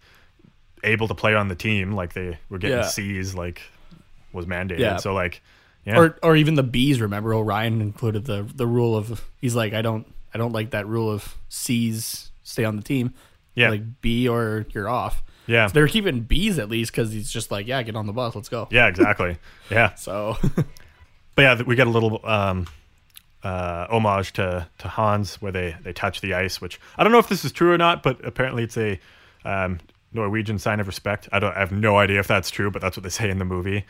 [0.83, 1.93] able to play on the team.
[1.93, 2.87] Like they were getting Yeah.
[2.87, 3.33] C's.
[3.33, 3.61] Like
[4.33, 4.79] was mandated.
[4.79, 4.97] Yeah.
[4.97, 5.41] So like
[5.85, 5.97] yeah.
[5.97, 7.01] or or even the bees.
[7.01, 10.87] Remember, Orion included the the rule of he's like, I don't I don't like that
[10.87, 13.13] rule of C's stay on the team.
[13.55, 13.69] Yeah.
[13.69, 15.21] like B or you're off.
[15.45, 15.67] yeah.
[15.67, 18.33] So they're keeping bees at least because he's just like, yeah, get on the bus,
[18.35, 18.67] let's go.
[18.71, 18.87] yeah.
[18.87, 19.37] Exactly.
[19.69, 19.93] Yeah.
[19.95, 20.37] So
[21.35, 22.67] But yeah, we get a little um,
[23.43, 27.19] uh, homage to, to Hans where they, they touch the ice, which I don't know
[27.19, 28.99] if this is true or not, but apparently it's a
[29.45, 29.79] um,
[30.11, 31.29] Norwegian sign of respect.
[31.31, 33.39] I don't I have no idea if that's true, but that's what they say in
[33.39, 33.85] the movie.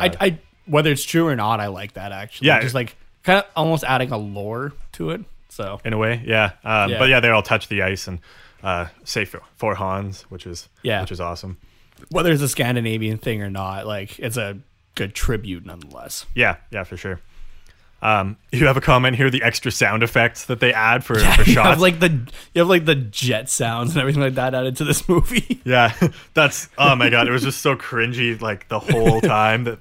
[0.00, 2.48] I, I whether it's true or not, I like that actually.
[2.48, 2.60] Yeah.
[2.60, 5.22] just like kind of almost adding a lore to it.
[5.48, 6.52] So In a way, yeah.
[6.64, 6.98] Um, Yeah.
[6.98, 8.18] But yeah, they all touch the ice and
[8.62, 11.00] uh, say for, for Hans, which is Yeah.
[11.02, 11.58] which is awesome.
[12.10, 14.58] whether it's a Scandinavian thing or not, like it's a
[14.94, 16.26] good tribute nonetheless.
[16.34, 17.20] Yeah, yeah, for sure.
[18.04, 21.42] Um, you have a comment here: the extra sound effects that they add for, for
[21.42, 21.68] you shots.
[21.70, 22.10] have like the
[22.52, 25.60] you have like the jet sounds and everything like that added to this movie.
[25.64, 25.92] Yeah,
[26.34, 29.78] that's oh my god, it was just so cringy like the whole time that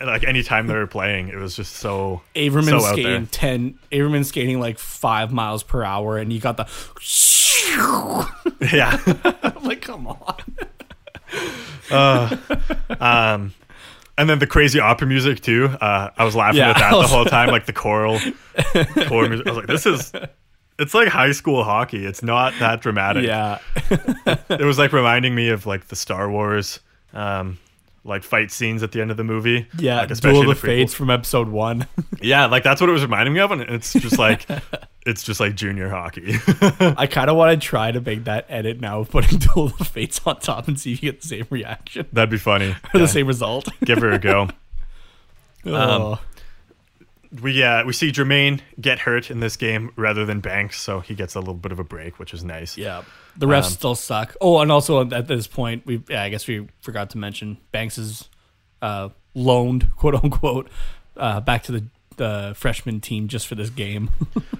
[0.00, 3.78] like anytime they were playing, it was just so Averman so skating ten.
[3.92, 6.68] Averman skating like five miles per hour, and you got the.
[8.72, 8.98] Yeah.
[9.42, 10.36] I'm like, come on.
[13.00, 13.54] um
[14.20, 15.66] and then the crazy opera music too.
[15.80, 18.20] Uh I was laughing Yeah, at that I the whole time, like the choral
[19.08, 19.46] choral music.
[19.46, 20.12] I was like, this is
[20.78, 22.06] it's like high school hockey.
[22.06, 23.24] It's not that dramatic.
[23.24, 23.58] Yeah,
[24.48, 26.80] It was like reminding me of like the Star Wars
[27.12, 27.58] um
[28.04, 29.66] like fight scenes at the end of the movie.
[29.78, 30.60] Yeah, like, Duel of the prequels.
[30.60, 31.86] Fates from episode one.
[32.22, 34.46] Yeah, like that's what it was reminding me of, and it's just like
[35.06, 36.34] it's just like junior hockey.
[36.60, 39.78] I kind of want to try to make that edit now of putting Duel of
[39.78, 42.70] the Fates on top and see if you get the same reaction That'd be funny.
[42.72, 43.68] or Yeah, the same result.
[43.84, 44.48] Give her a go.
[45.64, 46.12] oh.
[46.12, 46.18] Um,
[47.42, 51.14] We uh we see Jermaine get hurt in this game rather than Banks, so he
[51.14, 52.76] gets a little bit of a break, which is nice.
[52.76, 53.02] Yeah,
[53.36, 54.34] the refs Um, still suck.
[54.40, 57.98] Oh, and also at this point, we yeah, I guess we forgot to mention Banks
[57.98, 58.28] is
[58.82, 60.68] uh, loaned, quote unquote,
[61.16, 61.84] uh, back to the
[62.16, 64.10] the freshman team just for this game.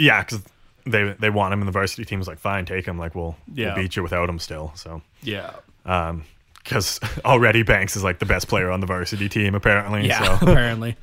[0.00, 0.42] Yeah, because
[0.86, 2.98] they they want him, and the varsity team team's like, fine, take him.
[2.98, 3.74] Like, we'll, Yeah.
[3.74, 4.70] we'll beat you without him still.
[4.76, 5.50] So, yeah,
[5.84, 6.22] um,
[6.62, 10.06] because already Banks is like the best player on the varsity team, apparently.
[10.06, 10.50] yeah, So.
[10.50, 10.96] apparently.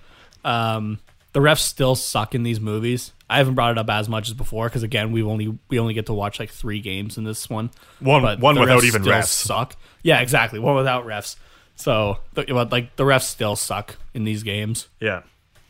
[0.45, 0.99] Um,
[1.33, 3.11] the refs still suck in these movies.
[3.29, 5.93] I haven't brought it up as much as before because again, we only we only
[5.93, 7.71] get to watch like three games in this one.
[7.99, 9.25] One but one without even refs.
[9.25, 9.75] Suck.
[10.01, 10.59] Yeah, exactly.
[10.59, 11.35] One without refs.
[11.75, 14.87] So, the, but, like the refs still suck in these games.
[15.01, 15.23] Yeah.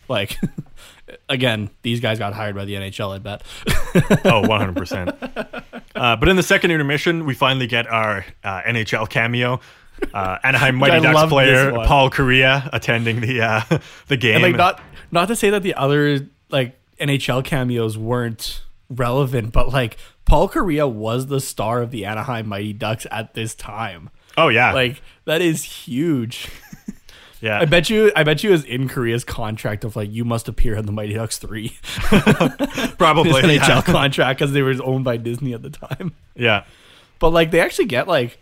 [0.08, 0.38] Like,
[1.30, 3.16] again, these guys got hired by the NHL.
[3.16, 3.42] I bet.
[4.26, 5.64] Oh, 100%.
[5.96, 9.62] uh, but in the second intermission, we finally get our uh, NHL cameo.
[10.14, 11.72] Uh, Anaheim Mighty Ducks player.
[11.86, 13.62] Paul Kariya attending the uh,
[14.08, 14.36] the game.
[14.36, 14.82] And like not
[15.12, 20.90] not to say that the other like NHL cameos weren't relevant, but like Paul Kariya
[20.92, 24.10] was the star of the Anaheim Mighty Ducks at this time.
[24.38, 26.50] oh yeah, Like that is huge.
[27.42, 27.60] yeah.
[27.60, 30.76] I bet you I bet you is in Kariya's contract of like you must appear
[30.76, 31.70] in the Mighty Ducks 3
[32.98, 33.32] probably.
[33.42, 33.82] NHL Yeah.
[33.82, 36.14] contract cuz they were owned by Disney at the time.
[36.36, 36.64] yeah.
[37.20, 38.38] But like they actually get like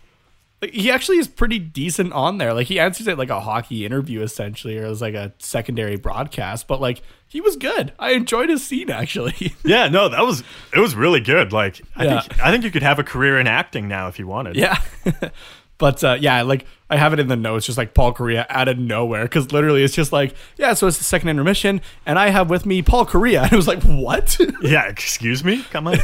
[0.64, 2.52] like, he actually is pretty decent on there.
[2.54, 5.96] Like he answers it like a hockey interview essentially, or it was like a secondary
[5.96, 6.66] broadcast.
[6.66, 7.92] But like he was good.
[7.98, 9.54] I enjoyed his scene actually.
[9.64, 10.42] Yeah, no, that was
[10.74, 11.52] it was really good.
[11.52, 12.20] Like I Yeah.
[12.20, 14.56] think I think you could have a career in acting now if you wanted.
[14.56, 14.80] yeah.
[15.78, 18.68] but uh, yeah, like I have it in the notes, just like Paul Kariya out
[18.68, 20.74] of nowhere, because literally it's just like yeah.
[20.74, 23.66] So it's the second intermission, and I have with me Paul Kariya, and it was
[23.66, 24.38] like what?
[24.62, 25.62] Yeah, excuse me?
[25.70, 25.96] Come on.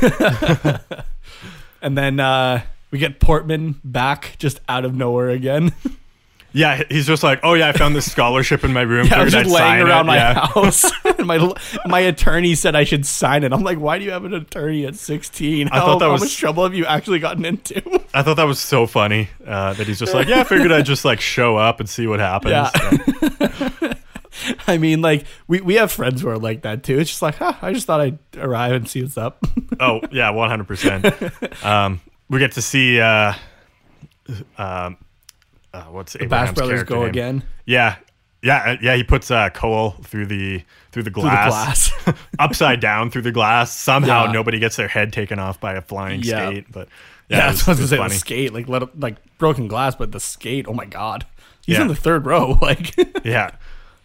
[1.83, 5.73] and then uh, we get Portman back just out of nowhere again.
[6.53, 9.07] yeah, he's just like, "Oh yeah, I found this scholarship in my room.
[9.11, 10.47] Yeah, I was just I'd laying around it." my yeah.
[10.47, 10.91] house.
[11.05, 11.53] and my
[11.87, 13.53] my attorney said I should sign it.
[13.53, 15.69] I'm like, why do you have an attorney at 16?
[15.69, 18.01] How, thought that how was- much trouble have you actually gotten into?
[18.13, 20.87] I thought that was so funny uh, that he's just like, "Yeah, I figured I'd
[20.87, 23.95] just like show up and see what happens." Yeah.
[24.67, 26.99] I mean, like we, we have friends who are like that too.
[26.99, 29.45] It's just like, huh, I just thought I'd arrive and see what's up.
[29.79, 31.05] Oh yeah, one hundred percent.
[32.31, 33.35] We get to see uh,
[34.57, 34.97] um,
[35.75, 36.29] uh, what's it?
[36.29, 37.09] Bash Brothers go name?
[37.11, 37.97] again Yeah,
[38.43, 38.95] yeah, uh, yeah.
[38.97, 40.63] He puts uh, Cole through the
[40.93, 42.17] through the through the glass, glass.
[42.39, 43.73] upside down through the glass.
[43.73, 44.33] Somehow Yeah.
[44.33, 46.49] nobody gets their head taken off by a flying Yeah.
[46.51, 46.71] skate.
[46.73, 46.89] But
[47.29, 47.97] yeah, yeah, what I was, was it gonna was say.
[47.97, 48.15] The funny.
[48.19, 50.67] skate, like let like broken glass, but the skate.
[50.69, 51.27] Oh my god,
[51.67, 52.59] he's in the third row.
[52.63, 52.95] Like,
[53.25, 53.51] Yeah.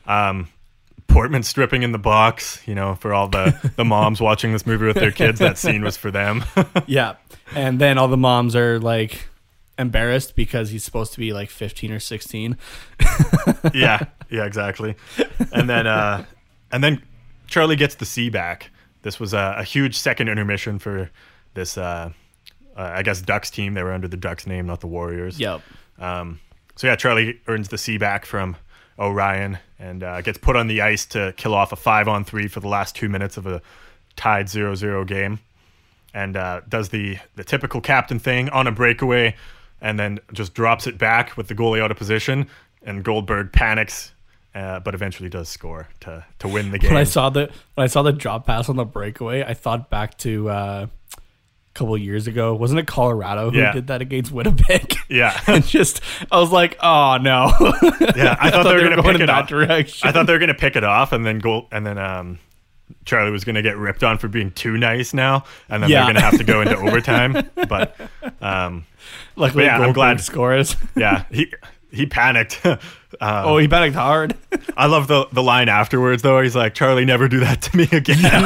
[0.07, 0.49] Um,
[1.07, 4.85] Portman stripping in the box, you know, for all the, the moms watching this movie
[4.85, 6.43] with their kids, that scene was for them.
[6.87, 7.15] yeah,
[7.55, 9.27] and then all the moms are like
[9.77, 12.57] embarrassed because he's supposed to be like 15 or 16.
[13.73, 14.95] yeah, yeah, exactly.
[15.53, 16.25] And then, uh,
[16.71, 17.01] and then
[17.47, 18.71] Charlie gets the C back.
[19.03, 21.09] This was a, a huge second intermission for
[21.53, 22.11] this, uh,
[22.75, 23.73] uh, I guess, Ducks team.
[23.73, 25.39] They were under the Ducks name, not the Warriors.
[25.39, 25.61] Yep.
[25.99, 26.39] Um,
[26.75, 28.57] so yeah, Charlie earns the C back from
[28.99, 32.47] Orion and uh, gets put on the ice to kill off a five on three
[32.47, 33.61] for the last two minutes of a
[34.15, 35.39] tied 0-0 game,
[36.13, 39.35] and uh, does the the typical captain thing on a breakaway,
[39.81, 42.47] and then just drops it back with the goalie out of position,
[42.83, 44.11] and Goldberg panics.
[44.53, 46.91] Uh, but eventually does score to to win the game.
[46.91, 49.89] When I saw the when I saw the drop pass on the breakaway, I thought
[49.89, 50.87] back to uh,
[51.75, 52.55] couple years ago.
[52.55, 53.71] Wasn't it Colorado who Yeah.
[53.73, 54.95] did that against Winnipeg?
[55.09, 57.51] yeah, and just I was like, oh no.
[58.15, 58.35] yeah.
[58.39, 59.47] I thought, they were gonna going pick in it that off.
[59.49, 60.07] direction.
[60.07, 62.39] I thought they were gonna pick it off, and then goal, and then um,
[63.05, 66.05] Charlie was gonna get ripped on for being too nice now, and then Yeah.
[66.05, 67.49] they're gonna have to go into overtime.
[67.67, 67.95] But
[68.41, 68.85] um,
[69.35, 70.75] Luckily, yeah, I'm glad- scores.
[70.95, 71.53] yeah, he
[71.91, 72.59] he panicked.
[72.65, 72.77] uh,
[73.21, 74.35] oh, he panicked hard.
[74.75, 76.41] I love the the line afterwards though.
[76.41, 78.43] He's like, "Charlie, never do that to me again."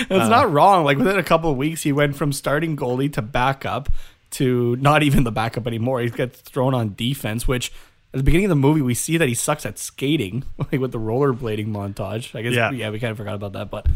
[0.00, 0.28] It's Uh.
[0.28, 0.84] not wrong.
[0.84, 3.88] Like within a couple of weeks, he went from starting goalie to backup
[4.32, 6.00] to not even the backup anymore.
[6.00, 7.72] He gets thrown on defense, which
[8.14, 10.92] at the beginning of the movie we see that he sucks at skating, like with
[10.92, 12.34] the rollerblading montage.
[12.38, 12.70] I guess Yeah.
[12.70, 13.86] yeah, we kind of forgot about that, but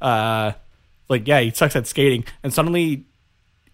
[0.00, 0.52] uh,
[1.08, 3.04] like yeah, he sucks at skating, and suddenly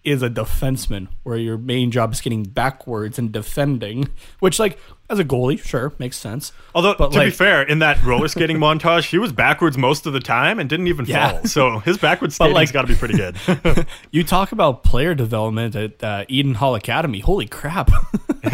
[0.03, 4.07] is a defenseman, where your main job is getting backwards and defending.
[4.39, 6.53] Which, like, as a goalie, sure makes sense.
[6.73, 10.13] Although But, to be fair, in that roller skating montage, he was backwards most of
[10.13, 11.31] the time and didn't even Yeah.
[11.31, 11.45] fall.
[11.45, 13.85] So his backwards skating's like- got to be pretty good.
[14.11, 17.19] You talk about player development at uh, Eden Hall Academy.
[17.19, 17.89] Holy crap!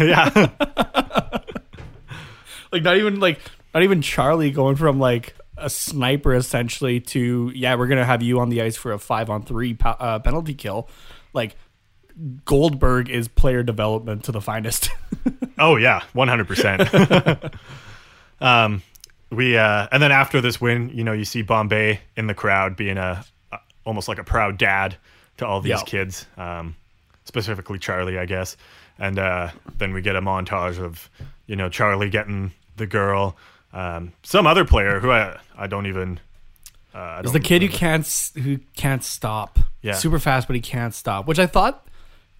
[0.00, 0.48] yeah,
[2.72, 3.40] like not even like
[3.74, 8.40] not even Charlie going from like a sniper essentially to yeah we're gonna have you
[8.40, 10.88] on the ice for a five on three uh, penalty kill.
[11.36, 11.54] Like
[12.44, 14.90] Goldberg is player development to the finest.
[15.58, 16.82] Oh yeah, one hundred percent.
[18.40, 18.82] Um,
[19.30, 22.76] we uh, and then after this win, you know, you see Bombay in the crowd
[22.76, 24.96] being a, a almost like a proud dad
[25.38, 25.82] to all these Yeah.
[25.84, 26.76] kids, um,
[27.24, 28.56] specifically Charlie, I guess.
[28.98, 31.08] And uh, then we get a montage of
[31.46, 33.36] you know Charlie getting the girl,
[33.72, 36.20] um, some other player who I I don't even.
[36.94, 39.58] Uh, I don't the kid who can't who can't stop.
[39.86, 39.94] Yeah.
[39.94, 41.26] super fast, but he can't stop.
[41.26, 41.86] Which I thought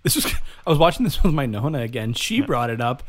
[0.03, 0.27] this was.
[0.67, 2.13] I was watching this with my Nona again.
[2.13, 3.03] She brought it up.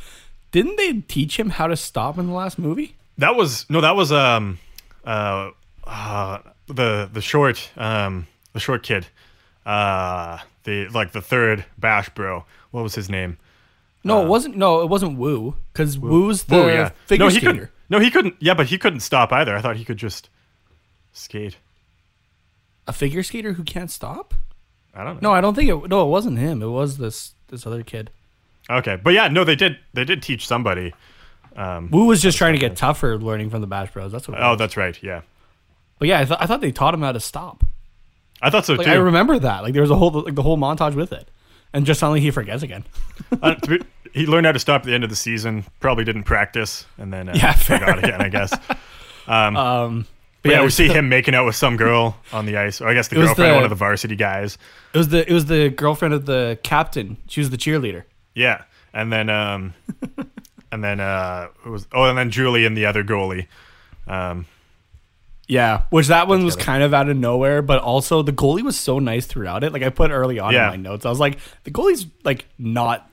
[0.51, 2.95] Didn't they teach him how to stop in the last movie?
[3.17, 4.59] That was no, that was um,
[5.05, 5.51] uh,
[5.85, 9.07] uh the the short um the short kid,
[9.65, 12.45] uh the like the third Bash bro.
[12.71, 13.37] What was his name?
[14.03, 14.55] No, it wasn't.
[14.55, 17.53] No, it wasn't Woo because Woo's the oh yeah, figure no he skater.
[17.53, 17.69] couldn't.
[17.89, 18.35] No, he couldn't.
[18.39, 19.55] Yeah, but he couldn't stop either.
[19.55, 20.29] I thought he could just
[21.11, 21.57] skate.
[22.87, 24.33] A figure skater who can't stop.
[24.93, 25.29] I don't know.
[25.29, 25.89] No, I don't think it.
[25.89, 26.61] No, it wasn't him.
[26.61, 28.09] It was this this other kid.
[28.69, 29.77] Okay, but yeah, no, they did.
[29.93, 30.93] They did teach somebody.
[31.55, 34.11] Um, Woo was just trying to get tougher, learning from the Bash Bros.
[34.11, 34.41] That's what.
[34.41, 34.59] Oh, was.
[34.59, 34.97] that's right.
[35.01, 35.21] Yeah,
[35.99, 37.63] But yeah, I, th- I thought they taught him how to stop.
[38.41, 38.91] I thought so Like too.
[38.91, 39.63] I remember that.
[39.63, 41.29] Like there was a whole like the whole montage with it,
[41.73, 42.83] and just suddenly he forgets again.
[43.41, 43.81] Uh, be-
[44.13, 45.65] he learned how to stop at the end of the season.
[45.79, 48.21] Probably didn't practice, and then uh, Yeah, forgot again.
[48.21, 48.53] I guess.
[49.29, 50.07] Um,
[50.47, 52.93] But yeah, we see him making out with some girl on the ice, or I
[52.93, 54.57] guess the girlfriend of one of the varsity guys.
[54.93, 57.17] It was the it was the girlfriend of the captain.
[57.27, 58.03] She was the cheerleader.
[58.33, 58.63] Yeah,
[58.93, 59.73] and then um,
[60.71, 63.47] and then uh, was oh, and then Julie and the other goalie.
[64.07, 64.45] Um,
[65.47, 66.65] Yeah, which that one was Together.
[66.65, 69.71] kind of out of nowhere, but also the goalie was so nice throughout it.
[69.73, 70.65] Like I put early on Yeah.
[70.73, 73.06] in my notes, I was like, the goalie's like not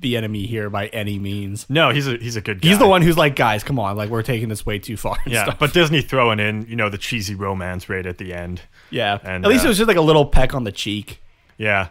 [0.00, 1.66] the enemy here by any means.
[1.68, 2.68] no, he's a he's a good guy.
[2.68, 5.16] He's the one who's like, guys, come on, like we're taking this way too far.
[5.24, 5.58] and Yeah, stuff.
[5.58, 8.62] but Disney throwing in you know the cheesy romance right at the end.
[8.90, 9.18] yeah.
[9.22, 11.20] and, At least uh, it was just like a little peck on the cheek.
[11.58, 11.88] Yeah,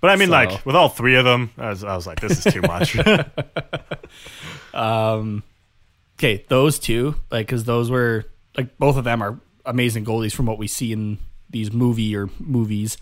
[0.00, 2.20] but I mean, So- like with all three of them, I was, I was like,
[2.20, 2.96] this is too much.
[4.74, 5.42] Um,
[6.18, 8.24] okay, those two, like, because those were
[8.56, 11.18] like both of them are amazing goalies from what we see in
[11.50, 12.96] these movie or movies.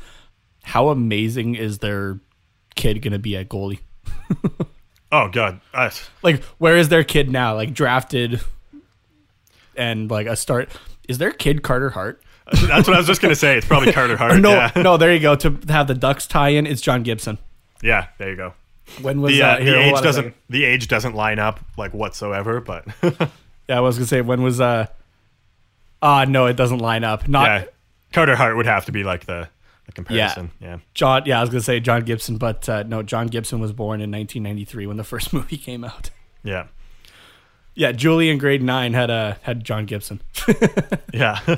[0.65, 2.19] How amazing is their
[2.74, 3.81] kid gonna be at goalie?
[5.12, 5.91] oh god, I,
[6.23, 7.55] Like, where is their kid now?
[7.55, 8.41] Like drafted
[9.77, 10.70] and like a start.
[11.09, 12.23] Is their kid Carter Hart?
[12.53, 13.57] that's what I was just gonna say.
[13.57, 14.39] It's probably Carter Hart.
[14.41, 14.73] no, yeah.
[14.77, 14.97] no.
[14.97, 15.37] There you go.
[15.37, 17.39] To have the Ducks tie in, it's John Gibson.
[17.82, 18.55] yeah, there you go.
[19.03, 19.62] When was The, uh, that?
[19.62, 22.87] Here, the age doesn't the age doesn't line up like whatsoever, but
[23.69, 24.87] Yeah, I was gonna say when was uh.
[26.03, 27.28] Ah, no, it doesn't line up.
[27.28, 27.65] Not yeah,
[28.12, 29.49] Carter Hart would have to be like the,
[29.90, 30.50] the comparison.
[30.60, 30.78] Yeah.
[30.94, 31.22] John.
[31.26, 34.10] Yeah, I was gonna say John Gibson, but uh, no, John Gibson was born in
[34.10, 36.10] 1993 when the first movie came out.
[36.42, 36.66] yeah,
[37.74, 40.22] Yeah, Julie in grade nine had uh, had John Gibson.
[41.12, 41.40] yeah,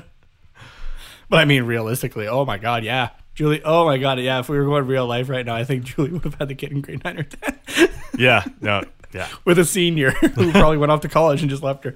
[1.29, 3.63] But I mean, realistically, oh my god, yeah, Julie.
[3.65, 4.41] Oh my god, yeah.
[4.41, 6.55] If we were going real life right now, I think Julie would have had the
[6.55, 7.59] kid in grade nine or ten
[8.19, 8.45] yeah.
[8.61, 8.83] No,
[9.13, 9.29] yeah.
[9.45, 11.95] with a senior who probably went off to college and just left her.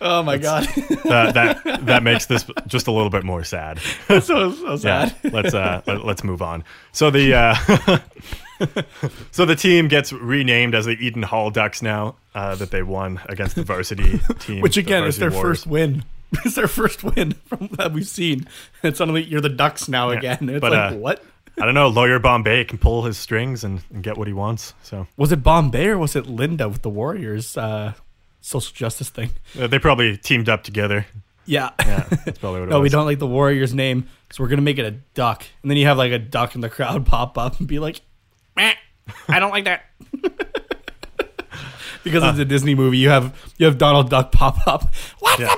[0.00, 0.64] Oh my god,
[1.04, 3.78] That that that makes this just a little bit more sad.
[4.08, 5.08] so, so Yeah.
[5.08, 5.14] sad.
[5.32, 6.64] let's uh let, let's move on.
[6.92, 7.98] So the uh
[9.30, 13.20] so the team gets renamed as the Eden Hall Ducks now uh, that they won
[13.26, 14.60] against the varsity team.
[14.60, 15.58] Which the again is their Warriors.
[15.60, 16.04] first win.
[16.44, 18.48] It's their first win from that we've seen,
[18.82, 20.48] and suddenly you're the Ducks now again.
[20.48, 21.24] It's but, like uh, what?
[21.58, 21.88] I don't know.
[21.88, 24.74] Lawyer Bombay can pull his strings and, and get what he wants.
[24.82, 27.94] So Was it Bombay or was it Linda with the Warriors uh,
[28.46, 29.30] social justice thing?
[29.58, 31.06] uh, they probably teamed up together.
[31.44, 31.70] Yeah.
[31.80, 34.62] Yeah, that's probably what it no, we don't like the Warriors name, so we're gonna
[34.62, 35.44] make it a duck.
[35.62, 38.00] And then you have like a duck in the crowd pop up and be like,
[38.56, 38.74] "Meh,
[39.28, 39.84] I don't like that.
[42.04, 44.92] because it's a Disney movie, you have you have Donald Duck pop up.
[45.20, 45.54] What's Yeah.
[45.54, 45.56] a?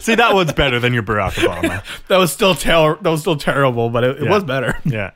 [0.00, 1.82] See, that one's better than your Barack Obama.
[2.08, 4.30] That was still ter- that was still terrible, but it, it Yeah.
[4.30, 4.78] was better.
[4.84, 5.10] Yeah.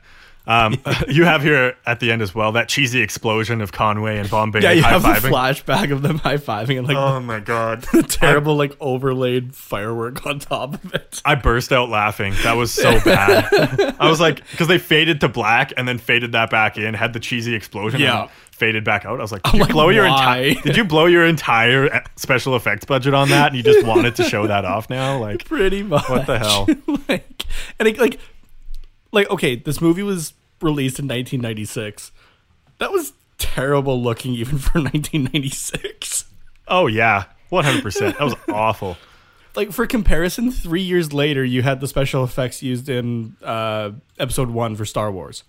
[0.47, 0.77] Um,
[1.07, 4.61] you have here at the end as well that cheesy explosion of Conway and Bombay
[4.61, 5.31] Yeah, you have the high-fiving.
[5.31, 7.81] flashback of them high fiving and like Oh my god.
[7.93, 11.21] the terrible like overlaid firework on top of it.
[11.23, 12.33] I burst out laughing.
[12.43, 13.95] That was so bad.
[13.99, 17.13] I was like, because they faded to black and then faded that back in, had
[17.13, 18.21] the cheesy explosion, Yeah.
[18.23, 19.19] and faded back out.
[19.19, 20.53] I was like, did you like, blow your entire?
[20.55, 24.15] Did you blow your entire uh, special effects budget on that, and you just wanted
[24.17, 25.17] to show that off now?
[25.19, 26.07] Like, Pretty much.
[26.09, 26.67] What the hell?
[27.09, 27.45] like,
[27.79, 28.19] and it, like,
[29.11, 32.11] like okay, this movie was released in 1996.
[32.79, 36.25] That was terrible looking even for 1996.
[36.67, 38.17] Oh yeah, one hundred percent.
[38.17, 38.97] That was awful.
[39.53, 44.49] Like for comparison, three years later, you had the special effects used in uh, Episode
[44.49, 45.43] One for Star Wars.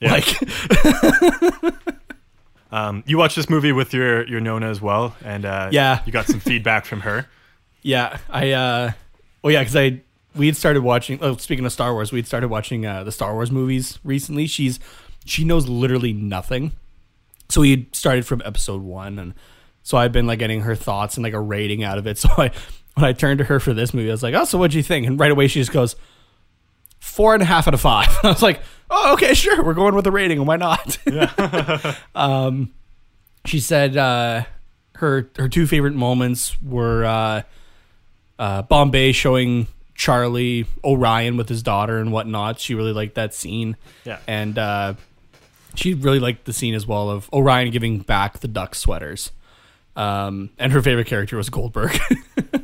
[0.00, 0.10] Yeah.
[0.14, 0.26] Like,
[2.72, 6.00] Um, you watched this movie with your your Nona as well, and uh, Yeah.
[6.04, 7.28] you got some feedback from her.
[7.82, 8.50] yeah, I.
[8.50, 8.90] uh
[9.42, 10.00] Well, yeah, because I
[10.34, 11.18] we had started watching.
[11.20, 14.46] Oh, speaking of Star Wars, we had started watching uh, the Star Wars movies recently.
[14.46, 14.80] She's
[15.24, 16.72] she knows literally nothing,
[17.48, 19.34] so we had started from Episode One, and
[19.82, 22.18] so I've been like getting her thoughts and like a rating out of it.
[22.24, 22.50] So I
[22.94, 24.82] when I turned to her for this movie, I was like, "Oh, so what'd you
[24.82, 25.96] think?" And right away she just goes,
[27.04, 28.08] four and a half out of five.
[28.24, 29.62] I was like, oh, okay, sure.
[29.62, 30.44] We're going with the rating.
[30.46, 30.98] Why not?
[32.14, 32.72] um,
[33.44, 34.44] she said uh,
[34.96, 37.42] her her two favorite moments were uh,
[38.38, 42.58] uh, Bombay showing Charlie Orion with his daughter and whatnot.
[42.60, 43.76] She really liked that scene.
[44.04, 44.18] Yeah.
[44.26, 44.94] And uh,
[45.74, 49.30] she really liked the scene as well of Orion giving back the duck sweaters.
[49.96, 51.98] Um, and her favorite character was Goldberg.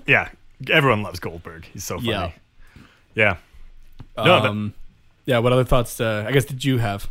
[0.07, 0.29] Yeah,
[0.69, 1.67] everyone loves Goldberg.
[1.73, 2.11] He's so funny.
[2.11, 2.31] Yeah.
[3.15, 3.37] Yeah.
[4.17, 4.75] No, but- um,
[5.25, 5.39] yeah.
[5.39, 6.01] What other thoughts?
[6.01, 7.09] Uh, I guess did you have?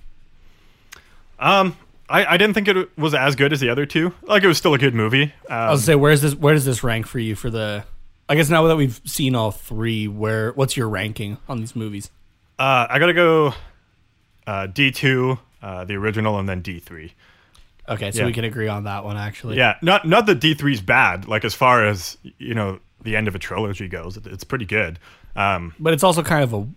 [1.39, 1.77] Um,
[2.09, 4.13] I, I didn't think it was as good as the other two.
[4.23, 5.33] Like it was still a good movie.
[5.49, 6.35] I Um, was say, where's this?
[6.35, 7.85] Where does this rank for you for the?
[8.29, 12.11] I guess now that we've seen all three, where what's your ranking on these movies?
[12.59, 13.53] uh, I gotta go
[14.47, 17.13] uh, D two, uh, the original, and then D three.
[17.87, 18.25] Okay, so Yeah.
[18.27, 19.57] we can agree on that one actually.
[19.57, 21.27] Yeah, not not that D 3s bad.
[21.27, 24.65] Like as far as you know, the end of a trilogy goes, it, it's pretty
[24.65, 24.99] good.
[25.35, 26.67] Um, but it's also kind of a.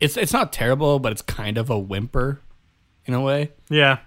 [0.00, 2.40] It's it's not terrible, but it's kind of a whimper,
[3.04, 3.50] in a way.
[3.68, 3.98] yeah,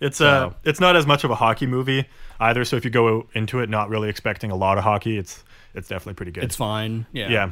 [0.00, 2.06] it's uh, So- it's not as much of a hockey movie
[2.40, 2.64] either.
[2.64, 5.42] So if you go into it not really expecting a lot of hockey, it's
[5.74, 6.44] it's definitely pretty good.
[6.44, 7.06] It's fine.
[7.12, 7.28] Yeah.
[7.28, 7.50] yeah,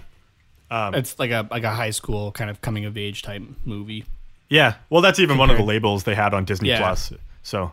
[0.71, 4.05] um, It's like a like a high school kind of coming of age type movie.
[4.49, 4.75] yeah.
[4.91, 6.79] Well, that's even one of the labels they had on Disney Yeah.
[6.79, 7.12] Plus.
[7.43, 7.73] So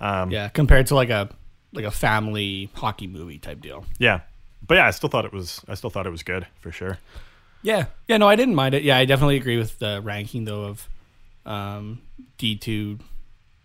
[0.00, 1.28] um, Yeah, compared to like a
[1.72, 3.84] like a family hockey movie type deal.
[3.98, 4.20] yeah,
[4.66, 6.98] but yeah, I still thought it was I still thought it was good for sure.
[7.62, 8.82] Yeah, yeah, no, I didn't mind it.
[8.82, 10.88] Yeah, I definitely agree with the ranking though of
[11.46, 12.00] um,
[12.38, 12.98] D two,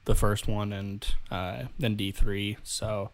[0.10, 2.58] the first one, and uh, then D three.
[2.64, 3.12] So,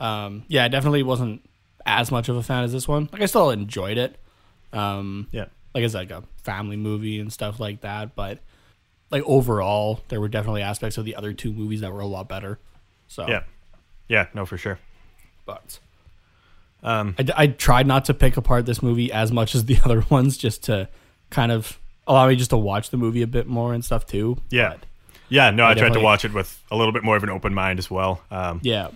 [0.00, 1.42] um, yeah, I definitely wasn't
[1.84, 3.08] as much of a fan as this one.
[3.12, 4.16] Like, I still enjoyed it.
[4.72, 8.38] Um, Yeah, like it's like a family movie and stuff like that, but
[9.10, 12.28] like overall, there were definitely aspects of the other two movies that were a lot
[12.28, 12.58] better.
[13.08, 13.42] So, yeah,
[14.08, 14.26] yeah.
[14.32, 14.78] No, for sure.
[15.44, 15.78] but
[16.82, 20.00] Um, I, I tried not to pick apart this movie as much as the other
[20.08, 20.88] ones, just to
[21.30, 24.38] kind of allow me just to watch the movie a bit more and stuff too.
[24.50, 24.70] Yeah.
[24.70, 24.86] But,
[25.32, 27.54] yeah, no, I, tried to watch it with a little bit more of an open
[27.54, 28.20] mind as well.
[28.30, 28.88] Um, yeah,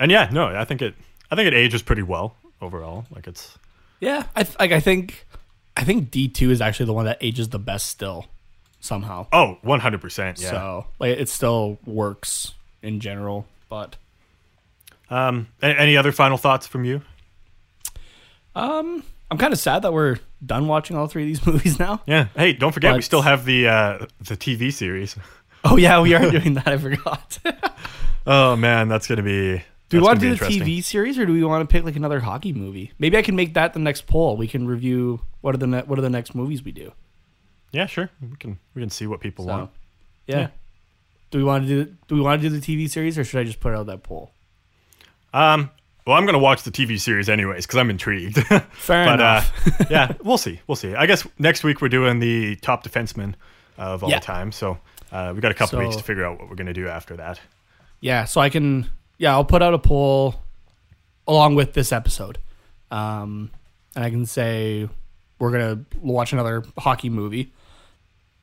[0.00, 0.94] and yeah, no, I think it,
[1.30, 3.06] I think it ages pretty well overall.
[3.14, 3.56] Like it's,
[4.00, 4.24] yeah.
[4.34, 4.72] I th- like.
[4.72, 5.26] I think
[5.76, 8.26] I think D two is actually the one that ages the best still,
[8.80, 9.26] somehow.
[9.32, 10.50] oh, one hundred percent, yeah.
[10.50, 12.52] So like, it still works
[12.82, 13.96] in general, but
[15.08, 17.00] Um, any other final thoughts from you?
[18.54, 22.00] um, I'm kind of sad that we're done watching all three of these movies now.
[22.06, 22.28] Yeah.
[22.36, 25.16] Hey, don't forget we still have the uh, the TV series.
[25.70, 26.68] Oh yeah, we are doing that.
[26.68, 27.38] I forgot.
[28.28, 29.62] Oh man, that's gonna be.
[29.88, 30.60] Do we want gonna do the.
[30.60, 32.90] TV series, or do we want to pick like another hockey movie?
[32.98, 34.36] Maybe I can make that the next poll.
[34.36, 36.90] We can review what are the ne- what are the next movies we do.
[37.70, 38.10] Yeah, sure.
[38.20, 39.70] We can we can see what people So, want.
[40.26, 40.38] yeah.
[40.38, 40.48] Yeah.
[41.30, 43.38] Do we want to do do we want to do the TV series, or should
[43.38, 44.32] I just put out that poll?
[45.32, 45.70] Um,
[46.04, 48.38] well, I'm gonna watch the TV series anyways because I'm intrigued.
[48.72, 49.86] Fair but uh, enough.
[49.88, 50.60] yeah, we'll see.
[50.66, 50.96] We'll see.
[50.96, 53.34] I guess next week we're doing the top defenseman
[53.78, 54.18] of all Yeah.
[54.18, 54.50] time.
[54.50, 54.78] So
[55.12, 57.40] uh, we got a couple weeks to figure out what we're gonna do after that.
[58.00, 58.88] yeah, so I can
[59.18, 60.36] yeah I'll put out a poll
[61.26, 62.38] along with this episode,
[62.90, 63.50] um,
[63.94, 64.88] and I can say
[65.38, 67.52] we're gonna watch another hockey movie.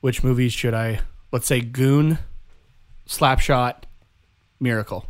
[0.00, 1.00] Which movies should I?
[1.32, 2.18] Let's say Goon,
[3.08, 3.84] Slapshot,
[4.60, 5.06] Miracle.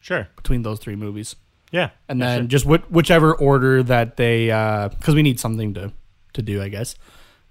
[0.00, 0.26] Sure.
[0.36, 1.36] Between those three movies.
[1.70, 1.90] Yeah.
[2.08, 2.46] and then sure.
[2.46, 5.92] just wh- whichever order that they because we need something to
[6.32, 6.94] to do i guess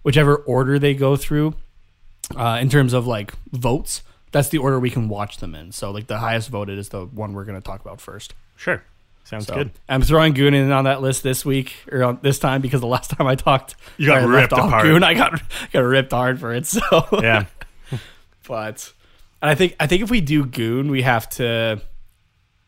[0.02, 1.54] whichever order they go through
[2.36, 5.92] uh, in terms of like votes that's the order we can watch them in so
[5.92, 8.84] like the highest voted is the one we're going to talk about first sure.
[9.24, 9.72] Sounds so good.
[9.90, 12.88] i'm throwing goon in on that list this week or on this time because the
[12.88, 14.84] last time i talked You got I ripped off apart.
[14.84, 15.42] goon i got
[15.72, 16.82] got ripped hard for it so
[17.22, 17.46] Yeah.
[18.48, 18.92] but
[19.42, 21.80] and I think I think if we do Goon, we have to.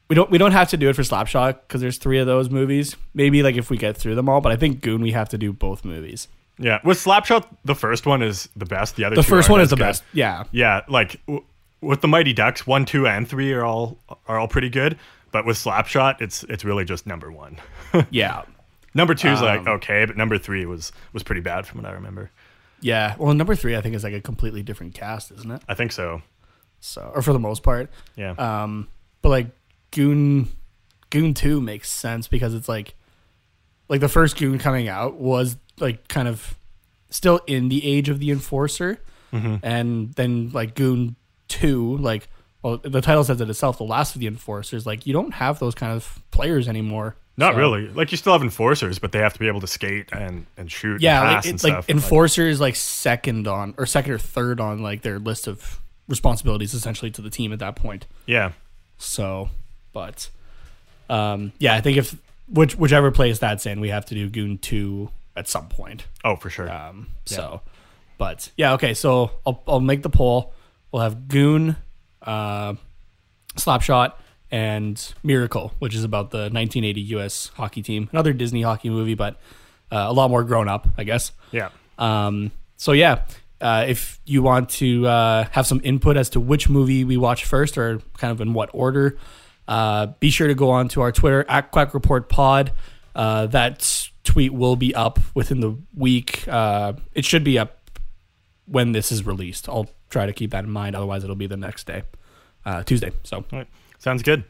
[0.08, 2.50] We don't we don't have to do it for Slapshot because there's three of those
[2.52, 2.96] movies.
[3.16, 5.38] Maybe like if we get through them all, but I think Goon we have to
[5.40, 6.28] do both movies.
[6.60, 6.80] Yeah.
[6.84, 8.96] With Slapshot, the first one is the best.
[8.98, 9.84] The other The first one is the good.
[9.84, 10.04] best.
[10.14, 11.44] Yeah, Yeah, like w-
[11.82, 14.98] with the Mighty Ducks, one, two, and three are all are all pretty good.
[15.32, 17.58] But with Slapshot, it's it's really just number one.
[18.10, 18.44] yeah,
[18.94, 21.90] number two is like Um, okay, but number three was was pretty bad from what
[21.90, 22.30] I remember.
[22.82, 23.16] Yeah.
[23.18, 25.62] Well, number three, I think, is like a completely different cast, isn't it?
[25.68, 26.22] I think so.
[26.82, 27.90] So, or for the most part.
[28.16, 28.32] Yeah.
[28.32, 28.88] Um,
[29.22, 29.48] but like
[29.92, 30.48] Goon,
[31.10, 32.96] Goon Two makes sense because it's like,
[33.90, 36.56] like the first Goon coming out was like kind of
[37.10, 39.00] still in the age of the Enforcer,
[39.32, 41.16] hmm and then like Goon
[41.48, 42.28] Two, like
[42.62, 44.86] well, the title says it itself, the last of the Enforcers.
[44.86, 47.16] Like you don't have those kind of players anymore.
[47.38, 47.88] Not So- really.
[47.88, 50.70] Like you still have enforcers, but they have to be able to skate and and
[50.70, 51.02] shoot.
[51.02, 51.90] Yeah, and like, and like stuff.
[51.90, 55.80] Enforcer is like second on or second or third on like their list of
[56.10, 58.08] responsibilities essentially to the team at that point.
[58.26, 58.52] yeah.
[58.98, 59.50] So,
[59.94, 60.30] but
[61.10, 62.16] um, yeah, I think if
[62.50, 66.06] which whichever place that's in, we have to do Goon two at some point.
[66.24, 66.72] Oh, for sure.
[66.72, 67.62] Um, so,
[68.18, 68.94] but yeah, okay.
[68.94, 70.54] So I'll I'll make the poll.
[70.92, 71.76] We'll have Goon,
[72.22, 72.74] uh,
[73.56, 74.14] Slapshot,
[74.52, 77.52] and Miracle, which is about the 1980 U.S.
[77.56, 79.36] hockey team, another Disney hockey movie, but
[79.92, 81.32] uh, a lot more grown up, I guess.
[81.52, 81.70] yeah.
[81.98, 83.26] Um, so yeah,
[83.62, 87.46] uh, if you want to uh, have some input as to which movie we watch
[87.46, 89.18] first or kind of in what order,
[89.68, 92.72] uh, be sure to go on to our Twitter at Quack Report Pod.
[93.14, 96.48] Uh, that tweet will be up within the week.
[96.48, 97.90] Uh, it should be up
[98.68, 99.68] when this is released.
[99.68, 100.96] I'll try to keep that in mind.
[100.96, 102.04] Otherwise, it'll be the next day,
[102.64, 103.12] uh, Tuesday.
[103.24, 103.66] So right.
[103.98, 104.44] Sounds good.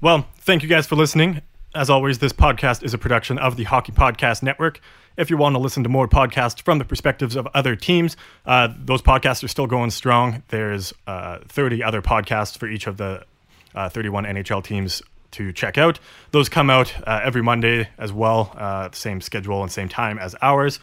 [0.00, 1.40] Well, thank you guys for listening.
[1.72, 4.80] As always, this podcast is a production of the Hockey Podcast Network.
[5.16, 8.68] If you want to listen to more podcasts from the perspectives of other teams, uh,
[8.76, 10.42] those podcasts are still going strong.
[10.48, 13.24] There's uh, 30 other podcasts for each of the
[13.72, 15.00] uh, 31 NHL teams
[15.32, 15.98] to check out.
[16.30, 20.18] Those come out uh, every Monday as well, uh, the same schedule and same time
[20.18, 20.80] as ours.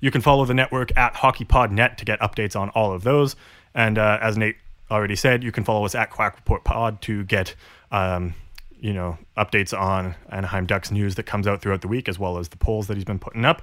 [0.00, 3.36] You can follow the network at HockeyPodNet to get updates on all of those.
[3.74, 4.56] And uh, as Nate
[4.90, 7.54] already said, you can follow us at Quack Report Pod to get,
[7.90, 8.34] um,
[8.78, 12.38] you know, updates on Anaheim Ducks news that comes out throughout the week, as well
[12.38, 13.62] as the polls that he's been putting up.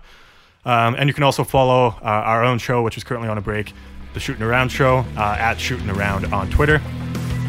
[0.66, 3.41] Um, and you can also follow uh, our own show, which is currently on a
[3.41, 3.74] break,
[4.14, 6.80] the Shootin' Around Show, uh, at Shooting Around on Twitter.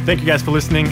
[0.05, 0.87] Thank you guys for listening.